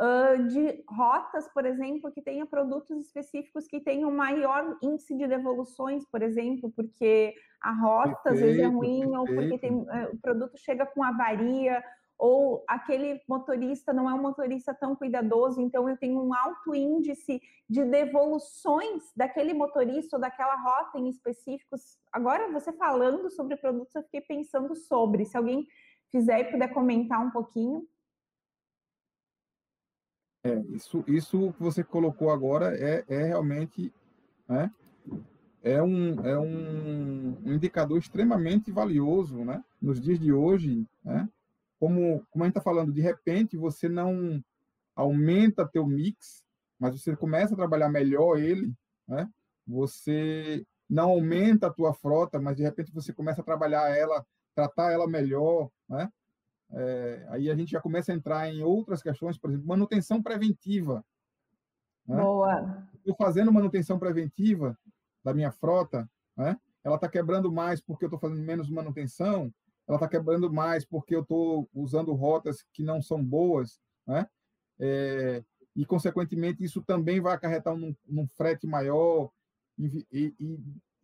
uh, 0.00 0.46
de 0.46 0.84
rotas, 0.88 1.48
por 1.52 1.66
exemplo, 1.66 2.12
que 2.12 2.22
tenha 2.22 2.46
produtos 2.46 3.06
específicos 3.06 3.66
que 3.66 3.80
tenham 3.80 4.10
maior 4.12 4.76
índice 4.82 5.16
de 5.16 5.26
devoluções, 5.26 6.04
por 6.06 6.22
exemplo, 6.22 6.72
porque 6.76 7.34
a 7.60 7.72
rota 7.72 8.08
perfeito, 8.08 8.28
às 8.28 8.40
vezes 8.40 8.60
é 8.60 8.66
ruim, 8.66 9.00
perfeito. 9.00 9.18
ou 9.18 9.26
porque 9.26 9.58
tem, 9.58 9.72
uh, 9.72 10.14
o 10.14 10.18
produto 10.18 10.56
chega 10.56 10.86
com 10.86 11.02
avaria, 11.02 11.82
ou 12.20 12.62
aquele 12.68 13.18
motorista 13.26 13.94
não 13.94 14.08
é 14.08 14.12
um 14.12 14.20
motorista 14.20 14.74
tão 14.74 14.94
cuidadoso, 14.94 15.58
então 15.58 15.88
eu 15.88 15.96
tenho 15.96 16.22
um 16.22 16.34
alto 16.34 16.74
índice 16.74 17.40
de 17.66 17.82
devoluções 17.82 19.10
daquele 19.16 19.54
motorista 19.54 20.16
ou 20.16 20.20
daquela 20.20 20.54
rota 20.56 20.98
em 20.98 21.08
específicos. 21.08 21.98
Agora, 22.12 22.52
você 22.52 22.72
falando 22.74 23.30
sobre 23.30 23.56
produtos, 23.56 23.94
eu 23.94 24.02
fiquei 24.02 24.20
pensando 24.20 24.76
sobre. 24.76 25.24
Se 25.24 25.34
alguém 25.34 25.66
fizer 26.10 26.40
e 26.40 26.50
puder 26.50 26.68
comentar 26.74 27.24
um 27.24 27.30
pouquinho. 27.30 27.88
É, 30.44 30.58
isso, 30.74 31.02
isso 31.06 31.52
que 31.54 31.62
você 31.62 31.82
colocou 31.82 32.30
agora 32.30 32.76
é, 32.76 33.02
é 33.08 33.24
realmente 33.24 33.92
né, 34.46 34.70
é, 35.62 35.82
um, 35.82 36.26
é 36.26 36.38
um 36.38 37.38
indicador 37.46 37.98
extremamente 37.98 38.70
valioso 38.70 39.42
né, 39.42 39.64
nos 39.80 39.98
dias 39.98 40.18
de 40.18 40.32
hoje. 40.32 40.86
Né, 41.02 41.26
como, 41.80 42.26
como 42.30 42.44
a 42.44 42.46
gente 42.46 42.58
está 42.58 42.60
falando, 42.60 42.92
de 42.92 43.00
repente 43.00 43.56
você 43.56 43.88
não 43.88 44.44
aumenta 44.94 45.66
teu 45.66 45.86
mix, 45.86 46.44
mas 46.78 47.00
você 47.00 47.16
começa 47.16 47.54
a 47.54 47.56
trabalhar 47.56 47.88
melhor 47.88 48.38
ele, 48.38 48.72
né? 49.08 49.28
Você 49.66 50.64
não 50.88 51.10
aumenta 51.10 51.68
a 51.68 51.72
tua 51.72 51.94
frota, 51.94 52.38
mas 52.38 52.56
de 52.56 52.62
repente 52.62 52.92
você 52.92 53.14
começa 53.14 53.40
a 53.40 53.44
trabalhar 53.44 53.88
ela, 53.96 54.24
tratar 54.54 54.92
ela 54.92 55.08
melhor, 55.08 55.70
né? 55.88 56.12
É, 56.72 57.26
aí 57.30 57.50
a 57.50 57.56
gente 57.56 57.70
já 57.70 57.80
começa 57.80 58.12
a 58.12 58.14
entrar 58.14 58.48
em 58.48 58.62
outras 58.62 59.02
questões, 59.02 59.38
por 59.38 59.50
exemplo, 59.50 59.66
manutenção 59.66 60.22
preventiva. 60.22 61.02
Né? 62.06 62.16
Boa. 62.16 62.88
Estou 62.94 63.16
fazendo 63.16 63.52
manutenção 63.52 63.98
preventiva 63.98 64.78
da 65.24 65.32
minha 65.32 65.50
frota, 65.50 66.08
né? 66.36 66.58
ela 66.84 66.96
está 66.96 67.08
quebrando 67.08 67.50
mais 67.50 67.80
porque 67.80 68.04
eu 68.04 68.08
estou 68.08 68.20
fazendo 68.20 68.44
menos 68.44 68.68
manutenção, 68.68 69.52
ela 69.90 69.96
está 69.96 70.08
quebrando 70.08 70.52
mais 70.52 70.84
porque 70.84 71.16
eu 71.16 71.22
estou 71.22 71.68
usando 71.74 72.12
rotas 72.12 72.64
que 72.72 72.80
não 72.80 73.02
são 73.02 73.22
boas, 73.22 73.80
né? 74.06 74.24
É, 74.78 75.44
e, 75.74 75.84
consequentemente, 75.84 76.62
isso 76.62 76.80
também 76.80 77.20
vai 77.20 77.34
acarretar 77.34 77.76
num, 77.76 77.94
num 78.06 78.26
frete 78.28 78.68
maior 78.68 79.32
e, 79.76 80.06
e, 80.12 80.34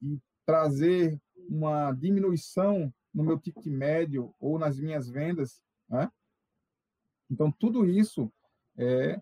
e, 0.00 0.20
trazer 0.44 1.20
uma 1.48 1.90
diminuição 1.92 2.94
no 3.12 3.24
meu 3.24 3.36
ticket 3.40 3.66
médio 3.66 4.32
ou 4.38 4.56
nas 4.56 4.78
minhas 4.78 5.08
vendas, 5.08 5.60
né? 5.88 6.08
Então, 7.28 7.50
tudo 7.50 7.84
isso 7.84 8.32
é, 8.76 9.20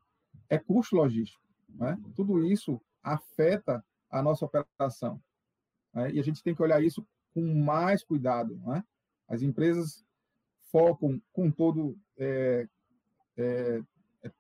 é 0.51 0.59
custo 0.59 0.97
logístico, 0.97 1.43
né? 1.71 1.99
Tudo 2.15 2.45
isso 2.45 2.79
afeta 3.03 3.83
a 4.11 4.23
nossa 4.23 4.45
operação. 4.45 5.19
Né? 5.95 6.13
E 6.13 6.21
a 6.21 6.23
gente 6.23 6.43
tem 6.43 6.55
que 6.55 6.63
olhar 6.63 6.85
isso 6.85 7.07
com 7.33 7.43
mais 7.55 8.05
cuidado, 8.05 8.57
né? 8.67 8.85
As 9.29 9.43
empresas 9.43 10.05
focam 10.71 11.21
com 11.33 11.51
todo 11.51 11.97
é, 12.19 12.69
é, 13.37 13.83
é, 14.23 14.33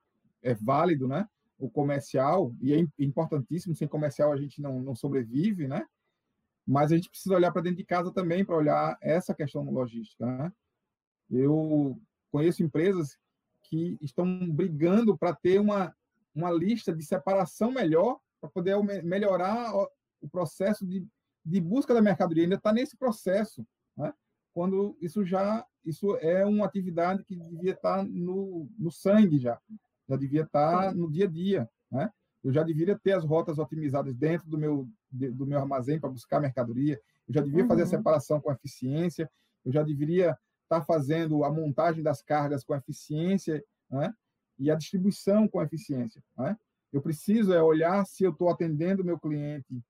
é, 0.43 0.55
válido, 0.55 1.07
né? 1.09 1.28
O 1.59 1.70
comercial 1.70 2.55
e 2.61 2.74
é 2.74 2.87
importantíssimo. 2.99 3.74
Sem 3.74 3.89
comercial 3.89 4.32
a 4.32 4.37
gente 4.37 4.61
não, 4.61 4.80
não 4.80 4.95
sobrevive, 4.95 5.68
né? 5.68 5.87
Mas 6.66 6.93
a 6.93 6.97
gente 6.97 7.11
precisa 7.11 7.35
olhar 7.35 7.53
para 7.53 7.62
dentro 7.62 7.78
de 7.78 7.85
casa 7.85 8.12
também 8.12 8.45
para 8.45 8.57
olhar 8.57 8.97
essa 9.01 9.35
questão 9.35 9.62
logística, 9.70 10.26
né? 10.26 10.53
Eu 11.30 12.01
conheço 12.30 12.62
empresas 12.62 13.18
que 13.62 13.97
estão 14.01 14.51
brigando 14.51 15.16
para 15.16 15.35
ter 15.35 15.61
uma 15.61 15.95
uma 16.35 16.51
lista 16.51 16.93
de 16.93 17.05
separação 17.05 17.70
melhor 17.70 18.18
para 18.41 18.51
poder 18.51 18.76
melhorar 19.05 19.72
o 20.20 20.28
processo 20.28 20.85
de, 20.85 21.07
de 21.45 21.61
busca 21.61 21.95
da 21.95 22.03
mercadoria. 22.03 22.43
Ainda 22.43 22.57
está 22.57 22.72
nesse 22.72 22.97
processo, 22.97 23.64
né? 23.97 24.12
Quando 24.55 24.96
isso 25.00 25.24
já 25.24 25.66
isso 25.84 26.16
é 26.16 26.46
uma 26.46 26.64
atividade 26.64 27.24
que 27.24 27.36
devia 27.36 27.72
estar 27.72 28.02
no, 28.05 28.70
no 28.78 28.90
sangue 28.90 29.38
já, 29.38 29.61
já 30.09 30.16
devia 30.16 30.42
estar 30.42 30.94
no 30.94 31.11
dia 31.11 31.26
a 31.26 31.28
dia, 31.28 31.68
né? 31.90 32.11
Eu 32.42 32.52
já 32.52 32.62
deveria 32.62 32.98
ter 32.98 33.12
as 33.12 33.24
rotas 33.24 33.59
otimizadas 33.59 34.14
dentro 34.14 34.48
do 34.48 34.57
meu 34.57 34.88
do 35.11 35.46
meu 35.46 35.59
armazém 35.59 36.00
para 36.00 36.11
buscar 36.11 36.40
mercadoria. 36.40 37.00
Eu 37.28 37.34
já 37.34 37.40
devia 37.40 37.62
uhum. 37.62 37.68
fazer 37.68 37.82
a 37.82 37.84
uhum. 37.84 37.90
separação 37.90 38.40
com 38.40 38.50
eficiência. 38.50 39.30
Eu 39.64 39.72
já 39.72 39.82
deveria 39.82 40.36
estar 40.62 40.84
fazendo 40.84 41.44
a 41.44 41.50
montagem 41.50 42.02
das 42.02 42.20
cargas 42.20 42.64
com 42.64 42.74
eficiência, 42.74 43.62
né? 43.90 44.12
E 44.59 44.70
a 44.70 44.74
distribuição 44.74 45.48
com 45.48 45.62
eficiência, 45.62 46.22
né? 46.36 46.57
Eu 46.92 47.00
preciso 47.02 47.52
é 47.52 47.62
olhar 47.62 48.05
se 48.07 48.24
eu 48.24 48.30
estou 48.30 48.48
atendendo 48.48 49.05
meu 49.05 49.18
cliente 49.18 49.82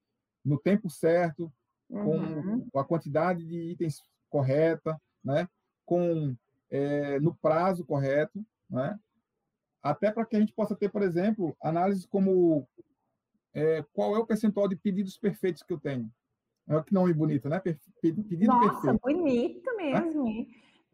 no 0.44 0.58
tempo 0.58 0.88
certo, 0.88 1.52
uhum. 1.90 2.66
com 2.70 2.78
a 2.78 2.84
quantidade 2.84 3.44
de 3.44 3.58
itens 3.72 4.00
correta, 4.34 5.00
né? 5.24 5.48
com 5.86 6.34
é, 6.68 7.20
no 7.20 7.32
prazo 7.32 7.84
correto, 7.84 8.44
né? 8.68 8.98
até 9.80 10.10
para 10.10 10.26
que 10.26 10.34
a 10.34 10.40
gente 10.40 10.52
possa 10.52 10.74
ter, 10.74 10.88
por 10.88 11.02
exemplo, 11.02 11.56
análises 11.62 12.04
como 12.04 12.66
é, 13.54 13.84
qual 13.92 14.16
é 14.16 14.18
o 14.18 14.26
percentual 14.26 14.66
de 14.66 14.74
pedidos 14.74 15.16
perfeitos 15.16 15.62
que 15.62 15.72
eu 15.72 15.78
tenho. 15.78 16.10
É 16.68 16.82
que 16.82 16.92
nome 16.92 17.12
bonito, 17.12 17.48
né? 17.48 17.60
Pedido 17.60 18.46
Nossa, 18.46 18.80
perfeito. 18.80 19.00
bonito 19.02 19.76
mesmo. 19.76 20.26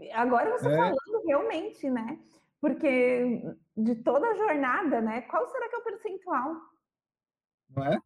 É? 0.01 0.13
Agora 0.13 0.59
você 0.59 0.69
é... 0.69 0.77
falando 0.77 1.25
realmente, 1.25 1.89
né? 1.89 2.19
Porque 2.61 3.43
de 3.75 3.95
toda 4.03 4.27
a 4.27 4.35
jornada, 4.35 5.01
né? 5.01 5.23
Qual 5.23 5.47
será 5.47 5.69
que 5.69 5.77
é 5.77 5.79
o 5.79 5.85
percentual? 5.85 6.57
Não 7.75 7.87
é? 7.87 7.99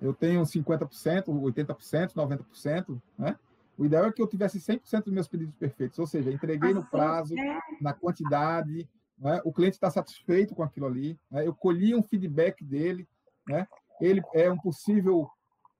Eu 0.00 0.14
tenho 0.14 0.40
50%, 0.42 1.26
80%, 1.26 2.14
90%, 2.14 3.02
né? 3.18 3.36
O 3.76 3.84
ideal 3.84 4.06
é 4.06 4.12
que 4.12 4.22
eu 4.22 4.26
tivesse 4.26 4.58
100% 4.58 5.04
dos 5.04 5.12
meus 5.12 5.28
pedidos 5.28 5.54
perfeitos, 5.56 5.98
ou 5.98 6.06
seja, 6.06 6.30
entreguei 6.30 6.70
assim, 6.70 6.78
no 6.78 6.84
prazo, 6.84 7.38
é. 7.38 7.58
na 7.80 7.92
quantidade, 7.92 8.88
né? 9.18 9.40
o 9.44 9.52
cliente 9.52 9.76
está 9.76 9.90
satisfeito 9.90 10.54
com 10.54 10.62
aquilo 10.62 10.86
ali, 10.86 11.18
né? 11.30 11.46
eu 11.46 11.54
colhi 11.54 11.94
um 11.94 12.02
feedback 12.02 12.62
dele, 12.62 13.08
né? 13.48 13.66
ele 14.00 14.22
é 14.34 14.50
um 14.50 14.58
possível 14.58 15.28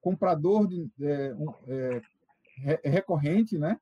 comprador 0.01 0.67
de, 0.67 0.91
é, 1.01 1.35
um, 1.35 1.53
é, 1.69 2.03
recorrente, 2.85 3.59
né? 3.59 3.79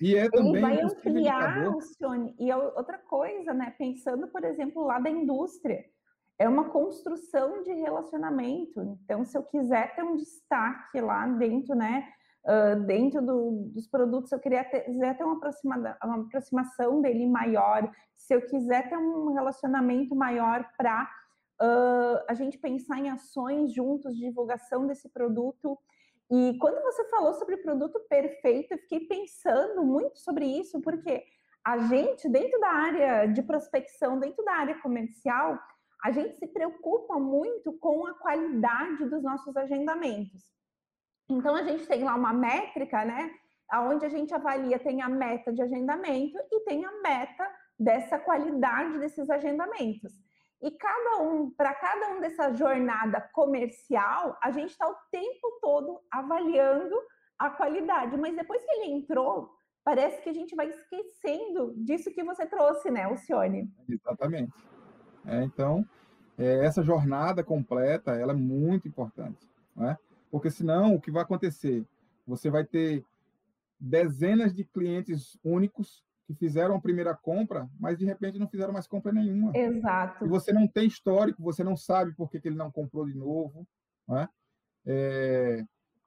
E 0.00 0.16
é 0.16 0.30
também 0.30 0.52
ele 0.52 0.60
vai 0.60 0.80
ampliar, 0.80 1.68
Lucione, 1.68 2.34
e 2.38 2.50
é 2.50 2.56
outra 2.56 2.98
coisa, 2.98 3.52
né? 3.52 3.74
Pensando, 3.78 4.28
por 4.28 4.44
exemplo, 4.44 4.82
lá 4.82 4.98
da 4.98 5.10
indústria, 5.10 5.84
é 6.38 6.48
uma 6.48 6.70
construção 6.70 7.62
de 7.62 7.72
relacionamento. 7.74 8.80
Então, 8.80 9.24
se 9.24 9.36
eu 9.36 9.42
quiser 9.42 9.94
ter 9.94 10.02
um 10.02 10.16
destaque 10.16 11.00
lá 11.00 11.26
dentro, 11.26 11.74
né? 11.74 12.08
Dentro 12.86 13.20
do, 13.20 13.70
dos 13.72 13.86
produtos, 13.86 14.32
eu 14.32 14.40
queria 14.40 14.64
ter, 14.64 14.84
ter 14.84 15.24
uma, 15.24 15.38
uma 16.02 16.20
aproximação 16.22 17.02
dele 17.02 17.26
maior, 17.26 17.90
se 18.14 18.34
eu 18.34 18.42
quiser 18.46 18.88
ter 18.88 18.96
um 18.96 19.32
relacionamento 19.32 20.16
maior 20.16 20.66
para 20.76 21.08
uh, 21.60 22.24
a 22.28 22.34
gente 22.34 22.58
pensar 22.58 22.98
em 22.98 23.10
ações 23.10 23.72
juntos 23.72 24.14
de 24.16 24.26
divulgação 24.26 24.86
desse 24.86 25.08
produto. 25.08 25.78
E 26.30 26.56
quando 26.58 26.82
você 26.82 27.04
falou 27.08 27.34
sobre 27.34 27.56
produto 27.58 28.00
perfeito, 28.08 28.72
eu 28.72 28.78
fiquei 28.78 29.00
pensando 29.00 29.84
muito 29.84 30.18
sobre 30.18 30.46
isso, 30.46 30.80
porque 30.80 31.24
a 31.64 31.78
gente, 31.78 32.28
dentro 32.28 32.58
da 32.60 32.68
área 32.68 33.26
de 33.26 33.42
prospecção, 33.42 34.18
dentro 34.18 34.44
da 34.44 34.52
área 34.52 34.80
comercial, 34.80 35.58
a 36.02 36.10
gente 36.10 36.38
se 36.38 36.46
preocupa 36.46 37.18
muito 37.18 37.72
com 37.74 38.06
a 38.06 38.14
qualidade 38.14 39.04
dos 39.10 39.22
nossos 39.22 39.56
agendamentos. 39.56 40.50
Então 41.30 41.54
a 41.54 41.62
gente 41.62 41.86
tem 41.86 42.02
lá 42.02 42.14
uma 42.14 42.32
métrica, 42.32 43.04
né? 43.04 43.30
Onde 43.72 44.04
a 44.04 44.08
gente 44.08 44.34
avalia, 44.34 44.78
tem 44.80 45.00
a 45.00 45.08
meta 45.08 45.52
de 45.52 45.62
agendamento 45.62 46.36
e 46.50 46.60
tem 46.64 46.84
a 46.84 46.90
meta 47.00 47.48
dessa 47.78 48.18
qualidade 48.18 48.98
desses 48.98 49.30
agendamentos. 49.30 50.12
E 50.60 50.70
cada 50.72 51.22
um, 51.22 51.50
para 51.50 51.72
cada 51.72 52.10
um 52.10 52.20
dessa 52.20 52.52
jornada 52.52 53.20
comercial, 53.32 54.36
a 54.42 54.50
gente 54.50 54.70
está 54.70 54.88
o 54.88 54.96
tempo 55.10 55.58
todo 55.62 56.00
avaliando 56.10 56.94
a 57.38 57.48
qualidade. 57.48 58.16
Mas 58.18 58.36
depois 58.36 58.62
que 58.62 58.70
ele 58.72 58.92
entrou, 58.92 59.50
parece 59.84 60.20
que 60.20 60.28
a 60.28 60.34
gente 60.34 60.54
vai 60.54 60.68
esquecendo 60.68 61.72
disso 61.76 62.12
que 62.12 62.24
você 62.24 62.44
trouxe, 62.44 62.90
né, 62.90 63.04
Alcione? 63.04 63.72
Exatamente. 63.88 64.52
É, 65.24 65.42
então, 65.44 65.86
é, 66.36 66.66
essa 66.66 66.82
jornada 66.82 67.42
completa, 67.42 68.12
ela 68.16 68.32
é 68.32 68.36
muito 68.36 68.86
importante, 68.86 69.48
né? 69.76 69.96
Porque 70.30 70.50
senão, 70.50 70.94
o 70.94 71.00
que 71.00 71.10
vai 71.10 71.22
acontecer? 71.22 71.84
Você 72.26 72.50
vai 72.50 72.64
ter 72.64 73.04
dezenas 73.78 74.54
de 74.54 74.64
clientes 74.64 75.38
únicos 75.42 76.04
que 76.26 76.34
fizeram 76.34 76.76
a 76.76 76.80
primeira 76.80 77.14
compra, 77.14 77.68
mas 77.78 77.98
de 77.98 78.04
repente 78.04 78.38
não 78.38 78.46
fizeram 78.46 78.72
mais 78.72 78.86
compra 78.86 79.10
nenhuma. 79.10 79.50
Exato. 79.56 80.24
E 80.24 80.28
você 80.28 80.52
não 80.52 80.68
tem 80.68 80.86
histórico, 80.86 81.42
você 81.42 81.64
não 81.64 81.76
sabe 81.76 82.12
por 82.14 82.30
que, 82.30 82.40
que 82.40 82.46
ele 82.46 82.56
não 82.56 82.70
comprou 82.70 83.06
de 83.06 83.14
novo, 83.14 83.66
né? 84.06 84.28
É... 84.86 85.64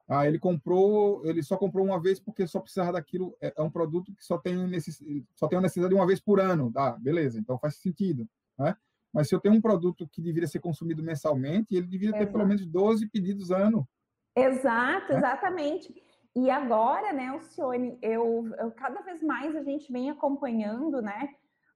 Ah, 0.07 0.27
ele 0.27 0.37
comprou, 0.37 1.25
ele 1.25 1.41
só 1.41 1.57
comprou 1.57 1.85
uma 1.85 1.99
vez 1.99 2.19
porque 2.19 2.45
só 2.45 2.59
precisava 2.59 2.93
daquilo. 2.93 3.35
É, 3.41 3.53
é 3.57 3.61
um 3.61 3.69
produto 3.69 4.13
que 4.13 4.23
só 4.23 4.37
tem, 4.37 4.55
necess... 4.67 5.01
só 5.33 5.47
tem 5.47 5.59
necessidade 5.59 5.93
de 5.93 5.99
uma 5.99 6.07
vez 6.07 6.19
por 6.19 6.39
ano. 6.39 6.71
Ah, 6.75 6.97
beleza, 6.99 7.39
então 7.39 7.57
faz 7.57 7.75
sentido. 7.75 8.27
Né? 8.57 8.75
Mas 9.13 9.27
se 9.27 9.35
eu 9.35 9.39
tenho 9.39 9.55
um 9.55 9.61
produto 9.61 10.07
que 10.07 10.21
deveria 10.21 10.47
ser 10.47 10.59
consumido 10.59 11.01
mensalmente, 11.01 11.75
ele 11.75 11.87
deveria 11.87 12.17
ter 12.17 12.31
pelo 12.31 12.45
menos 12.45 12.65
12 12.65 13.07
pedidos 13.07 13.51
ano. 13.51 13.87
Exato, 14.35 15.11
né? 15.11 15.17
exatamente. 15.17 16.03
E 16.35 16.49
agora, 16.49 17.13
né, 17.13 17.27
Alcione, 17.27 17.97
eu, 18.01 18.49
eu, 18.57 18.71
cada 18.71 19.01
vez 19.01 19.21
mais 19.21 19.55
a 19.55 19.61
gente 19.61 19.91
vem 19.91 20.09
acompanhando, 20.09 20.99
né, 20.99 21.29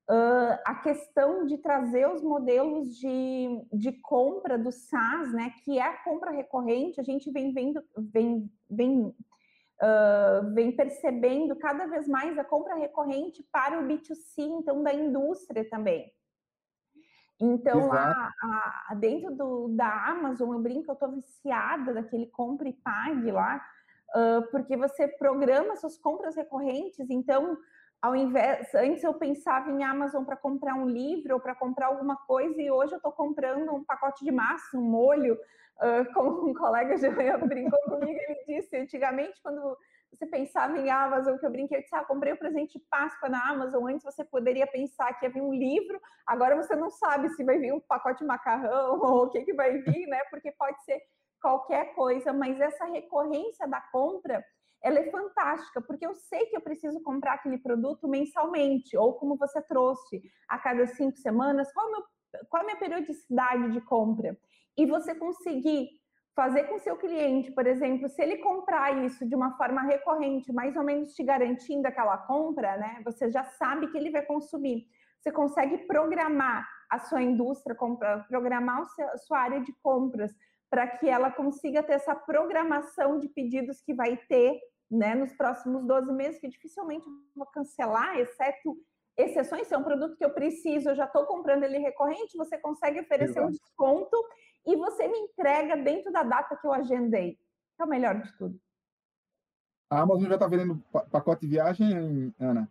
uh, 0.09 0.59
a 0.65 0.75
questão 0.75 1.45
de 1.45 1.59
trazer 1.59 2.09
os 2.09 2.23
modelos 2.23 2.97
de, 2.97 3.61
de 3.71 3.91
compra 4.01 4.57
do 4.57 4.71
SaaS, 4.71 5.31
né, 5.31 5.53
que 5.63 5.77
é 5.77 5.83
a 5.83 6.03
compra 6.03 6.31
recorrente, 6.31 6.99
a 6.99 7.03
gente 7.03 7.29
vem 7.31 7.53
vendo, 7.53 7.83
vem, 7.95 8.51
vem, 8.67 9.01
uh, 9.05 10.53
vem 10.55 10.71
percebendo 10.71 11.55
cada 11.55 11.85
vez 11.85 12.07
mais 12.07 12.35
a 12.39 12.43
compra 12.43 12.75
recorrente 12.75 13.43
para 13.51 13.79
o 13.79 13.87
B2C, 13.87 14.39
então 14.39 14.81
da 14.81 14.91
indústria 14.91 15.69
também. 15.69 16.11
Então, 17.39 17.87
lá 17.87 18.33
a, 18.41 18.95
dentro 18.95 19.35
do, 19.35 19.67
da 19.69 20.09
Amazon, 20.09 20.53
eu 20.53 20.59
brinco, 20.59 20.89
eu 20.89 20.93
estou 20.93 21.11
viciada 21.11 21.93
daquele 21.93 22.25
compra 22.27 22.67
e 22.67 22.73
pague 22.73 23.31
lá, 23.31 23.63
uh, 24.15 24.49
porque 24.49 24.75
você 24.75 25.07
programa 25.07 25.75
suas 25.75 25.97
compras 25.97 26.35
recorrentes. 26.35 27.09
Então, 27.09 27.55
ao 28.01 28.15
invés, 28.15 28.73
antes 28.73 29.03
eu 29.03 29.13
pensava 29.13 29.69
em 29.69 29.83
Amazon 29.83 30.23
para 30.23 30.35
comprar 30.35 30.73
um 30.75 30.87
livro 30.87 31.35
ou 31.35 31.39
para 31.39 31.53
comprar 31.53 31.87
alguma 31.87 32.15
coisa, 32.15 32.59
e 32.59 32.71
hoje 32.71 32.93
eu 32.93 32.97
estou 32.97 33.11
comprando 33.11 33.71
um 33.73 33.83
pacote 33.83 34.25
de 34.25 34.31
massa, 34.31 34.75
um 34.75 34.81
molho. 34.81 35.37
Uh, 35.77 36.05
como 36.15 36.49
um 36.49 36.53
colega 36.55 36.97
já 36.97 37.09
brincou 37.37 37.79
comigo, 37.83 38.19
ele 38.19 38.43
disse 38.47 38.75
antigamente, 38.77 39.39
quando 39.43 39.77
você 40.11 40.25
pensava 40.25 40.77
em 40.77 40.89
Amazon, 40.89 41.37
que 41.37 41.45
eu 41.45 41.51
brinquei, 41.51 41.77
eu 41.77 41.81
disse, 41.81 41.95
ah, 41.95 42.03
comprei 42.03 42.33
o 42.33 42.37
presente 42.37 42.79
de 42.79 42.85
Páscoa 42.89 43.29
na 43.29 43.49
Amazon, 43.49 43.87
antes 43.87 44.03
você 44.03 44.23
poderia 44.23 44.65
pensar 44.65 45.13
que 45.13 45.25
ia 45.25 45.31
vir 45.31 45.41
um 45.41 45.53
livro, 45.53 45.99
agora 46.25 46.55
você 46.55 46.75
não 46.75 46.89
sabe 46.89 47.29
se 47.29 47.43
vai 47.43 47.59
vir 47.59 47.73
um 47.73 47.79
pacote 47.79 48.19
de 48.19 48.25
macarrão 48.25 48.99
ou 49.01 49.25
o 49.25 49.29
que, 49.29 49.43
que 49.43 49.53
vai 49.53 49.77
vir, 49.79 50.07
né? 50.07 50.23
Porque 50.29 50.51
pode 50.51 50.83
ser 50.83 50.99
qualquer 51.41 51.93
coisa, 51.93 52.33
mas 52.33 52.59
essa 52.59 52.85
recorrência 52.85 53.67
da 53.67 53.79
compra, 53.79 54.43
ela 54.81 54.99
é 54.99 55.11
fantástica, 55.11 55.81
porque 55.81 56.05
eu 56.05 56.15
sei 56.15 56.45
que 56.47 56.55
eu 56.55 56.61
preciso 56.61 57.01
comprar 57.01 57.33
aquele 57.33 57.57
produto 57.57 58.07
mensalmente, 58.07 58.97
ou 58.97 59.13
como 59.13 59.37
você 59.37 59.61
trouxe, 59.61 60.21
a 60.47 60.57
cada 60.57 60.85
cinco 60.87 61.17
semanas, 61.17 61.71
qual, 61.73 61.87
é 61.87 61.91
meu, 61.91 62.03
qual 62.49 62.61
é 62.61 62.63
a 62.63 62.65
minha 62.65 62.79
periodicidade 62.79 63.71
de 63.71 63.81
compra? 63.81 64.37
E 64.77 64.85
você 64.85 65.15
conseguir 65.15 65.89
fazer 66.37 66.65
com 66.65 66.77
seu 66.77 66.95
cliente, 66.95 67.51
por 67.51 67.65
exemplo, 67.65 68.07
se 68.07 68.21
ele 68.21 68.37
comprar 68.37 69.03
isso 69.03 69.27
de 69.27 69.33
uma 69.33 69.57
forma 69.57 69.81
recorrente, 69.81 70.53
mais 70.53 70.77
ou 70.77 70.83
menos 70.83 71.15
te 71.15 71.23
garantindo 71.23 71.87
aquela 71.87 72.15
compra, 72.15 72.77
né? 72.77 73.01
Você 73.03 73.31
já 73.31 73.43
sabe 73.43 73.87
que 73.87 73.97
ele 73.97 74.11
vai 74.11 74.21
consumir. 74.21 74.85
Você 75.19 75.31
consegue 75.31 75.79
programar 75.87 76.69
a 76.91 76.99
sua 76.99 77.23
indústria, 77.23 77.75
programar 78.29 78.83
a 78.83 79.17
sua 79.17 79.39
área 79.39 79.61
de 79.61 79.73
compras 79.81 80.31
para 80.69 80.85
que 80.85 81.09
ela 81.09 81.31
consiga 81.31 81.81
ter 81.81 81.93
essa 81.93 82.13
programação 82.13 83.17
de 83.17 83.27
pedidos 83.29 83.81
que 83.81 83.95
vai 83.95 84.15
ter 84.15 84.59
né, 84.91 85.15
nos 85.15 85.33
próximos 85.33 85.87
12 85.87 86.13
meses, 86.13 86.39
que 86.39 86.47
dificilmente 86.47 87.07
vou 87.35 87.47
cancelar, 87.47 88.15
exceto 88.19 88.77
exceções, 89.17 89.67
se 89.67 89.73
é 89.73 89.77
um 89.77 89.83
produto 89.83 90.15
que 90.15 90.23
eu 90.23 90.29
preciso, 90.29 90.89
eu 90.89 90.95
já 90.95 91.05
estou 91.05 91.25
comprando 91.25 91.63
ele 91.63 91.79
recorrente, 91.79 92.37
você 92.37 92.57
consegue 92.57 92.99
oferecer 92.99 93.39
Exato. 93.39 93.47
um 93.47 93.51
desconto 93.51 94.25
e 94.65 94.75
você 94.75 95.07
me 95.07 95.17
entrega 95.17 95.75
dentro 95.75 96.11
da 96.11 96.23
data 96.23 96.55
que 96.55 96.67
eu 96.67 96.71
agendei. 96.71 97.39
É 97.79 97.83
o 97.83 97.87
melhor 97.87 98.21
de 98.21 98.31
tudo. 98.37 98.59
A 99.89 100.01
Amazon 100.01 100.27
já 100.27 100.35
está 100.35 100.47
vendendo 100.47 100.83
pacote 101.11 101.41
de 101.41 101.47
viagem, 101.47 102.33
Ana? 102.39 102.69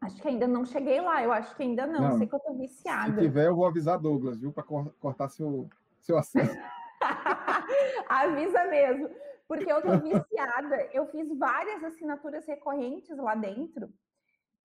Acho 0.00 0.20
que 0.20 0.28
ainda 0.28 0.48
não 0.48 0.64
cheguei 0.64 1.00
lá, 1.00 1.22
eu 1.22 1.30
acho 1.30 1.54
que 1.54 1.62
ainda 1.62 1.86
não, 1.86 2.00
não. 2.00 2.18
sei 2.18 2.26
que 2.26 2.34
eu 2.34 2.38
estou 2.38 2.56
viciada. 2.56 3.14
Se 3.14 3.20
tiver, 3.20 3.46
eu 3.46 3.54
vou 3.54 3.66
avisar 3.66 4.00
Douglas, 4.00 4.40
viu, 4.40 4.52
para 4.52 4.64
cortar 4.64 5.28
seu, 5.28 5.68
seu 6.00 6.18
acesso. 6.18 6.56
Avisa 8.08 8.64
mesmo, 8.64 9.10
porque 9.46 9.70
eu 9.70 9.78
estou 9.78 9.98
viciada. 10.00 10.88
Eu 10.92 11.06
fiz 11.06 11.28
várias 11.38 11.84
assinaturas 11.84 12.44
recorrentes 12.46 13.16
lá 13.16 13.36
dentro 13.36 13.92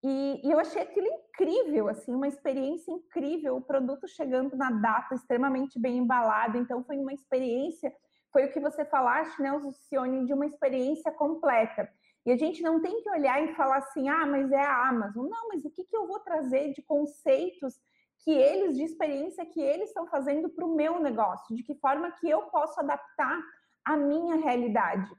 e, 0.04 0.42
e, 0.44 0.52
eu 0.52 0.60
achei 0.60 0.82
aquilo 0.82 1.08
incrível, 1.08 1.88
assim, 1.88 2.14
uma 2.14 2.28
experiência 2.28 2.92
incrível, 2.92 3.58
o 3.58 3.62
produto 3.62 4.08
chegando 4.08 4.56
na 4.56 4.70
data, 4.70 5.16
extremamente 5.16 5.80
bem 5.80 5.98
embalado. 5.98 6.58
Então, 6.58 6.84
foi 6.84 6.98
uma 6.98 7.14
experiência, 7.14 7.92
foi 8.32 8.46
o 8.46 8.52
que 8.52 8.60
você 8.60 8.86
falaste, 8.86 9.42
né, 9.42 9.52
Lucione, 9.52 10.26
de 10.26 10.34
uma 10.34 10.46
experiência 10.46 11.12
completa. 11.12 11.90
E 12.26 12.32
a 12.32 12.38
gente 12.38 12.62
não 12.62 12.82
tem 12.82 13.02
que 13.02 13.10
olhar 13.10 13.42
e 13.42 13.56
falar 13.56 13.78
assim, 13.78 14.08
ah, 14.10 14.26
mas 14.26 14.52
é 14.52 14.62
a 14.62 14.90
Amazon. 14.90 15.28
Não, 15.28 15.48
mas 15.50 15.66
o 15.66 15.70
que, 15.70 15.84
que 15.84 15.96
eu 15.96 16.06
vou 16.06 16.20
trazer 16.20 16.74
de 16.74 16.82
conceitos 16.82 17.80
que 18.24 18.32
eles, 18.32 18.76
de 18.76 18.84
experiência 18.84 19.46
que 19.46 19.62
eles 19.62 19.90
estão 19.90 20.06
fazendo 20.08 20.50
para 20.50 20.66
o 20.66 20.76
meu 20.76 21.00
negócio? 21.00 21.56
De 21.56 21.64
que 21.64 21.74
forma 21.76 22.12
que 22.12 22.30
eu 22.30 22.44
posso 22.44 22.80
adaptar 22.80 23.42
a 23.86 23.96
minha 23.96 24.36
realidade? 24.36 25.10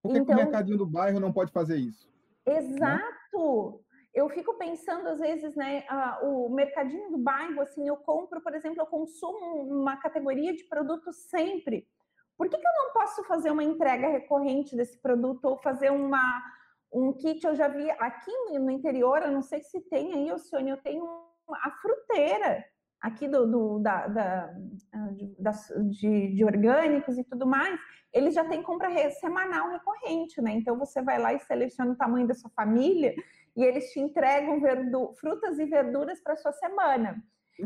Por 0.00 0.12
que, 0.12 0.18
então, 0.18 0.36
o 0.36 0.38
mercadinho 0.38 0.78
do 0.78 0.86
bairro 0.86 1.18
não 1.18 1.32
pode 1.32 1.50
fazer 1.50 1.76
isso? 1.76 2.08
Né? 2.46 2.58
Exato! 2.58 3.72
Né? 3.72 3.85
Eu 4.16 4.30
fico 4.30 4.54
pensando 4.54 5.08
às 5.08 5.20
vezes, 5.20 5.54
né, 5.54 5.84
o 6.22 6.48
mercadinho 6.48 7.10
do 7.10 7.18
bairro, 7.18 7.60
assim, 7.60 7.86
eu 7.86 7.98
compro, 7.98 8.40
por 8.40 8.54
exemplo, 8.54 8.80
eu 8.80 8.86
consumo 8.86 9.62
uma 9.62 9.98
categoria 9.98 10.56
de 10.56 10.64
produto 10.64 11.12
sempre. 11.12 11.86
Por 12.38 12.48
que, 12.48 12.56
que 12.56 12.66
eu 12.66 12.84
não 12.84 12.94
posso 12.94 13.22
fazer 13.24 13.50
uma 13.50 13.62
entrega 13.62 14.08
recorrente 14.08 14.74
desse 14.74 14.98
produto 15.02 15.44
ou 15.44 15.58
fazer 15.58 15.92
uma 15.92 16.42
um 16.90 17.12
kit? 17.12 17.46
Eu 17.46 17.54
já 17.54 17.68
vi 17.68 17.90
aqui 17.90 18.32
no 18.58 18.70
interior, 18.70 19.20
eu 19.22 19.30
não 19.30 19.42
sei 19.42 19.62
se 19.62 19.82
tem 19.82 20.14
aí, 20.14 20.30
Alcione, 20.30 20.70
eu 20.70 20.78
tenho 20.78 21.04
a 21.50 21.70
fruteira 21.82 22.64
aqui 23.02 23.28
do, 23.28 23.46
do 23.46 23.78
da, 23.80 24.06
da, 24.08 24.54
de, 25.90 26.34
de, 26.34 26.44
orgânicos 26.44 27.18
e 27.18 27.24
tudo 27.24 27.46
mais, 27.46 27.78
eles 28.14 28.34
já 28.34 28.48
têm 28.48 28.62
compra 28.62 28.88
semanal 29.10 29.68
recorrente, 29.70 30.40
né? 30.40 30.52
Então 30.52 30.78
você 30.78 31.02
vai 31.02 31.18
lá 31.18 31.34
e 31.34 31.40
seleciona 31.40 31.92
o 31.92 31.96
tamanho 31.96 32.26
da 32.26 32.34
sua 32.34 32.50
família 32.50 33.14
e 33.56 33.64
eles 33.64 33.90
te 33.90 34.00
entregam 34.00 34.60
frutas 35.18 35.58
e 35.58 35.64
verduras 35.64 36.20
para 36.20 36.36
sua 36.36 36.52
semana. 36.52 37.22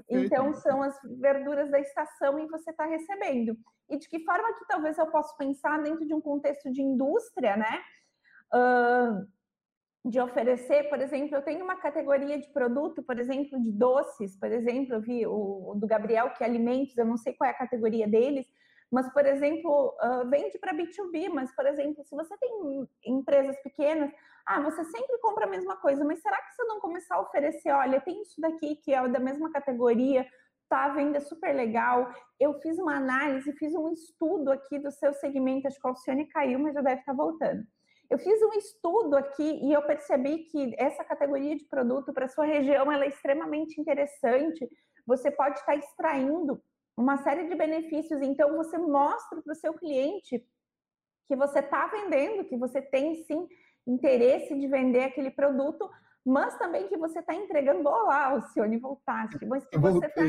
Então, 0.09 0.53
são 0.55 0.83
as 0.83 0.97
verduras 1.19 1.69
da 1.71 1.81
estação 1.81 2.39
e 2.39 2.47
você 2.47 2.71
está 2.71 2.87
recebendo. 2.87 3.57
E 3.89 3.99
de 3.99 4.09
que 4.09 4.25
forma 4.25 4.55
que 4.55 4.67
talvez 4.69 4.97
eu 4.97 5.07
possa 5.09 5.37
pensar 5.37 5.83
dentro 5.83 6.07
de 6.07 6.15
um 6.15 6.21
contexto 6.21 6.71
de 6.73 6.81
indústria, 6.81 7.57
né? 7.57 7.81
Uh, 8.55 9.29
de 10.09 10.21
oferecer, 10.21 10.89
por 10.89 11.01
exemplo, 11.01 11.37
eu 11.37 11.43
tenho 11.43 11.65
uma 11.65 11.77
categoria 11.77 12.39
de 12.39 12.49
produto, 12.53 13.03
por 13.03 13.19
exemplo, 13.19 13.61
de 13.61 13.71
doces, 13.73 14.37
por 14.37 14.51
exemplo, 14.51 14.95
eu 14.95 15.01
vi 15.01 15.27
o, 15.27 15.73
o 15.73 15.75
do 15.75 15.87
Gabriel, 15.87 16.31
que 16.31 16.43
é 16.43 16.47
alimentos, 16.47 16.97
eu 16.97 17.05
não 17.05 17.17
sei 17.17 17.35
qual 17.35 17.49
é 17.49 17.53
a 17.53 17.59
categoria 17.59 18.09
deles, 18.09 18.47
mas, 18.91 19.13
por 19.13 19.25
exemplo, 19.27 19.95
uh, 20.03 20.29
vende 20.29 20.59
para 20.59 20.75
B2B, 20.75 21.29
mas, 21.33 21.55
por 21.55 21.67
exemplo, 21.67 22.03
se 22.05 22.15
você 22.15 22.37
tem 22.39 22.89
empresas 23.05 23.61
pequenas, 23.63 24.11
ah, 24.47 24.61
você 24.61 24.85
sempre 24.85 25.19
compra 25.19 25.47
a 25.47 25.51
mesma 25.51 25.77
coisa, 25.77 26.05
mas 26.05 26.21
será 26.21 26.37
que 26.37 26.63
eu 26.63 26.67
não 26.67 26.81
começar 26.81 27.17
a 27.17 27.21
oferecer, 27.21 27.71
olha, 27.71 28.01
tem 28.01 28.21
isso 28.23 28.41
daqui 28.41 28.77
que 28.77 28.93
é 28.93 29.09
da 29.09 29.21
mesma 29.21 29.51
categoria, 29.51 30.27
tá, 30.69 30.85
a 30.85 30.95
venda 30.95 31.19
é 31.19 31.21
super 31.21 31.55
legal, 31.55 32.13
eu 32.39 32.55
fiz 32.61 32.79
uma 32.79 32.97
análise, 32.97 33.53
fiz 33.55 33.75
um 33.75 33.93
estudo 33.93 34.53
aqui 34.53 34.79
do 34.79 34.91
seu 34.91 35.13
segmento, 35.13 35.67
acho 35.67 35.81
que 35.81 35.87
o 35.87 35.91
Alcione 35.91 36.27
caiu, 36.29 36.59
mas 36.59 36.75
já 36.75 36.81
deve 36.81 37.01
estar 37.01 37.13
voltando. 37.13 37.65
Eu 38.09 38.19
fiz 38.19 38.43
um 38.43 38.53
estudo 38.55 39.17
aqui 39.17 39.61
e 39.63 39.73
eu 39.73 39.83
percebi 39.83 40.39
que 40.45 40.75
essa 40.77 41.05
categoria 41.05 41.57
de 41.57 41.65
produto 41.67 42.13
para 42.13 42.27
sua 42.27 42.45
região 42.45 42.91
ela 42.91 43.05
é 43.05 43.09
extremamente 43.09 43.81
interessante. 43.81 44.69
Você 45.07 45.31
pode 45.31 45.61
estar 45.61 45.77
extraindo 45.77 46.61
uma 46.97 47.19
série 47.19 47.49
de 47.49 47.55
benefícios. 47.55 48.21
Então, 48.21 48.57
você 48.57 48.77
mostra 48.79 49.41
para 49.41 49.53
o 49.53 49.57
seu 49.57 49.75
cliente 49.75 50.45
que 51.27 51.37
você 51.37 51.61
está 51.61 51.87
vendendo, 51.87 52.45
que 52.45 52.57
você 52.57 52.83
tem 52.83 53.15
sim 53.25 53.47
interesse 53.91 54.59
de 54.59 54.67
vender 54.67 55.05
aquele 55.05 55.31
produto, 55.31 55.91
mas 56.25 56.57
também 56.59 56.89
que 56.89 56.97
você 56.97 57.21
está 57.21 57.35
entregando. 57.35 57.89
Olá, 57.89 58.27
Alcione, 58.27 58.79
voltaste. 58.79 59.45
Mas 59.47 59.67
que 59.67 59.79
você 59.79 60.07
está. 60.07 60.23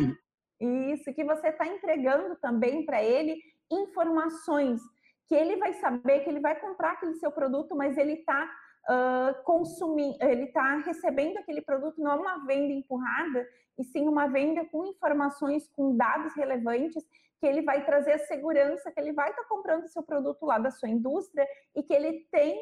Isso, 0.60 1.14
que 1.14 1.24
você 1.24 1.48
está 1.48 1.66
entregando 1.66 2.36
também 2.36 2.86
para 2.86 3.04
ele 3.04 3.42
informações 3.72 4.80
que 5.28 5.36
ele 5.36 5.56
vai 5.56 5.74
saber 5.76 6.20
que 6.20 6.30
ele 6.30 6.42
vai 6.42 6.60
comprar 6.60 6.92
aquele 6.92 7.16
seu 7.16 7.32
produto, 7.32 7.74
mas 7.74 7.98
ele 7.98 8.16
está 8.16 8.52
uh, 8.90 9.44
consumindo, 9.44 10.18
ele 10.22 10.44
está 10.44 10.76
recebendo 10.80 11.38
aquele 11.38 11.62
produto 11.62 12.02
não 12.02 12.12
é 12.12 12.16
uma 12.16 12.46
venda 12.46 12.74
empurrada, 12.74 13.48
e 13.78 13.84
sim 13.86 14.10
uma 14.10 14.28
venda 14.28 14.66
com 14.66 14.86
informações, 14.86 15.70
com 15.70 15.96
dados 15.96 16.36
relevantes, 16.36 17.02
que 17.40 17.48
ele 17.48 17.62
vai 17.62 17.86
trazer 17.86 18.12
a 18.12 18.20
segurança 18.20 18.92
que 18.92 19.00
ele 19.00 19.14
vai 19.14 19.30
estar 19.30 19.44
tá 19.44 19.48
comprando 19.48 19.88
seu 19.88 20.04
produto 20.04 20.46
lá 20.46 20.60
da 20.60 20.70
sua 20.70 20.90
indústria 20.90 21.48
e 21.76 21.82
que 21.82 21.94
ele 21.94 22.28
tem 22.30 22.62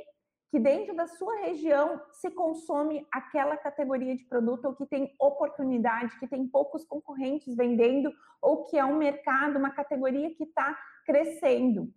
que 0.50 0.60
dentro 0.60 0.96
da 0.96 1.06
sua 1.08 1.36
região 1.42 2.02
se 2.12 2.32
consome 2.32 3.08
aquela 3.12 3.56
categoria 3.56 4.16
de 4.16 4.24
produto 4.26 4.66
ou 4.66 4.76
que 4.76 4.86
tem 4.86 5.14
oportunidade, 5.20 6.18
que 6.20 6.28
tem 6.28 6.48
poucos 6.48 6.84
concorrentes 6.86 7.56
vendendo 7.56 8.12
ou 8.42 8.66
que 8.66 8.78
é 8.78 8.84
um 8.84 8.98
mercado, 8.98 9.60
uma 9.60 9.70
categoria 9.72 10.34
que 10.34 10.44
está 10.44 10.78
crescendo. 11.06 11.94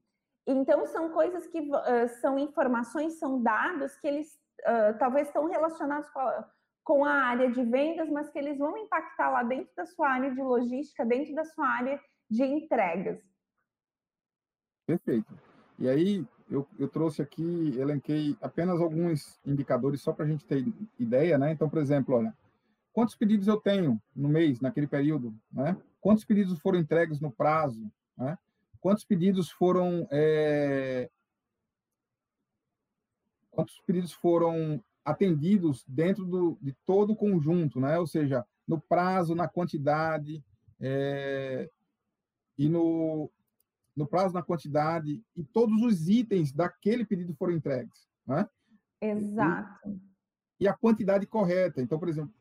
Então 0.46 0.86
são 0.86 1.10
coisas 1.10 1.46
que 1.46 1.60
uh, 1.60 2.08
são 2.20 2.38
informações, 2.38 3.18
são 3.18 3.42
dados 3.42 3.96
que 3.98 4.06
eles 4.06 4.28
uh, 4.60 4.98
talvez 4.98 5.28
estão 5.28 5.46
relacionados 5.46 6.08
com 6.10 6.20
a, 6.20 6.50
com 6.84 7.04
a 7.04 7.12
área 7.12 7.50
de 7.50 7.64
vendas, 7.64 8.10
mas 8.10 8.28
que 8.28 8.38
eles 8.38 8.58
vão 8.58 8.76
impactar 8.76 9.30
lá 9.30 9.42
dentro 9.42 9.72
da 9.74 9.86
sua 9.86 10.10
área 10.10 10.30
de 10.30 10.42
logística, 10.42 11.06
dentro 11.06 11.34
da 11.34 11.44
sua 11.44 11.66
área 11.66 11.98
de 12.28 12.44
entregas. 12.44 13.22
Perfeito. 14.86 15.32
E 15.78 15.88
aí, 15.88 16.26
eu, 16.52 16.68
eu 16.78 16.86
trouxe 16.86 17.22
aqui, 17.22 17.74
elenquei 17.78 18.36
apenas 18.40 18.78
alguns 18.78 19.40
indicadores 19.44 20.02
só 20.02 20.12
para 20.12 20.26
a 20.26 20.28
gente 20.28 20.44
ter 20.44 20.64
ideia, 20.98 21.38
né? 21.38 21.50
Então, 21.50 21.68
por 21.68 21.78
exemplo, 21.78 22.14
olha, 22.14 22.36
quantos 22.92 23.16
pedidos 23.16 23.48
eu 23.48 23.56
tenho 23.56 24.00
no 24.14 24.28
mês, 24.28 24.60
naquele 24.60 24.86
período, 24.86 25.34
né? 25.50 25.76
Quantos 26.00 26.24
pedidos 26.24 26.58
foram 26.58 26.78
entregues 26.78 27.20
no 27.20 27.32
prazo, 27.32 27.90
né? 28.16 28.38
Quantos 28.80 29.04
pedidos 29.04 29.50
foram 29.50 30.06
é... 30.10 31.08
quantos 33.50 33.80
pedidos 33.86 34.12
foram 34.12 34.82
atendidos 35.04 35.84
dentro 35.88 36.24
do, 36.24 36.58
de 36.60 36.72
todo 36.84 37.12
o 37.12 37.16
conjunto, 37.16 37.80
né? 37.80 37.98
ou 37.98 38.06
seja, 38.06 38.44
no 38.68 38.80
prazo, 38.80 39.34
na 39.34 39.48
quantidade, 39.48 40.44
é, 40.80 41.68
e 42.56 42.68
no, 42.68 43.28
no 43.96 44.06
prazo, 44.06 44.34
na 44.34 44.42
quantidade, 44.42 45.22
e 45.36 45.44
todos 45.44 45.80
os 45.82 46.08
itens 46.08 46.52
daquele 46.52 47.04
pedido 47.04 47.34
foram 47.34 47.52
entregues. 47.52 48.08
Né? 48.26 48.48
Exato. 49.00 49.88
E, 50.58 50.64
e 50.64 50.68
a 50.68 50.72
quantidade 50.72 51.26
correta. 51.26 51.82
Então, 51.82 51.98
por 51.98 52.08
exemplo, 52.08 52.32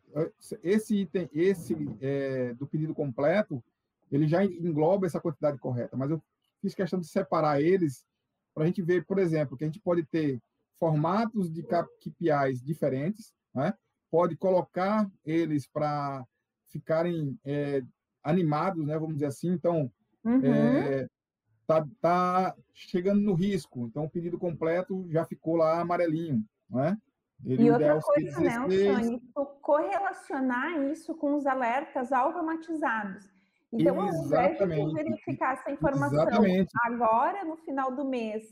esse 0.63 0.95
item, 0.97 1.29
esse 1.33 1.75
é, 1.99 2.53
do 2.53 2.67
pedido 2.67 2.93
completo, 2.93 3.63
ele 4.11 4.27
já 4.27 4.43
engloba 4.43 5.05
essa 5.05 5.21
quantidade 5.21 5.57
correta, 5.57 5.95
mas 5.95 6.11
eu 6.11 6.21
fiz 6.61 6.75
questão 6.75 6.99
de 6.99 7.07
separar 7.07 7.61
eles 7.61 8.05
para 8.53 8.63
a 8.63 8.67
gente 8.67 8.81
ver, 8.81 9.05
por 9.05 9.17
exemplo, 9.17 9.57
que 9.57 9.63
a 9.63 9.67
gente 9.67 9.79
pode 9.79 10.03
ter 10.03 10.41
formatos 10.77 11.49
de 11.51 11.63
KPIs 11.63 12.61
diferentes, 12.61 13.33
né? 13.53 13.73
pode 14.09 14.35
colocar 14.35 15.09
eles 15.23 15.65
para 15.67 16.25
ficarem 16.67 17.39
é, 17.45 17.81
animados, 18.23 18.85
né? 18.85 18.97
vamos 18.97 19.15
dizer 19.15 19.27
assim. 19.27 19.51
Então, 19.51 19.91
uhum. 20.23 20.43
é, 20.43 21.07
está 21.80 21.88
tá 22.01 22.55
chegando 22.74 23.22
no 23.22 23.34
risco, 23.34 23.88
então 23.88 24.05
o 24.05 24.09
pedido 24.09 24.38
completo 24.38 25.05
já 25.09 25.26
ficou 25.26 25.55
lá 25.55 25.80
amarelinho, 25.80 26.43
né? 26.69 26.97
Ele, 27.43 27.63
e 27.63 27.72
outra 27.72 27.99
coisa, 27.99 28.39
16... 28.39 29.09
né, 29.09 29.19
tu 29.34 29.45
correlacionar 29.61 30.80
isso 30.91 31.15
com 31.15 31.36
os 31.36 31.47
alertas 31.47 32.11
automatizados. 32.11 33.28
Então, 33.74 33.99
ao 33.99 34.09
invés 34.09 34.57
de 34.57 34.93
verificar 34.93 35.53
essa 35.53 35.72
informação 35.72 36.22
Exatamente. 36.22 36.69
agora, 36.86 37.43
no 37.45 37.55
final 37.57 37.91
do 37.91 38.05
mês, 38.05 38.43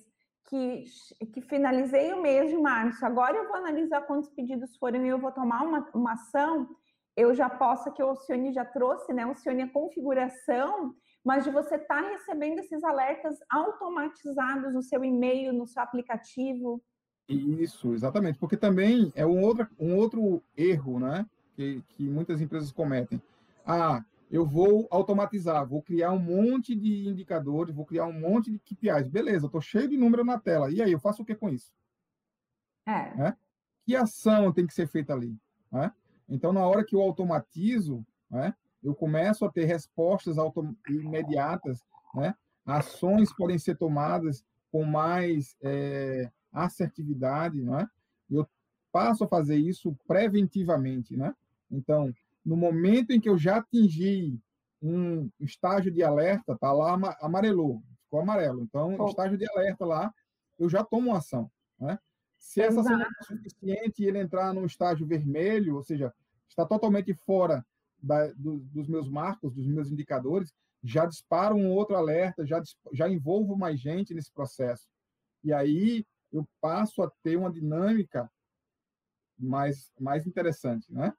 que, 0.49 0.85
que 1.33 1.41
finalizei 1.41 2.13
o 2.13 2.21
mês 2.21 2.49
de 2.49 2.57
março, 2.57 3.05
agora 3.05 3.37
eu 3.37 3.47
vou 3.47 3.57
analisar 3.57 4.01
quantos 4.01 4.29
pedidos 4.29 4.75
foram 4.77 5.05
e 5.05 5.09
eu 5.09 5.19
vou 5.19 5.31
tomar 5.31 5.61
uma, 5.61 5.87
uma 5.93 6.13
ação, 6.13 6.67
eu 7.15 7.35
já 7.35 7.49
posso, 7.49 7.91
que 7.91 8.01
o 8.01 8.07
Alcione 8.07 8.53
já 8.53 8.65
trouxe, 8.65 9.13
né? 9.13 9.25
O 9.25 9.29
Alcione 9.29 9.63
é 9.63 9.67
configuração, 9.67 10.95
mas 11.29 11.43
de 11.43 11.51
você 11.51 11.75
estar 11.75 12.01
tá 12.01 12.09
recebendo 12.09 12.57
esses 12.57 12.83
alertas 12.83 13.37
automatizados 13.51 14.73
no 14.73 14.81
seu 14.81 15.05
e-mail, 15.05 15.53
no 15.53 15.67
seu 15.67 15.83
aplicativo. 15.83 16.83
Isso, 17.27 17.93
exatamente, 17.93 18.39
porque 18.39 18.57
também 18.57 19.13
é 19.15 19.23
um 19.27 19.39
outro, 19.43 19.67
um 19.79 19.95
outro 19.95 20.41
erro, 20.57 20.99
né? 20.99 21.29
Que, 21.55 21.83
que 21.89 22.09
muitas 22.09 22.41
empresas 22.41 22.71
cometem. 22.71 23.21
Ah, 23.63 24.03
eu 24.31 24.43
vou 24.43 24.87
automatizar, 24.89 25.67
vou 25.67 25.83
criar 25.83 26.13
um 26.13 26.17
monte 26.17 26.73
de 26.73 27.07
indicadores, 27.07 27.75
vou 27.75 27.85
criar 27.85 28.07
um 28.07 28.19
monte 28.19 28.49
de 28.49 28.57
KPIs. 28.57 29.07
Beleza, 29.07 29.45
estou 29.45 29.61
cheio 29.61 29.87
de 29.87 29.97
número 29.97 30.25
na 30.25 30.39
tela. 30.39 30.71
E 30.71 30.81
aí, 30.81 30.91
eu 30.91 30.99
faço 30.99 31.21
o 31.21 31.25
que 31.25 31.35
com 31.35 31.49
isso? 31.49 31.71
É. 32.87 33.15
Né? 33.15 33.37
Que 33.85 33.95
ação 33.95 34.51
tem 34.51 34.65
que 34.65 34.73
ser 34.73 34.87
feita 34.87 35.13
ali? 35.13 35.37
Né? 35.71 35.93
Então, 36.27 36.51
na 36.51 36.65
hora 36.65 36.83
que 36.83 36.95
eu 36.95 37.01
automatizo, 37.01 38.03
né, 38.31 38.55
eu 38.83 38.95
começo 38.95 39.45
a 39.45 39.51
ter 39.51 39.65
respostas 39.65 40.37
imediatas, 40.87 41.83
né? 42.15 42.33
ações 42.65 43.33
podem 43.35 43.57
ser 43.57 43.77
tomadas 43.77 44.43
com 44.71 44.83
mais 44.83 45.55
é, 45.61 46.29
assertividade, 46.51 47.61
né? 47.61 47.87
eu 48.29 48.47
passo 48.91 49.23
a 49.23 49.27
fazer 49.27 49.57
isso 49.57 49.95
preventivamente. 50.07 51.15
Né? 51.17 51.33
Então, 51.69 52.13
no 52.45 52.55
momento 52.55 53.11
em 53.11 53.19
que 53.19 53.29
eu 53.29 53.37
já 53.37 53.57
atingi 53.57 54.39
um 54.81 55.29
estágio 55.39 55.91
de 55.91 56.01
alerta, 56.03 56.57
tá 56.57 56.71
lá 56.71 56.97
amarelou, 57.21 57.81
ficou 58.03 58.21
amarelo. 58.21 58.63
Então, 58.63 58.95
oh. 58.97 59.07
estágio 59.09 59.37
de 59.37 59.49
alerta 59.49 59.85
lá, 59.85 60.13
eu 60.57 60.69
já 60.69 60.83
tomo 60.83 61.13
ação. 61.13 61.51
Né? 61.77 61.99
Se 62.37 62.61
essa 62.61 62.79
ação 62.79 62.97
não 62.97 63.05
é 63.05 63.23
suficiente 63.23 64.03
e 64.03 64.05
ele 64.05 64.19
entrar 64.19 64.53
no 64.53 64.65
estágio 64.65 65.05
vermelho, 65.05 65.75
ou 65.75 65.83
seja, 65.83 66.13
está 66.47 66.65
totalmente 66.65 67.13
fora 67.13 67.65
da, 68.01 68.27
do, 68.33 68.57
dos 68.59 68.87
meus 68.87 69.09
marcos, 69.09 69.53
dos 69.53 69.67
meus 69.67 69.91
indicadores, 69.91 70.53
já 70.83 71.05
disparo 71.05 71.55
um 71.55 71.69
outro 71.71 71.95
alerta, 71.95 72.45
já, 72.45 72.61
já 72.93 73.09
envolvo 73.09 73.57
mais 73.57 73.79
gente 73.79 74.13
nesse 74.13 74.31
processo. 74.31 74.87
E 75.43 75.53
aí 75.53 76.05
eu 76.31 76.47
passo 76.61 77.01
a 77.01 77.11
ter 77.23 77.35
uma 77.35 77.51
dinâmica 77.51 78.31
mais, 79.37 79.91
mais 79.99 80.25
interessante, 80.27 80.91
né? 80.93 81.13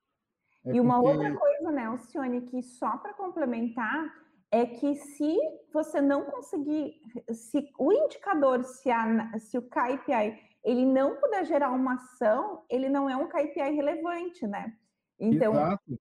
É 0.65 0.75
e 0.75 0.81
uma 0.81 1.01
porque... 1.01 1.17
outra 1.17 1.37
coisa, 1.37 1.71
né, 1.71 1.85
Alcione, 1.87 2.43
que 2.43 2.63
só 2.63 2.99
para 2.99 3.15
complementar, 3.15 4.13
é 4.51 4.67
que 4.67 4.95
se 4.95 5.39
você 5.73 6.01
não 6.01 6.25
conseguir, 6.25 7.01
se 7.33 7.71
o 7.79 7.93
indicador, 7.93 8.65
se, 8.65 8.91
a, 8.91 9.39
se 9.39 9.57
o 9.57 9.63
KPI, 9.63 10.39
ele 10.65 10.85
não 10.85 11.17
puder 11.17 11.47
gerar 11.47 11.71
uma 11.71 11.95
ação, 11.95 12.65
ele 12.69 12.89
não 12.89 13.09
é 13.09 13.17
um 13.17 13.29
KPI 13.29 13.75
relevante, 13.75 14.47
né? 14.47 14.77
Então... 15.19 15.53
Exato, 15.53 16.01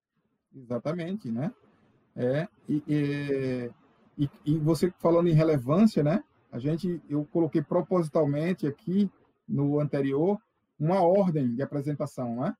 exatamente, 0.55 1.31
né? 1.31 1.53
É, 2.15 2.47
e, 2.67 2.83
e, 2.87 3.71
e, 4.17 4.29
e 4.45 4.57
você 4.59 4.91
falando 4.99 5.27
em 5.27 5.33
relevância, 5.33 6.03
né? 6.03 6.23
A 6.51 6.59
gente, 6.59 7.01
eu 7.09 7.25
coloquei 7.31 7.61
propositalmente 7.61 8.67
aqui 8.67 9.09
no 9.47 9.79
anterior 9.79 10.39
uma 10.79 11.01
ordem 11.01 11.53
de 11.53 11.61
apresentação, 11.61 12.41
né? 12.41 12.55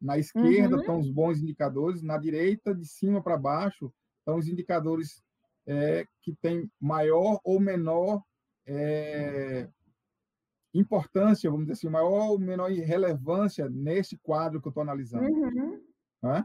Na 0.00 0.18
esquerda 0.18 0.76
uhum. 0.76 0.80
estão 0.80 0.98
os 0.98 1.10
bons 1.10 1.40
indicadores, 1.40 2.02
na 2.02 2.16
direita, 2.16 2.74
de 2.74 2.86
cima 2.86 3.22
para 3.22 3.36
baixo, 3.36 3.92
estão 4.18 4.38
os 4.38 4.48
indicadores 4.48 5.22
é, 5.66 6.06
que 6.22 6.34
têm 6.40 6.70
maior 6.80 7.38
ou 7.44 7.60
menor 7.60 8.22
é, 8.66 9.68
importância, 10.72 11.50
vamos 11.50 11.66
dizer 11.66 11.74
assim, 11.74 11.88
maior 11.88 12.30
ou 12.30 12.38
menor 12.38 12.70
relevância 12.70 13.68
nesse 13.68 14.16
quadro 14.18 14.60
que 14.60 14.68
eu 14.68 14.70
estou 14.70 14.82
analisando. 14.82 15.24
Uhum. 15.24 15.80
Né? 16.22 16.44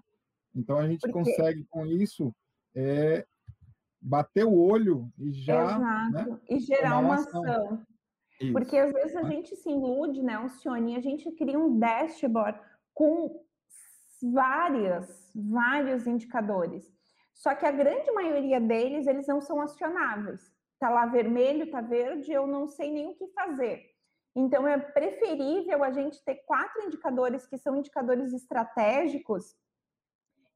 Então, 0.55 0.77
a 0.77 0.87
gente 0.87 1.01
Porque... 1.01 1.13
consegue, 1.13 1.65
com 1.65 1.85
isso, 1.85 2.33
é, 2.75 3.25
bater 4.01 4.45
o 4.45 4.55
olho 4.55 5.11
e 5.17 5.31
já. 5.33 5.79
Né, 6.09 6.39
e 6.49 6.59
gerar 6.59 6.99
uma 6.99 7.15
ação. 7.15 7.43
ação. 7.43 7.85
Porque 8.51 8.77
às 8.77 8.91
vezes 8.91 9.15
a 9.15 9.23
gente 9.23 9.55
se 9.55 9.69
ilude, 9.69 10.21
né, 10.21 10.33
Alcione, 10.35 10.95
a 10.95 10.99
gente 10.99 11.31
cria 11.31 11.57
um 11.57 11.79
dashboard 11.79 12.59
com 12.93 13.43
várias, 14.21 15.31
vários 15.33 16.05
indicadores. 16.05 16.93
Só 17.33 17.55
que 17.55 17.65
a 17.65 17.71
grande 17.71 18.11
maioria 18.11 18.59
deles, 18.59 19.07
eles 19.07 19.27
não 19.27 19.41
são 19.41 19.61
acionáveis. 19.61 20.51
Tá 20.79 20.89
lá 20.89 21.05
vermelho, 21.05 21.69
tá 21.69 21.81
verde, 21.81 22.31
eu 22.31 22.45
não 22.45 22.67
sei 22.67 22.91
nem 22.91 23.07
o 23.07 23.15
que 23.15 23.27
fazer. 23.27 23.85
Então 24.35 24.67
é 24.67 24.77
preferível 24.77 25.83
a 25.83 25.91
gente 25.91 26.23
ter 26.23 26.35
quatro 26.45 26.83
indicadores 26.83 27.47
que 27.47 27.57
são 27.57 27.77
indicadores 27.77 28.33
estratégicos 28.33 29.55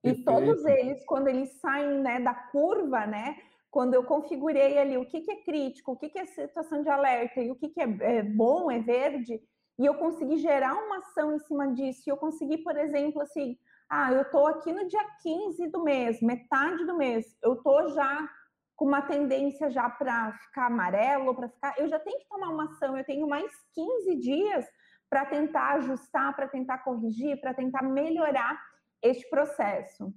e 0.03 0.23
todos 0.23 0.65
eles, 0.65 1.03
quando 1.05 1.27
eles 1.27 1.59
saem 1.59 1.99
né, 1.99 2.19
da 2.19 2.33
curva, 2.33 3.05
né, 3.05 3.35
quando 3.69 3.93
eu 3.93 4.03
configurei 4.03 4.77
ali 4.77 4.97
o 4.97 5.05
que, 5.05 5.21
que 5.21 5.31
é 5.31 5.43
crítico, 5.43 5.91
o 5.91 5.97
que, 5.97 6.09
que 6.09 6.19
é 6.19 6.25
situação 6.25 6.81
de 6.81 6.89
alerta 6.89 7.41
e 7.41 7.51
o 7.51 7.55
que, 7.55 7.69
que 7.69 7.81
é, 7.81 8.17
é 8.17 8.23
bom, 8.23 8.71
é 8.71 8.79
verde, 8.79 9.41
e 9.77 9.85
eu 9.85 9.95
consegui 9.95 10.37
gerar 10.37 10.73
uma 10.73 10.97
ação 10.97 11.35
em 11.35 11.39
cima 11.39 11.71
disso, 11.73 12.03
e 12.07 12.09
eu 12.09 12.17
consegui, 12.17 12.57
por 12.59 12.77
exemplo, 12.77 13.21
assim, 13.21 13.57
ah, 13.89 14.11
eu 14.11 14.21
estou 14.21 14.47
aqui 14.47 14.71
no 14.71 14.87
dia 14.87 15.03
15 15.21 15.67
do 15.67 15.83
mês, 15.83 16.21
metade 16.21 16.85
do 16.85 16.95
mês, 16.95 17.25
eu 17.43 17.53
estou 17.53 17.89
já 17.89 18.29
com 18.75 18.85
uma 18.85 19.01
tendência 19.01 19.69
já 19.69 19.89
para 19.89 20.31
ficar 20.33 20.67
amarelo, 20.67 21.35
para 21.35 21.49
ficar, 21.49 21.77
eu 21.77 21.89
já 21.89 21.99
tenho 21.99 22.19
que 22.19 22.27
tomar 22.29 22.49
uma 22.49 22.65
ação, 22.65 22.97
eu 22.97 23.03
tenho 23.03 23.27
mais 23.27 23.51
15 23.73 24.15
dias 24.15 24.65
para 25.09 25.25
tentar 25.25 25.73
ajustar, 25.75 26.33
para 26.35 26.47
tentar 26.47 26.77
corrigir, 26.79 27.41
para 27.41 27.53
tentar 27.53 27.83
melhorar 27.83 28.57
este 29.01 29.29
processo. 29.29 30.13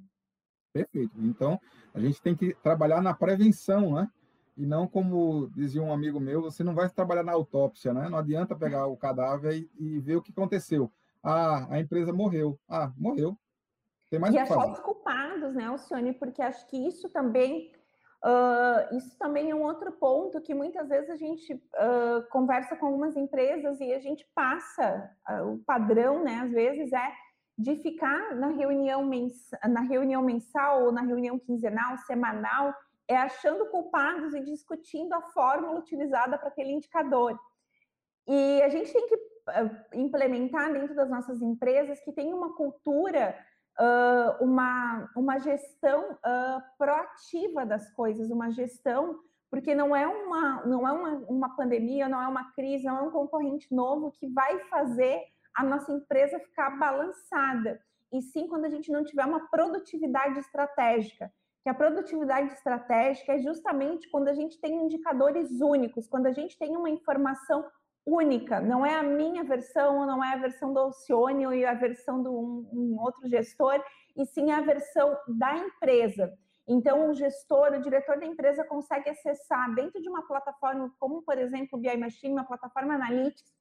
Perfeito. 0.72 1.12
Então, 1.18 1.60
a 1.94 2.00
gente 2.00 2.20
tem 2.22 2.34
que 2.34 2.54
trabalhar 2.62 3.02
na 3.02 3.14
prevenção, 3.14 3.94
né? 3.94 4.08
E 4.56 4.66
não 4.66 4.86
como 4.86 5.50
dizia 5.50 5.82
um 5.82 5.92
amigo 5.92 6.20
meu, 6.20 6.42
você 6.42 6.62
não 6.62 6.74
vai 6.74 6.88
trabalhar 6.88 7.22
na 7.22 7.32
autópsia, 7.32 7.92
né? 7.92 8.08
Não 8.08 8.18
adianta 8.18 8.56
pegar 8.56 8.86
o 8.86 8.96
cadáver 8.96 9.54
e, 9.54 9.70
e 9.78 9.98
ver 10.00 10.16
o 10.16 10.22
que 10.22 10.32
aconteceu. 10.32 10.90
Ah, 11.22 11.66
a 11.70 11.80
empresa 11.80 12.12
morreu. 12.12 12.58
Ah, 12.68 12.92
morreu. 12.96 13.36
Tem 14.10 14.18
mais 14.18 14.34
e 14.34 14.38
achar 14.38 14.70
os 14.70 14.80
culpados, 14.80 15.54
né, 15.54 15.64
Alcione? 15.64 16.12
Porque 16.12 16.42
acho 16.42 16.66
que 16.68 16.76
isso 16.76 17.08
também 17.08 17.72
Uh, 18.24 18.96
isso 18.96 19.18
também 19.18 19.50
é 19.50 19.54
um 19.54 19.62
outro 19.62 19.90
ponto 19.90 20.40
que 20.40 20.54
muitas 20.54 20.88
vezes 20.88 21.10
a 21.10 21.16
gente 21.16 21.54
uh, 21.54 22.22
conversa 22.30 22.76
com 22.76 22.86
algumas 22.86 23.16
empresas 23.16 23.80
e 23.80 23.92
a 23.92 23.98
gente 23.98 24.24
passa 24.32 25.10
uh, 25.28 25.54
o 25.54 25.58
padrão, 25.64 26.22
né? 26.22 26.38
Às 26.38 26.52
vezes 26.52 26.92
é 26.92 27.12
de 27.56 27.76
ficar 27.76 28.34
na 28.34 28.48
reunião, 28.48 29.04
mens 29.04 29.50
na 29.68 29.80
reunião 29.80 30.22
mensal 30.22 30.84
ou 30.84 30.92
na 30.92 31.02
reunião 31.02 31.38
quinzenal, 31.38 31.98
semanal, 31.98 32.74
é 33.06 33.16
achando 33.16 33.66
culpados 33.66 34.34
e 34.34 34.40
discutindo 34.40 35.12
a 35.12 35.22
fórmula 35.22 35.78
utilizada 35.78 36.38
para 36.38 36.48
aquele 36.48 36.72
indicador. 36.72 37.38
E 38.26 38.62
a 38.62 38.68
gente 38.68 38.92
tem 38.92 39.08
que 39.08 39.32
implementar 39.94 40.72
dentro 40.72 40.94
das 40.94 41.10
nossas 41.10 41.42
empresas 41.42 42.00
que 42.00 42.12
tem 42.12 42.32
uma 42.32 42.54
cultura 42.54 43.36
uh, 43.78 44.44
uma, 44.44 45.10
uma 45.16 45.38
gestão 45.38 46.12
uh, 46.12 46.62
proativa 46.78 47.66
das 47.66 47.90
coisas, 47.90 48.30
uma 48.30 48.50
gestão, 48.50 49.18
porque 49.50 49.74
não 49.74 49.94
é, 49.94 50.06
uma, 50.06 50.64
não 50.64 50.88
é 50.88 50.92
uma, 50.92 51.10
uma 51.28 51.56
pandemia, 51.56 52.08
não 52.08 52.20
é 52.20 52.26
uma 52.26 52.52
crise, 52.52 52.84
não 52.84 52.98
é 52.98 53.02
um 53.02 53.10
concorrente 53.10 53.74
novo 53.74 54.12
que 54.12 54.26
vai 54.28 54.60
fazer 54.60 55.20
a 55.54 55.64
nossa 55.64 55.92
empresa 55.92 56.38
ficar 56.38 56.70
balançada. 56.78 57.80
E 58.12 58.20
sim 58.20 58.46
quando 58.46 58.66
a 58.66 58.68
gente 58.68 58.90
não 58.90 59.04
tiver 59.04 59.24
uma 59.24 59.48
produtividade 59.48 60.38
estratégica. 60.38 61.32
Que 61.62 61.68
a 61.68 61.74
produtividade 61.74 62.52
estratégica 62.52 63.34
é 63.34 63.38
justamente 63.38 64.10
quando 64.10 64.28
a 64.28 64.34
gente 64.34 64.60
tem 64.60 64.84
indicadores 64.84 65.60
únicos, 65.60 66.08
quando 66.08 66.26
a 66.26 66.32
gente 66.32 66.58
tem 66.58 66.76
uma 66.76 66.90
informação 66.90 67.64
única, 68.04 68.60
não 68.60 68.84
é 68.84 68.96
a 68.96 69.02
minha 69.02 69.44
versão, 69.44 70.04
não 70.06 70.22
é 70.22 70.34
a 70.34 70.38
versão 70.38 70.72
do 70.72 70.80
Alcione 70.80 71.46
ou 71.46 71.68
a 71.68 71.74
versão 71.74 72.22
de 72.22 72.28
um, 72.28 72.68
um, 72.72 72.96
outro 73.00 73.28
gestor, 73.28 73.82
e 74.16 74.26
sim 74.26 74.50
a 74.50 74.60
versão 74.60 75.16
da 75.28 75.56
empresa. 75.56 76.32
Então, 76.66 77.10
o 77.10 77.14
gestor, 77.14 77.72
o 77.72 77.80
diretor 77.80 78.18
da 78.18 78.26
empresa 78.26 78.64
consegue 78.64 79.10
acessar 79.10 79.72
dentro 79.74 80.00
de 80.00 80.08
uma 80.08 80.26
plataforma, 80.26 80.92
como 80.98 81.22
por 81.22 81.38
exemplo 81.38 81.78
o 81.78 81.80
BI 81.80 81.96
Machine, 81.96 82.32
uma 82.32 82.44
plataforma 82.44 82.94
Analytics, 82.94 83.52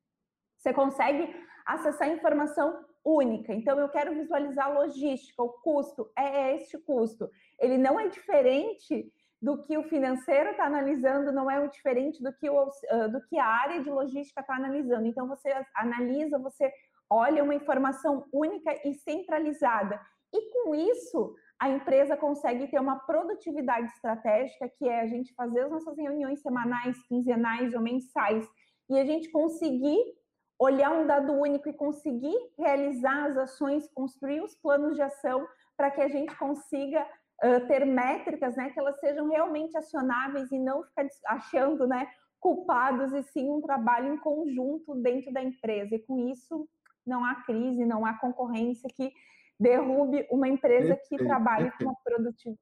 você 0.62 0.74
consegue 0.74 1.34
acessar 1.66 2.10
informação 2.10 2.86
única. 3.04 3.54
Então, 3.54 3.80
eu 3.80 3.90
quero 3.90 4.14
visualizar 4.14 4.68
a 4.68 4.74
logística, 4.74 5.42
o 5.42 5.50
custo, 5.50 6.12
é 6.16 6.56
este 6.56 6.78
custo. 6.78 7.30
Ele 7.60 7.78
não 7.78 8.00
é 8.00 8.08
diferente 8.08 9.12
do 9.42 9.64
que 9.64 9.76
o 9.76 9.84
financeiro 9.84 10.52
está 10.52 10.66
analisando, 10.66 11.32
não 11.32 11.50
é 11.50 11.60
o 11.60 11.68
diferente 11.68 12.22
do 12.22 12.32
que, 12.32 12.48
o, 12.48 12.66
do 13.12 13.22
que 13.28 13.40
a 13.40 13.46
área 13.46 13.82
de 13.82 13.90
logística 13.90 14.42
está 14.42 14.56
analisando. 14.56 15.08
Então, 15.08 15.28
você 15.28 15.52
analisa, 15.76 16.38
você 16.38 16.72
olha 17.10 17.44
uma 17.44 17.56
informação 17.56 18.26
única 18.32 18.88
e 18.88 18.94
centralizada. 18.94 20.00
E 20.32 20.52
com 20.54 20.76
isso, 20.76 21.36
a 21.60 21.70
empresa 21.70 22.16
consegue 22.16 22.68
ter 22.68 22.80
uma 22.80 23.00
produtividade 23.00 23.88
estratégica, 23.88 24.70
que 24.70 24.88
é 24.88 25.02
a 25.02 25.08
gente 25.08 25.34
fazer 25.34 25.62
as 25.62 25.72
nossas 25.72 25.98
reuniões 25.98 26.42
semanais, 26.42 27.02
quinzenais 27.08 27.74
ou 27.74 27.82
mensais, 27.82 28.48
e 28.90 29.00
a 29.00 29.06
gente 29.06 29.30
conseguir 29.32 30.21
olhar 30.62 30.92
um 30.92 31.08
dado 31.08 31.34
único 31.34 31.68
e 31.68 31.74
conseguir 31.74 32.38
realizar 32.56 33.26
as 33.26 33.36
ações, 33.36 33.90
construir 33.96 34.42
os 34.42 34.54
planos 34.54 34.96
de 34.96 35.02
ação 35.02 35.48
para 35.76 35.90
que 35.90 36.00
a 36.00 36.08
gente 36.08 36.36
consiga 36.38 37.04
uh, 37.44 37.68
ter 37.68 37.84
métricas, 37.84 38.56
né, 38.56 38.70
que 38.70 38.80
elas 38.80 39.00
sejam 39.00 39.28
realmente 39.28 39.76
acionáveis 39.76 40.52
e 40.52 40.60
não 40.60 40.84
ficar 40.84 41.08
achando, 41.26 41.88
né, 41.88 42.08
culpados 42.40 43.12
e 43.12 43.24
sim 43.24 43.50
um 43.50 43.60
trabalho 43.60 44.14
em 44.14 44.18
conjunto 44.18 44.94
dentro 45.02 45.34
da 45.34 45.42
empresa. 45.42 45.96
E 45.96 46.00
com 46.00 46.30
isso 46.30 46.70
não 47.04 47.26
há 47.26 47.42
crise, 47.44 47.84
não 47.84 48.06
há 48.06 48.14
concorrência 48.20 48.88
que 48.96 49.12
derrube 49.60 50.28
uma 50.30 50.48
empresa 50.48 50.96
que 51.08 51.18
trabalhe 51.18 51.72
com 51.72 51.90
a 51.90 51.96
produtividade. 52.04 52.60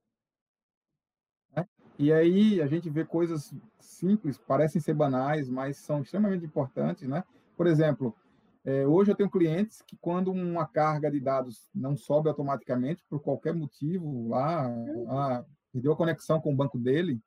É, 1.54 1.66
e 1.97 2.14
aí 2.14 2.62
a 2.62 2.68
gente 2.68 2.89
vê 2.89 3.04
coisas 3.04 3.54
simples, 3.78 4.38
parecem 4.38 4.80
ser 4.80 4.93
banais, 4.93 5.50
mas 5.50 5.76
são 5.80 6.02
extremamente 6.02 6.45
importantes, 6.45 7.06
né? 7.06 7.26
Por 7.60 7.68
exemplo, 7.68 8.16
é, 8.64 8.88
hoje 8.88 9.12
eu 9.12 9.16
tenho 9.16 9.30
clientes 9.30 9.82
que 9.82 9.97
quando 9.97 10.32
uma 10.32 10.66
carga 10.66 11.12
de 11.12 11.20
dados 11.20 11.70
não 11.76 11.93
sobe 11.93 12.30
automaticamente 12.30 13.03
por 13.10 13.22
qualquer 13.22 13.53
motivo, 13.53 14.30
lá, 14.30 14.66
ah, 15.10 15.45
perdeu 15.70 15.91
a 15.91 15.97
conexão 15.97 16.39
com 16.39 16.53
o 16.53 16.55
banco 16.55 16.80
dele, 16.80 17.20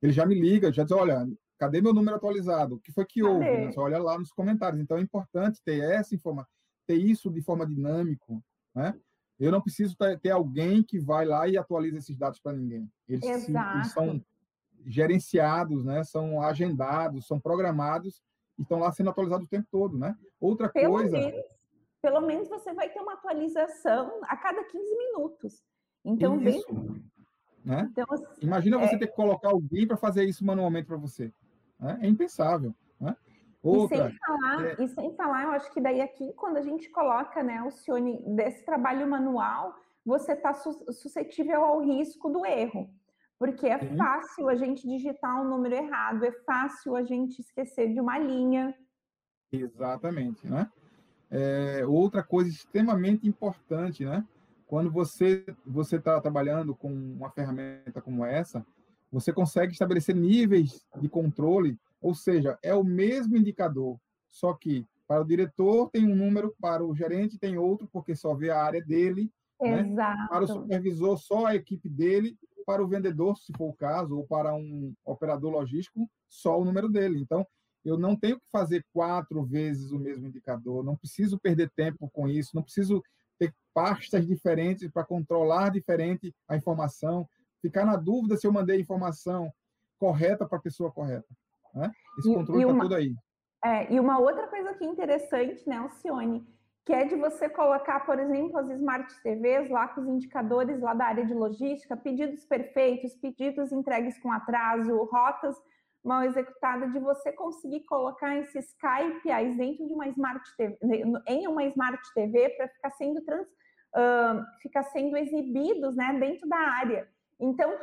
ele 0.00 0.12
já 0.12 0.24
me 0.24 0.40
liga, 0.40 0.72
já 0.72 0.84
diz, 0.84 0.92
olha, 0.92 1.28
cadê 1.58 1.80
meu 1.80 1.92
número 1.92 2.16
atualizado? 2.16 2.76
O 2.76 2.78
que 2.78 2.92
foi 2.92 3.04
que 3.04 3.20
cadê? 3.20 3.32
houve? 3.32 3.44
Né? 3.44 3.72
Você 3.72 3.80
olha 3.80 3.98
lá 3.98 4.16
nos 4.16 4.30
comentários. 4.30 4.80
Então 4.80 4.96
é 4.96 5.00
importante 5.00 5.60
ter 5.64 5.82
essa 5.82 6.14
informação, 6.14 6.52
ter 6.86 6.94
isso 6.94 7.28
de 7.28 7.42
forma 7.42 7.66
dinâmica, 7.66 8.40
né? 8.72 8.94
Eu 9.40 9.50
não 9.50 9.60
preciso 9.60 9.96
ter 10.22 10.30
alguém 10.30 10.84
que 10.84 11.00
vai 11.00 11.24
lá 11.24 11.48
e 11.48 11.58
atualiza 11.58 11.98
esses 11.98 12.16
dados 12.16 12.38
para 12.38 12.52
ninguém. 12.52 12.88
Eles, 13.08 13.24
eles, 13.24 13.92
são 13.92 14.24
gerenciados, 14.86 15.84
né? 15.84 16.04
São 16.04 16.40
agendados, 16.40 17.26
são 17.26 17.40
programados 17.40 18.22
estão 18.62 18.78
lá 18.78 18.92
sendo 18.92 19.10
atualizados 19.10 19.46
o 19.46 19.50
tempo 19.50 19.66
todo, 19.70 19.98
né? 19.98 20.16
Outra 20.40 20.68
pelo 20.68 20.94
coisa. 20.94 21.16
Menos, 21.16 21.44
pelo 22.00 22.20
menos 22.20 22.48
você 22.48 22.72
vai 22.72 22.88
ter 22.88 23.00
uma 23.00 23.14
atualização 23.14 24.20
a 24.24 24.36
cada 24.36 24.62
15 24.64 24.96
minutos. 24.96 25.64
Então, 26.04 26.40
isso, 26.42 26.72
bem... 26.72 27.04
né? 27.64 27.88
Então, 27.90 28.04
assim, 28.10 28.24
Imagina 28.42 28.80
é... 28.80 28.86
você 28.86 28.98
ter 28.98 29.06
que 29.06 29.14
colocar 29.14 29.48
alguém 29.48 29.86
para 29.86 29.96
fazer 29.96 30.24
isso 30.24 30.44
manualmente 30.44 30.86
para 30.86 30.96
você. 30.96 31.32
Né? 31.80 31.98
É 32.02 32.06
impensável. 32.06 32.74
Né? 33.00 33.16
Outra, 33.62 33.96
e, 33.96 34.10
sem 34.10 34.18
falar, 34.18 34.66
é... 34.66 34.76
e 34.78 34.88
sem 34.88 35.14
falar, 35.14 35.42
eu 35.44 35.50
acho 35.50 35.72
que 35.72 35.80
daí 35.80 36.00
aqui, 36.00 36.32
quando 36.34 36.58
a 36.58 36.62
gente 36.62 36.90
coloca 36.90 37.42
né, 37.42 37.62
o 37.62 37.70
Cione 37.70 38.22
desse 38.34 38.64
trabalho 38.64 39.08
manual, 39.08 39.74
você 40.04 40.32
está 40.32 40.52
suscetível 40.52 41.64
ao 41.64 41.80
risco 41.80 42.28
do 42.28 42.44
erro. 42.44 42.90
Porque 43.44 43.66
é 43.66 43.78
fácil 43.96 44.48
a 44.48 44.54
gente 44.54 44.88
digitar 44.88 45.42
um 45.42 45.48
número 45.48 45.74
errado, 45.74 46.24
é 46.24 46.32
fácil 46.46 46.96
a 46.96 47.02
gente 47.02 47.40
esquecer 47.40 47.92
de 47.92 48.00
uma 48.00 48.18
linha. 48.18 48.74
Exatamente, 49.52 50.46
né? 50.46 50.70
É, 51.30 51.84
outra 51.86 52.22
coisa 52.22 52.48
extremamente 52.48 53.28
importante, 53.28 54.04
né? 54.04 54.24
Quando 54.66 54.90
você 54.90 55.44
você 55.66 55.96
está 55.96 56.18
trabalhando 56.20 56.74
com 56.74 56.90
uma 56.90 57.28
ferramenta 57.30 58.00
como 58.00 58.24
essa, 58.24 58.64
você 59.12 59.30
consegue 59.30 59.72
estabelecer 59.72 60.16
níveis 60.16 60.86
de 60.96 61.08
controle 61.08 61.78
ou 62.00 62.14
seja, 62.14 62.58
é 62.62 62.74
o 62.74 62.84
mesmo 62.84 63.34
indicador, 63.34 63.98
só 64.30 64.52
que 64.52 64.86
para 65.06 65.22
o 65.22 65.24
diretor 65.24 65.90
tem 65.90 66.06
um 66.06 66.14
número, 66.14 66.54
para 66.60 66.84
o 66.84 66.94
gerente 66.94 67.38
tem 67.38 67.56
outro, 67.56 67.88
porque 67.90 68.14
só 68.14 68.34
vê 68.34 68.50
a 68.50 68.62
área 68.62 68.82
dele. 68.82 69.30
Né? 69.58 69.94
Para 70.28 70.44
o 70.44 70.46
supervisor, 70.46 71.16
só 71.16 71.46
a 71.46 71.54
equipe 71.54 71.88
dele. 71.88 72.36
Para 72.64 72.82
o 72.82 72.88
vendedor, 72.88 73.36
se 73.36 73.52
for 73.56 73.68
o 73.68 73.74
caso, 73.74 74.16
ou 74.16 74.26
para 74.26 74.54
um 74.54 74.94
operador 75.04 75.52
logístico, 75.52 76.08
só 76.28 76.58
o 76.58 76.64
número 76.64 76.88
dele. 76.88 77.20
Então, 77.20 77.46
eu 77.84 77.98
não 77.98 78.16
tenho 78.16 78.38
que 78.38 78.46
fazer 78.50 78.84
quatro 78.92 79.44
vezes 79.44 79.92
o 79.92 79.98
mesmo 79.98 80.26
indicador, 80.26 80.82
não 80.82 80.96
preciso 80.96 81.38
perder 81.38 81.70
tempo 81.76 82.08
com 82.10 82.28
isso, 82.28 82.54
não 82.54 82.62
preciso 82.62 83.02
ter 83.38 83.54
pastas 83.74 84.26
diferentes 84.26 84.90
para 84.90 85.04
controlar 85.04 85.70
diferente 85.70 86.34
a 86.48 86.56
informação, 86.56 87.28
ficar 87.60 87.84
na 87.84 87.96
dúvida 87.96 88.36
se 88.36 88.46
eu 88.46 88.52
mandei 88.52 88.76
a 88.76 88.80
informação 88.80 89.52
correta 89.98 90.46
para 90.46 90.58
a 90.58 90.62
pessoa 90.62 90.90
correta. 90.90 91.26
Né? 91.74 91.90
Esse 92.18 92.30
e, 92.30 92.34
controle 92.34 92.62
está 92.62 92.80
tudo 92.80 92.94
aí. 92.94 93.14
É, 93.64 93.92
e 93.92 93.98
uma 93.98 94.18
outra 94.18 94.46
coisa 94.48 94.74
que 94.74 94.84
é 94.84 94.86
interessante, 94.86 95.66
né, 95.66 95.76
Alcione, 95.76 96.46
que 96.84 96.92
é 96.92 97.04
de 97.04 97.16
você 97.16 97.48
colocar, 97.48 98.00
por 98.00 98.18
exemplo, 98.18 98.58
as 98.58 98.68
Smart 98.70 99.22
TVs 99.22 99.70
lá 99.70 99.88
com 99.88 100.02
os 100.02 100.08
indicadores 100.08 100.80
lá 100.80 100.92
da 100.92 101.06
área 101.06 101.24
de 101.24 101.32
logística, 101.32 101.96
pedidos 101.96 102.44
perfeitos, 102.44 103.14
pedidos 103.16 103.72
entregues 103.72 104.18
com 104.18 104.30
atraso, 104.30 105.04
rotas 105.04 105.56
mal 106.04 106.22
executadas, 106.22 106.92
de 106.92 106.98
você 106.98 107.32
conseguir 107.32 107.80
colocar 107.84 108.36
esses 108.36 108.74
KPIs 108.74 109.56
dentro 109.56 109.86
de 109.86 109.94
uma 109.94 110.06
Smart 110.08 110.56
TV, 110.56 110.78
em 111.26 111.48
uma 111.48 111.64
Smart 111.64 112.02
TV 112.14 112.50
para 112.50 112.68
ficar 112.68 112.90
sendo 112.90 113.22
trans, 113.22 113.48
uh, 113.48 114.44
ficar 114.60 114.82
sendo 114.84 115.16
exibidos, 115.16 115.96
né, 115.96 116.12
dentro 116.20 116.46
da 116.46 116.58
área. 116.58 117.08
Então, 117.40 117.74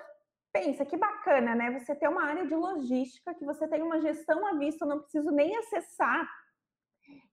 pensa 0.53 0.85
que 0.85 0.95
bacana, 0.97 1.55
né? 1.55 1.79
Você 1.79 1.95
ter 1.95 2.07
uma 2.07 2.23
área 2.23 2.45
de 2.45 2.53
logística, 2.53 3.33
que 3.33 3.45
você 3.45 3.67
tem 3.67 3.81
uma 3.81 3.99
gestão 3.99 4.45
à 4.45 4.53
vista, 4.53 4.85
eu 4.85 4.89
não 4.89 4.99
preciso 4.99 5.31
nem 5.31 5.55
acessar. 5.57 6.29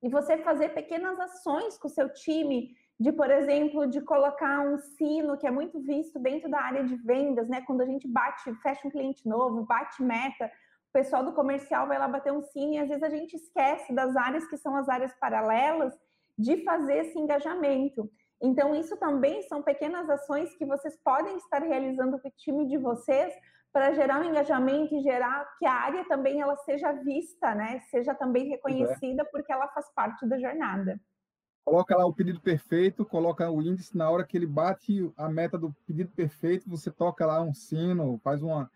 E 0.03 0.09
você 0.09 0.39
fazer 0.39 0.71
pequenas 0.71 1.19
ações 1.19 1.77
com 1.79 1.89
o 1.89 1.91
seu 1.91 2.09
time, 2.13 2.77
de, 2.99 3.13
por 3.13 3.31
exemplo, 3.31 3.87
de 3.87 4.01
colocar 4.01 4.61
um 4.61 4.79
sino, 4.79 5.37
que 5.37 5.47
é 5.47 5.51
muito 5.51 5.81
visto 5.81 6.19
dentro 6.19 6.51
da 6.51 6.61
área 6.61 6.85
de 6.85 6.97
vendas, 6.97 7.49
né? 7.49 7.63
Quando 7.67 7.81
a 7.81 7.87
gente 7.87 8.09
bate, 8.09 8.53
fecha 8.63 8.87
um 8.87 8.91
cliente 8.91 9.29
novo, 9.29 9.65
bate 9.65 10.03
meta, 10.03 10.47
o 10.47 10.93
pessoal 10.93 11.25
do 11.25 11.33
comercial 11.33 11.87
vai 11.87 11.99
lá 11.99 12.09
bater 12.09 12.33
um 12.33 12.43
sino 12.43 12.73
e 12.75 12.79
às 12.79 12.89
vezes 12.89 13.03
a 13.03 13.11
gente 13.11 13.35
esquece 13.35 13.93
das 13.93 14.17
áreas 14.17 14.47
que 14.49 14.57
são 14.57 14.75
as 14.75 14.89
áreas 14.89 15.13
paralelas 15.21 15.95
de 16.37 16.65
fazer 16.65 16.99
esse 16.99 17.19
engajamento. 17.19 18.11
Então, 18.41 18.75
isso 18.75 18.97
também 18.97 19.43
são 19.43 19.63
pequenas 19.63 20.09
ações 20.09 20.55
que 20.57 20.65
vocês 20.65 20.97
podem 21.05 21.37
estar 21.37 21.63
realizando 21.63 22.19
com 22.21 22.29
o 22.29 22.33
time 22.37 22.67
de 22.67 22.79
vocês 22.79 23.35
para 23.79 23.95
gerar 23.95 24.21
um 24.21 24.25
engajamento 24.25 24.93
e 24.93 25.03
gerar 25.03 25.49
que 25.57 25.65
a 25.65 25.73
área 25.73 26.05
também 26.09 26.41
ela 26.41 26.57
seja 26.57 26.93
vista, 26.95 27.55
né? 27.55 27.79
Seja 27.93 28.13
também 28.13 28.49
é. 28.49 28.51
reconhecida 28.57 29.23
é. 29.23 29.25
porque 29.27 29.53
ela 29.53 29.69
faz 29.69 29.89
parte 29.95 30.27
da 30.27 30.37
jornada. 30.37 31.01
Coloca 31.65 31.97
lá 31.97 32.05
o 32.05 32.13
pedido 32.13 32.41
perfeito, 32.41 33.07
coloca 33.07 33.49
o 33.49 33.63
índice 33.63 33.97
na 33.97 34.11
hora 34.11 34.27
que 34.27 34.37
ele 34.37 34.49
bate 34.49 35.13
a 35.17 35.29
meta 35.29 35.57
do 35.57 35.73
pedido 35.87 36.11
perfeito, 36.11 36.69
você 36.69 36.91
toca 36.91 37.25
lá 37.25 37.41
um 37.41 37.55
sino, 37.55 38.19
faz 38.25 38.43
uma 38.43 38.69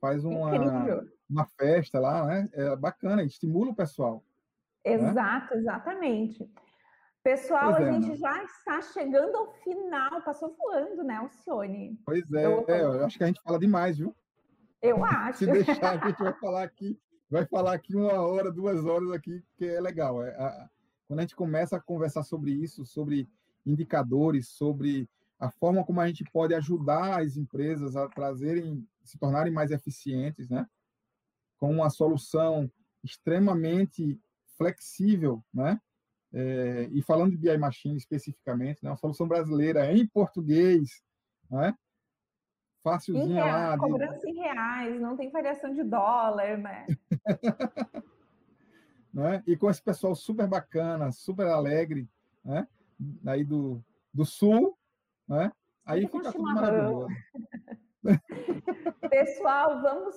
faz 0.00 0.24
uma, 0.24 1.04
uma 1.28 1.46
festa 1.58 1.98
lá, 1.98 2.24
né? 2.26 2.48
É 2.52 2.76
bacana, 2.76 3.24
estimula 3.24 3.72
o 3.72 3.74
pessoal. 3.74 4.22
Né? 4.86 4.92
Exato, 4.92 5.54
né? 5.54 5.60
exatamente. 5.62 6.48
Pessoal, 7.24 7.72
é, 7.72 7.88
a 7.88 7.92
gente 7.92 8.08
né? 8.10 8.16
já 8.16 8.44
está 8.44 8.82
chegando 8.82 9.34
ao 9.36 9.52
final, 9.64 10.22
passou 10.22 10.54
voando, 10.56 11.02
né, 11.02 11.16
Alcione? 11.16 11.98
Pois 12.04 12.30
é, 12.32 12.44
eu, 12.44 12.64
é, 12.68 12.82
eu 12.82 13.04
acho 13.04 13.18
que 13.18 13.24
a 13.24 13.26
gente 13.26 13.42
fala 13.42 13.58
demais, 13.58 13.98
viu? 13.98 14.14
Eu 14.84 15.02
acho. 15.04 15.38
Se 15.38 15.46
deixar, 15.46 15.98
a 16.02 16.08
gente 16.08 16.18
vai 16.22 16.34
falar 16.38 16.62
aqui, 16.62 17.00
vai 17.30 17.46
falar 17.46 17.72
aqui 17.72 17.96
uma 17.96 18.20
hora, 18.20 18.52
duas 18.52 18.84
horas 18.84 19.10
aqui, 19.12 19.42
que 19.56 19.64
é 19.64 19.80
legal. 19.80 20.22
É, 20.22 20.30
a, 20.36 20.70
quando 21.08 21.20
a 21.20 21.22
gente 21.22 21.34
começa 21.34 21.76
a 21.76 21.80
conversar 21.80 22.22
sobre 22.22 22.52
isso, 22.52 22.84
sobre 22.84 23.28
indicadores, 23.64 24.48
sobre 24.48 25.08
a 25.38 25.50
forma 25.50 25.84
como 25.84 26.00
a 26.00 26.06
gente 26.06 26.24
pode 26.30 26.54
ajudar 26.54 27.20
as 27.20 27.36
empresas 27.36 27.96
a 27.96 28.08
trazerem, 28.08 28.86
se 29.02 29.18
tornarem 29.18 29.52
mais 29.52 29.70
eficientes, 29.70 30.48
né? 30.48 30.66
Com 31.58 31.72
uma 31.72 31.90
solução 31.90 32.70
extremamente 33.02 34.20
flexível, 34.56 35.42
né? 35.52 35.80
É, 36.32 36.88
e 36.92 37.00
falando 37.00 37.30
de 37.30 37.36
BI 37.36 37.56
Machine 37.56 37.96
especificamente, 37.96 38.82
né, 38.82 38.90
uma 38.90 38.96
solução 38.96 39.28
brasileira 39.28 39.92
em 39.92 40.04
português, 40.04 41.00
né? 41.48 41.74
Fácilzinha 42.82 43.44
lá. 43.44 43.76
De... 43.76 44.33
reais, 44.44 45.00
não 45.00 45.16
tem 45.16 45.30
variação 45.30 45.72
de 45.72 45.82
dólar, 45.82 46.58
né? 46.58 46.86
né? 49.12 49.42
E 49.46 49.56
com 49.56 49.70
esse 49.70 49.82
pessoal 49.82 50.14
super 50.14 50.46
bacana, 50.46 51.10
super 51.10 51.46
alegre, 51.46 52.08
né? 52.44 52.68
Aí 53.26 53.44
do, 53.44 53.82
do 54.12 54.24
sul, 54.24 54.76
né? 55.26 55.50
Aí 55.86 56.02
fica 56.02 56.32
tudo 56.32 56.42
maravilhoso. 56.42 57.08
Pessoal, 59.08 59.80
vamos, 59.80 60.14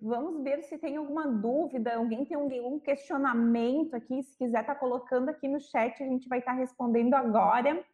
vamos 0.00 0.42
ver 0.42 0.62
se 0.62 0.78
tem 0.78 0.96
alguma 0.96 1.26
dúvida, 1.26 1.94
alguém 1.94 2.24
tem 2.24 2.36
algum 2.36 2.78
questionamento 2.78 3.94
aqui, 3.94 4.22
se 4.22 4.36
quiser 4.38 4.64
tá 4.64 4.74
colocando 4.74 5.28
aqui 5.28 5.46
no 5.46 5.60
chat, 5.60 6.02
a 6.02 6.06
gente 6.06 6.28
vai 6.28 6.38
estar 6.38 6.52
tá 6.52 6.58
respondendo 6.58 7.14
agora. 7.14 7.84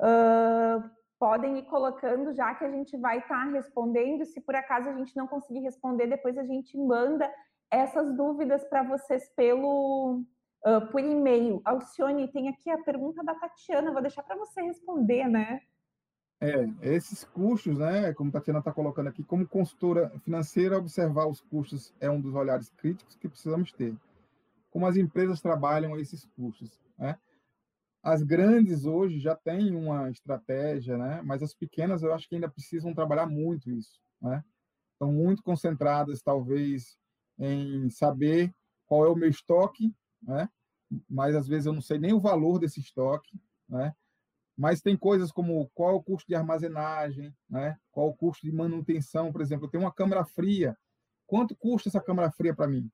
Uh, 0.00 0.95
podem 1.18 1.58
ir 1.58 1.64
colocando 1.64 2.32
já 2.34 2.54
que 2.54 2.64
a 2.64 2.70
gente 2.70 2.96
vai 2.96 3.18
estar 3.18 3.46
tá 3.46 3.50
respondendo. 3.50 4.24
Se 4.24 4.40
por 4.40 4.54
acaso 4.54 4.88
a 4.88 4.94
gente 4.94 5.16
não 5.16 5.26
conseguir 5.26 5.60
responder, 5.60 6.06
depois 6.06 6.36
a 6.38 6.44
gente 6.44 6.76
manda 6.76 7.30
essas 7.70 8.14
dúvidas 8.16 8.64
para 8.64 8.82
vocês 8.82 9.28
pelo 9.34 10.22
uh, 10.64 10.86
por 10.90 11.00
e-mail. 11.00 11.60
Alcione, 11.64 12.30
tem 12.30 12.48
aqui 12.48 12.70
a 12.70 12.82
pergunta 12.82 13.22
da 13.24 13.34
Tatiana, 13.34 13.92
vou 13.92 14.02
deixar 14.02 14.22
para 14.22 14.36
você 14.36 14.62
responder, 14.62 15.28
né? 15.28 15.60
É, 16.38 16.68
esses 16.82 17.24
custos, 17.24 17.78
né, 17.78 18.12
como 18.12 18.28
a 18.28 18.32
Tatiana 18.34 18.58
está 18.58 18.70
colocando 18.70 19.08
aqui, 19.08 19.24
como 19.24 19.48
consultora 19.48 20.10
financeira, 20.22 20.76
observar 20.76 21.26
os 21.26 21.40
custos 21.40 21.94
é 21.98 22.10
um 22.10 22.20
dos 22.20 22.34
olhares 22.34 22.68
críticos 22.76 23.16
que 23.16 23.26
precisamos 23.26 23.72
ter. 23.72 23.96
Como 24.70 24.86
as 24.86 24.98
empresas 24.98 25.40
trabalham 25.40 25.98
esses 25.98 26.26
custos, 26.36 26.78
né? 26.98 27.18
As 28.06 28.22
grandes 28.22 28.84
hoje 28.84 29.18
já 29.18 29.34
têm 29.34 29.74
uma 29.74 30.08
estratégia, 30.08 30.96
né? 30.96 31.20
Mas 31.22 31.42
as 31.42 31.52
pequenas 31.52 32.04
eu 32.04 32.14
acho 32.14 32.28
que 32.28 32.36
ainda 32.36 32.48
precisam 32.48 32.94
trabalhar 32.94 33.26
muito 33.26 33.68
isso, 33.68 34.00
né? 34.22 34.44
Estão 34.92 35.12
muito 35.12 35.42
concentradas, 35.42 36.22
talvez, 36.22 36.96
em 37.36 37.90
saber 37.90 38.54
qual 38.86 39.04
é 39.04 39.08
o 39.08 39.16
meu 39.16 39.28
estoque, 39.28 39.92
né? 40.22 40.48
Mas 41.10 41.34
às 41.34 41.48
vezes 41.48 41.66
eu 41.66 41.72
não 41.72 41.80
sei 41.80 41.98
nem 41.98 42.12
o 42.12 42.20
valor 42.20 42.60
desse 42.60 42.78
estoque, 42.78 43.40
né? 43.68 43.92
Mas 44.56 44.80
tem 44.80 44.96
coisas 44.96 45.32
como 45.32 45.68
qual 45.74 45.90
é 45.90 45.94
o 45.94 46.02
custo 46.02 46.28
de 46.28 46.36
armazenagem, 46.36 47.34
né? 47.50 47.76
Qual 47.90 48.06
é 48.06 48.10
o 48.10 48.14
custo 48.14 48.46
de 48.46 48.52
manutenção, 48.52 49.32
por 49.32 49.40
exemplo, 49.40 49.66
eu 49.66 49.70
tenho 49.70 49.82
uma 49.82 49.92
câmara 49.92 50.24
fria. 50.24 50.78
Quanto 51.26 51.56
custa 51.56 51.88
essa 51.88 52.00
câmara 52.00 52.30
fria 52.30 52.54
para 52.54 52.68
mim? 52.68 52.88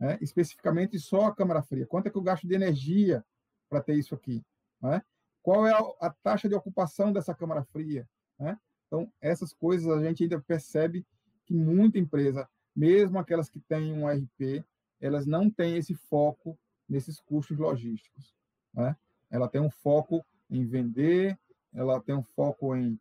Né? 0.00 0.18
Especificamente 0.20 0.98
só 0.98 1.26
a 1.26 1.34
câmara 1.36 1.62
fria. 1.62 1.86
Quanto 1.86 2.08
é 2.08 2.10
que 2.10 2.18
eu 2.18 2.22
gasto 2.22 2.48
de 2.48 2.54
energia 2.56 3.24
para 3.68 3.80
ter 3.80 3.94
isso 3.94 4.12
aqui? 4.12 4.44
Né? 4.80 5.02
Qual 5.42 5.66
é 5.66 5.72
a, 6.00 6.10
taxa 6.22 6.48
de 6.48 6.54
ocupação 6.54 7.12
dessa 7.12 7.34
câmara 7.34 7.64
fria? 7.64 8.08
Né? 8.38 8.58
Então, 8.86 9.10
essas 9.20 9.52
coisas 9.52 9.88
a 9.88 10.02
gente 10.02 10.22
ainda 10.22 10.40
percebe 10.40 11.06
que 11.44 11.54
muita 11.54 11.98
empresa, 11.98 12.48
mesmo 12.74 13.18
aquelas 13.18 13.48
que 13.48 13.60
têm 13.60 13.92
um 13.92 14.08
RP, 14.08 14.64
elas 15.00 15.26
não 15.26 15.50
têm 15.50 15.76
esse 15.76 15.94
foco 15.94 16.58
nesses 16.88 17.20
custos 17.20 17.58
logísticos. 17.58 18.34
Né? 18.72 18.96
Ela 19.30 19.48
tem 19.48 19.60
um 19.60 19.70
foco 19.70 20.24
em 20.50 20.64
vender, 20.64 21.38
ela 21.72 22.00
tem 22.00 22.14
um 22.14 22.22
foco 22.22 22.74
em, 22.74 22.98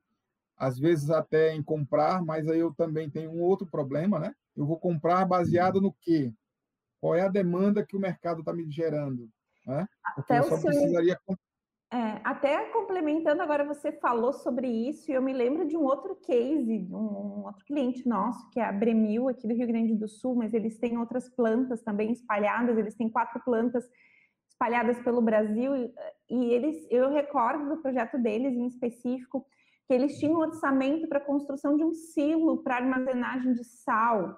às 0.58 0.78
vezes, 0.78 1.10
até 1.10 1.54
em 1.54 1.64
comprar, 1.64 2.22
mas 2.24 2.48
aí 2.48 2.60
eu 2.60 2.74
também 2.74 3.10
tenho 3.10 3.32
um 3.32 3.42
outro 3.42 3.68
problema, 3.68 4.20
né? 4.20 4.36
Eu 4.56 4.66
vou 4.66 4.80
comprar 4.80 5.26
baseado 5.26 5.82
no 5.82 5.92
quê? 5.94 6.34
Qual 7.00 7.14
é 7.14 7.22
a 7.22 7.30
demanda 7.30 7.86
que 7.86 7.96
o 7.96 8.00
mercado 8.00 8.40
está 8.40 8.54
me 8.54 8.70
gerando? 8.72 9.30
Né? 9.66 9.88
Porque 10.16 10.34
até 10.34 10.40
eu 10.40 10.50
só 10.50 10.62
precisaria... 10.62 11.20
É, 11.96 12.20
até 12.26 12.66
complementando, 12.72 13.42
agora 13.42 13.64
você 13.64 13.90
falou 13.90 14.34
sobre 14.34 14.68
isso, 14.68 15.10
e 15.10 15.14
eu 15.14 15.22
me 15.22 15.32
lembro 15.32 15.66
de 15.66 15.78
um 15.78 15.84
outro 15.86 16.14
case, 16.14 16.86
um, 16.92 16.98
um 16.98 17.46
outro 17.46 17.64
cliente 17.64 18.06
nosso, 18.06 18.50
que 18.50 18.60
é 18.60 18.66
a 18.66 18.72
Bremil, 18.74 19.30
aqui 19.30 19.48
do 19.48 19.54
Rio 19.54 19.66
Grande 19.66 19.96
do 19.96 20.06
Sul, 20.06 20.36
mas 20.36 20.54
eles 20.54 20.78
têm 20.78 20.98
outras 20.98 21.30
plantas 21.30 21.82
também 21.84 22.12
espalhadas, 22.12 22.78
eles 22.78 22.96
têm 22.96 23.08
quatro 23.08 23.42
plantas 23.46 23.90
espalhadas 24.50 25.00
pelo 25.04 25.22
Brasil 25.22 25.74
e 26.30 26.54
eles, 26.54 26.86
eu 26.92 27.10
recordo 27.12 27.70
do 27.74 27.82
projeto 27.82 28.18
deles 28.18 28.54
em 28.54 28.68
específico 28.68 29.46
que 29.88 29.94
eles 29.94 30.20
tinham 30.20 30.34
um 30.34 30.42
orçamento 30.42 31.08
para 31.08 31.20
a 31.20 31.26
construção 31.26 31.78
de 31.78 31.84
um 31.86 31.94
silo 31.94 32.62
para 32.62 32.76
armazenagem 32.76 33.54
de 33.54 33.64
sal 33.64 34.38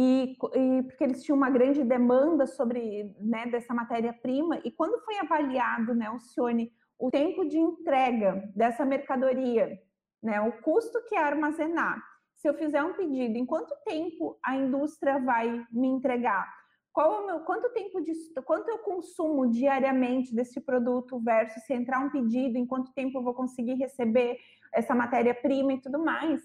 e, 0.00 0.36
e, 0.54 0.82
porque 0.84 1.02
eles 1.02 1.24
tinham 1.24 1.36
uma 1.36 1.50
grande 1.50 1.82
demanda 1.82 2.46
sobre 2.46 3.12
né, 3.18 3.46
dessa 3.46 3.74
matéria-prima 3.74 4.60
e 4.64 4.70
quando 4.70 5.02
foi 5.04 5.18
avaliado, 5.18 5.92
né, 5.92 6.08
o 6.08 6.20
Cione, 6.20 6.72
o 6.96 7.10
tempo 7.10 7.44
de 7.44 7.58
entrega 7.58 8.48
dessa 8.54 8.84
mercadoria, 8.84 9.76
né, 10.22 10.40
o 10.40 10.52
custo 10.62 11.02
que 11.08 11.16
é 11.16 11.18
armazenar, 11.18 12.00
se 12.36 12.48
eu 12.48 12.54
fizer 12.54 12.80
um 12.84 12.92
pedido, 12.92 13.36
em 13.36 13.44
quanto 13.44 13.74
tempo 13.84 14.38
a 14.40 14.54
indústria 14.54 15.18
vai 15.18 15.66
me 15.72 15.88
entregar? 15.88 16.56
qual 16.92 17.14
é 17.14 17.18
o 17.20 17.26
meu, 17.26 17.40
quanto 17.40 17.68
tempo 17.70 18.00
de 18.00 18.12
quanto 18.44 18.68
eu 18.68 18.78
consumo 18.78 19.48
diariamente 19.48 20.34
desse 20.34 20.60
produto 20.60 21.20
versus 21.20 21.62
se 21.62 21.72
entrar 21.72 22.00
um 22.00 22.10
pedido, 22.10 22.58
em 22.58 22.66
quanto 22.66 22.92
tempo 22.92 23.18
eu 23.18 23.22
vou 23.22 23.34
conseguir 23.34 23.74
receber 23.74 24.36
essa 24.74 24.96
matéria-prima 24.96 25.74
e 25.74 25.80
tudo 25.80 26.00
mais. 26.00 26.42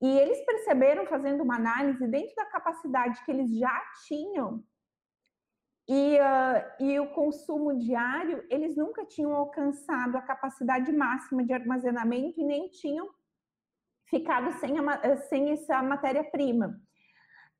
E 0.00 0.18
eles 0.18 0.40
perceberam, 0.44 1.04
fazendo 1.06 1.42
uma 1.42 1.56
análise, 1.56 2.06
dentro 2.06 2.34
da 2.34 2.46
capacidade 2.46 3.22
que 3.24 3.30
eles 3.30 3.50
já 3.56 3.82
tinham 4.06 4.64
e, 5.88 6.18
uh, 6.18 6.84
e 6.84 7.00
o 7.00 7.08
consumo 7.08 7.76
diário, 7.76 8.44
eles 8.48 8.76
nunca 8.76 9.04
tinham 9.04 9.34
alcançado 9.34 10.16
a 10.16 10.22
capacidade 10.22 10.92
máxima 10.92 11.44
de 11.44 11.52
armazenamento 11.52 12.40
e 12.40 12.44
nem 12.44 12.68
tinham 12.68 13.10
ficado 14.08 14.52
sem, 14.60 14.78
a, 14.78 15.16
sem 15.16 15.50
essa 15.50 15.82
matéria-prima. 15.82 16.80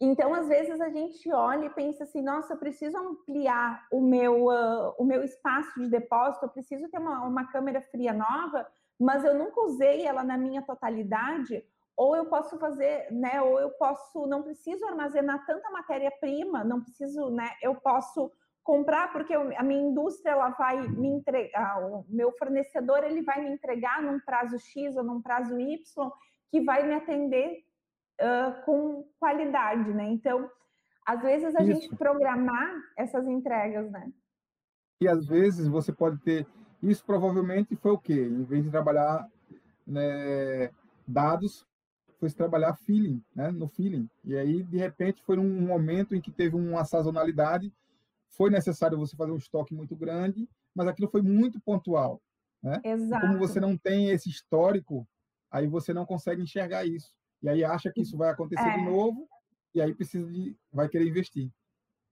Então, 0.00 0.32
às 0.32 0.48
vezes, 0.48 0.80
a 0.80 0.88
gente 0.88 1.30
olha 1.32 1.66
e 1.66 1.74
pensa 1.74 2.04
assim, 2.04 2.22
nossa, 2.22 2.54
eu 2.54 2.58
preciso 2.58 2.96
ampliar 2.96 3.86
o 3.92 4.00
meu, 4.00 4.46
uh, 4.46 4.94
o 4.96 5.04
meu 5.04 5.22
espaço 5.22 5.78
de 5.78 5.90
depósito, 5.90 6.46
eu 6.46 6.50
preciso 6.50 6.88
ter 6.88 6.98
uma, 6.98 7.26
uma 7.26 7.50
câmera 7.50 7.82
fria 7.90 8.14
nova, 8.14 8.66
mas 8.98 9.24
eu 9.24 9.34
nunca 9.34 9.60
usei 9.60 10.06
ela 10.06 10.22
na 10.22 10.38
minha 10.38 10.62
totalidade, 10.62 11.64
ou 12.00 12.16
eu 12.16 12.24
posso 12.24 12.58
fazer, 12.58 13.12
né, 13.12 13.42
ou 13.42 13.60
eu 13.60 13.68
posso, 13.72 14.26
não 14.26 14.42
preciso 14.42 14.86
armazenar 14.86 15.44
tanta 15.44 15.68
matéria-prima, 15.68 16.64
não 16.64 16.80
preciso, 16.80 17.28
né, 17.28 17.50
eu 17.60 17.74
posso 17.74 18.32
comprar 18.62 19.12
porque 19.12 19.34
a 19.34 19.62
minha 19.62 19.82
indústria 19.82 20.32
ela 20.32 20.48
vai 20.48 20.80
me 20.88 21.08
entregar, 21.08 21.78
o 21.84 22.06
meu 22.08 22.32
fornecedor 22.38 23.04
ele 23.04 23.20
vai 23.20 23.42
me 23.42 23.50
entregar 23.50 24.02
num 24.02 24.18
prazo 24.18 24.58
X 24.58 24.96
ou 24.96 25.04
num 25.04 25.20
prazo 25.20 25.60
Y 25.60 25.78
que 26.50 26.62
vai 26.62 26.86
me 26.86 26.94
atender 26.94 27.66
uh, 28.18 28.64
com 28.64 29.06
qualidade, 29.18 29.92
né? 29.92 30.04
Então, 30.04 30.50
às 31.04 31.20
vezes 31.20 31.54
a 31.54 31.62
Isso. 31.62 31.82
gente 31.82 31.96
programar 31.96 32.80
essas 32.96 33.26
entregas, 33.26 33.90
né? 33.90 34.10
E 35.02 35.06
às 35.06 35.26
vezes 35.26 35.68
você 35.68 35.92
pode 35.92 36.18
ter. 36.22 36.46
Isso 36.82 37.04
provavelmente 37.04 37.76
foi 37.76 37.90
o 37.92 37.98
quê? 37.98 38.14
Em 38.14 38.44
vez 38.44 38.64
de 38.64 38.70
trabalhar 38.70 39.28
né, 39.86 40.70
dados, 41.06 41.68
foi 42.20 42.30
trabalhar 42.30 42.74
feeling, 42.74 43.20
né? 43.34 43.50
No 43.50 43.66
feeling. 43.66 44.08
E 44.24 44.36
aí, 44.36 44.62
de 44.62 44.76
repente, 44.76 45.22
foi 45.22 45.38
um 45.38 45.62
momento 45.62 46.14
em 46.14 46.20
que 46.20 46.30
teve 46.30 46.54
uma 46.54 46.84
sazonalidade, 46.84 47.72
foi 48.28 48.50
necessário 48.50 48.98
você 48.98 49.16
fazer 49.16 49.32
um 49.32 49.36
estoque 49.36 49.74
muito 49.74 49.96
grande, 49.96 50.48
mas 50.74 50.86
aquilo 50.86 51.08
foi 51.08 51.22
muito 51.22 51.60
pontual. 51.60 52.20
Né? 52.62 52.78
Exato. 52.84 53.26
como 53.26 53.38
você 53.38 53.58
não 53.58 53.74
tem 53.74 54.10
esse 54.10 54.28
histórico, 54.28 55.08
aí 55.50 55.66
você 55.66 55.94
não 55.94 56.04
consegue 56.04 56.42
enxergar 56.42 56.84
isso 56.84 57.14
e 57.42 57.48
aí 57.48 57.64
acha 57.64 57.90
que 57.90 58.02
isso 58.02 58.16
vai 58.16 58.30
acontecer 58.30 58.68
é. 58.68 58.78
de 58.78 58.84
novo, 58.84 59.28
e 59.74 59.80
aí 59.80 59.94
precisa 59.94 60.30
de, 60.30 60.56
vai 60.72 60.88
querer 60.88 61.08
investir. 61.08 61.50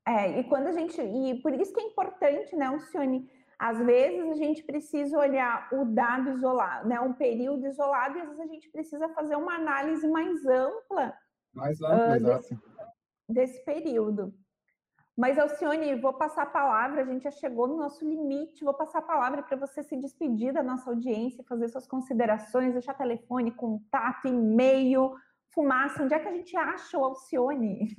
É, 0.06 0.40
e 0.40 0.44
quando 0.44 0.68
a 0.68 0.72
gente, 0.72 1.00
e 1.00 1.40
por 1.42 1.52
isso 1.52 1.72
que 1.72 1.80
é 1.80 1.84
importante, 1.84 2.56
né, 2.56 2.66
Alcione, 2.66 3.28
às 3.58 3.78
vezes 3.78 4.30
a 4.30 4.34
gente 4.34 4.62
precisa 4.62 5.18
olhar 5.18 5.68
o 5.72 5.84
dado 5.84 6.30
isolado, 6.30 6.88
né, 6.88 7.00
um 7.00 7.12
período 7.12 7.66
isolado, 7.66 8.16
e 8.16 8.20
às 8.20 8.28
vezes 8.28 8.40
a 8.40 8.46
gente 8.46 8.70
precisa 8.70 9.08
fazer 9.08 9.34
uma 9.34 9.54
análise 9.54 10.06
mais 10.06 10.46
ampla. 10.46 11.12
Mais 11.52 11.80
ampla, 11.82 12.10
uh, 12.10 12.16
exato. 12.16 12.38
Desse, 12.38 12.58
desse 13.28 13.64
período. 13.64 14.32
Mas, 15.16 15.36
Alcione, 15.36 15.96
vou 15.96 16.12
passar 16.12 16.42
a 16.44 16.46
palavra, 16.46 17.02
a 17.02 17.04
gente 17.04 17.24
já 17.24 17.32
chegou 17.32 17.66
no 17.66 17.76
nosso 17.76 18.08
limite, 18.08 18.62
vou 18.62 18.72
passar 18.72 19.00
a 19.00 19.02
palavra 19.02 19.42
para 19.42 19.56
você 19.56 19.82
se 19.82 19.96
despedir 19.96 20.52
da 20.52 20.62
nossa 20.62 20.88
audiência, 20.90 21.42
fazer 21.42 21.68
suas 21.68 21.88
considerações, 21.88 22.72
deixar 22.72 22.94
telefone, 22.94 23.50
contato, 23.50 24.28
e-mail, 24.28 25.16
fumaça, 25.52 26.04
onde 26.04 26.14
é 26.14 26.20
que 26.20 26.28
a 26.28 26.32
gente 26.32 26.56
acha 26.56 26.96
o 26.96 27.02
Alcione? 27.02 27.96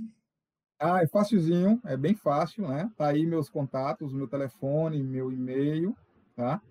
Ah, 0.82 1.04
é 1.04 1.08
facilzinho, 1.08 1.82
é 1.84 1.98
bem 1.98 2.16
fácil, 2.16 2.66
né? 2.66 2.90
Tá 2.96 3.10
aí 3.10 3.26
meus 3.26 3.50
contatos, 3.50 4.14
meu 4.14 4.30
telefone, 4.30 5.04
meu 5.04 5.30
e-mail, 5.30 5.94
tá? 6.38 6.62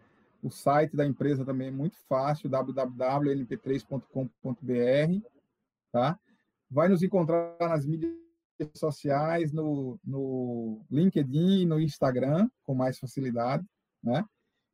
O 0.43 0.51
site 0.51 0.97
da 0.97 1.05
empresa 1.05 1.45
também 1.45 1.69
é 1.69 1.71
muito 1.71 1.99
fácil, 2.09 2.49
www.np3.com.br, 2.49 5.29
tá? 5.93 6.19
Vai 6.71 6.89
nos 6.89 7.03
encontrar 7.03 7.55
nas 7.61 7.85
mídias 7.85 8.15
sociais, 8.75 9.53
no, 9.53 10.01
no 10.03 10.81
LinkedIn, 10.91 11.67
no 11.67 11.79
Instagram, 11.79 12.49
com 12.65 12.75
mais 12.75 12.99
facilidade, 12.99 13.63
né? 14.03 14.25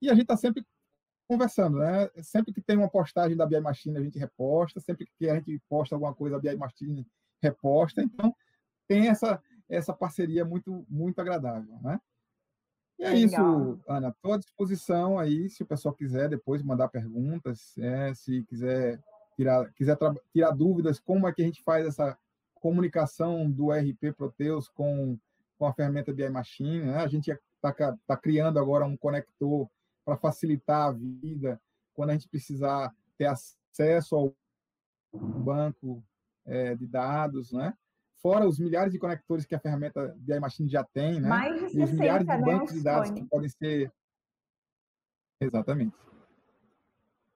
E 0.01 0.09
a 0.09 0.12
gente 0.12 0.22
está 0.22 0.37
sempre 0.37 0.64
conversando, 1.26 1.78
né? 1.78 2.09
Sempre 2.22 2.53
que 2.53 2.62
tem 2.62 2.76
uma 2.76 2.89
postagem 2.89 3.37
da 3.37 3.47
BI 3.47 3.59
Machine, 3.59 3.99
a 3.99 4.03
gente 4.03 4.16
reposta, 4.16 4.78
sempre 4.78 5.09
que 5.18 5.28
a 5.28 5.35
gente 5.35 5.61
posta 5.68 5.97
alguma 5.97 6.14
coisa, 6.14 6.37
a 6.37 6.39
BI 6.39 6.57
Machine 6.57 7.05
reposta, 7.43 8.01
então 8.01 8.32
tem 8.89 9.09
essa 9.09 9.43
essa 9.68 9.95
parceria 9.95 10.45
muito 10.45 10.85
muito 10.89 11.20
agradável, 11.20 11.78
né? 11.82 12.01
E 12.99 13.05
é 13.05 13.11
Legal. 13.11 13.24
isso, 13.24 13.80
Ana. 13.89 14.09
Estou 14.09 14.32
à 14.32 14.39
disposição 14.39 15.18
aí, 15.18 15.49
se 15.49 15.62
o 15.62 15.66
pessoal 15.66 15.95
quiser 15.95 16.28
depois 16.28 16.62
mandar 16.62 16.89
perguntas, 16.89 17.76
é, 17.78 18.14
se 18.14 18.45
quiser 18.45 19.01
tirar, 19.37 19.72
quiser 19.72 19.99
tirar 20.32 20.53
dúvidas, 20.53 21.01
como 21.01 21.26
é 21.26 21.32
que 21.32 21.43
a 21.43 21.45
gente 21.45 21.62
faz 21.62 21.87
essa 21.87 22.16
comunicação 22.55 23.51
do 23.51 23.70
RP 23.70 24.14
Proteus 24.16 24.68
com, 24.68 25.18
com 25.59 25.66
a 25.66 25.74
ferramenta 25.74 26.12
BI 26.12 26.28
Machine. 26.28 26.85
Né? 26.85 26.97
A 26.97 27.09
gente 27.09 27.30
está 27.30 27.97
tá 28.07 28.16
criando 28.16 28.59
agora 28.59 28.87
um 28.87 28.97
conector 28.97 29.68
para 30.05 30.16
facilitar 30.16 30.89
a 30.89 30.93
vida 30.93 31.61
quando 31.95 32.11
a 32.11 32.12
gente 32.12 32.28
precisar 32.28 32.95
ter 33.18 33.26
acesso 33.26 34.16
ao 34.16 34.35
banco 35.12 36.03
é, 36.47 36.74
de 36.74 36.87
dados, 36.87 37.53
né? 37.53 37.74
Fora 38.25 38.49
os 38.49 38.59
milhares 38.59 38.91
de 38.91 38.99
conectores 38.99 39.45
que 39.45 39.55
a 39.55 39.61
ferramenta 39.61 40.16
BI 40.16 40.41
Machine 40.41 40.66
já 40.66 40.83
tem, 40.83 41.20
né? 41.20 41.29
Mais 41.29 41.61
de 41.61 41.68
60, 41.68 41.79
e 41.79 41.85
os 41.85 41.93
milhares 41.93 42.27
de 42.27 42.33
né, 42.33 42.41
bancos 42.41 42.72
de 42.72 42.83
dados 42.83 43.11
que 43.11 43.22
podem 43.27 43.51
ser. 43.51 43.93
Exatamente. 45.39 45.95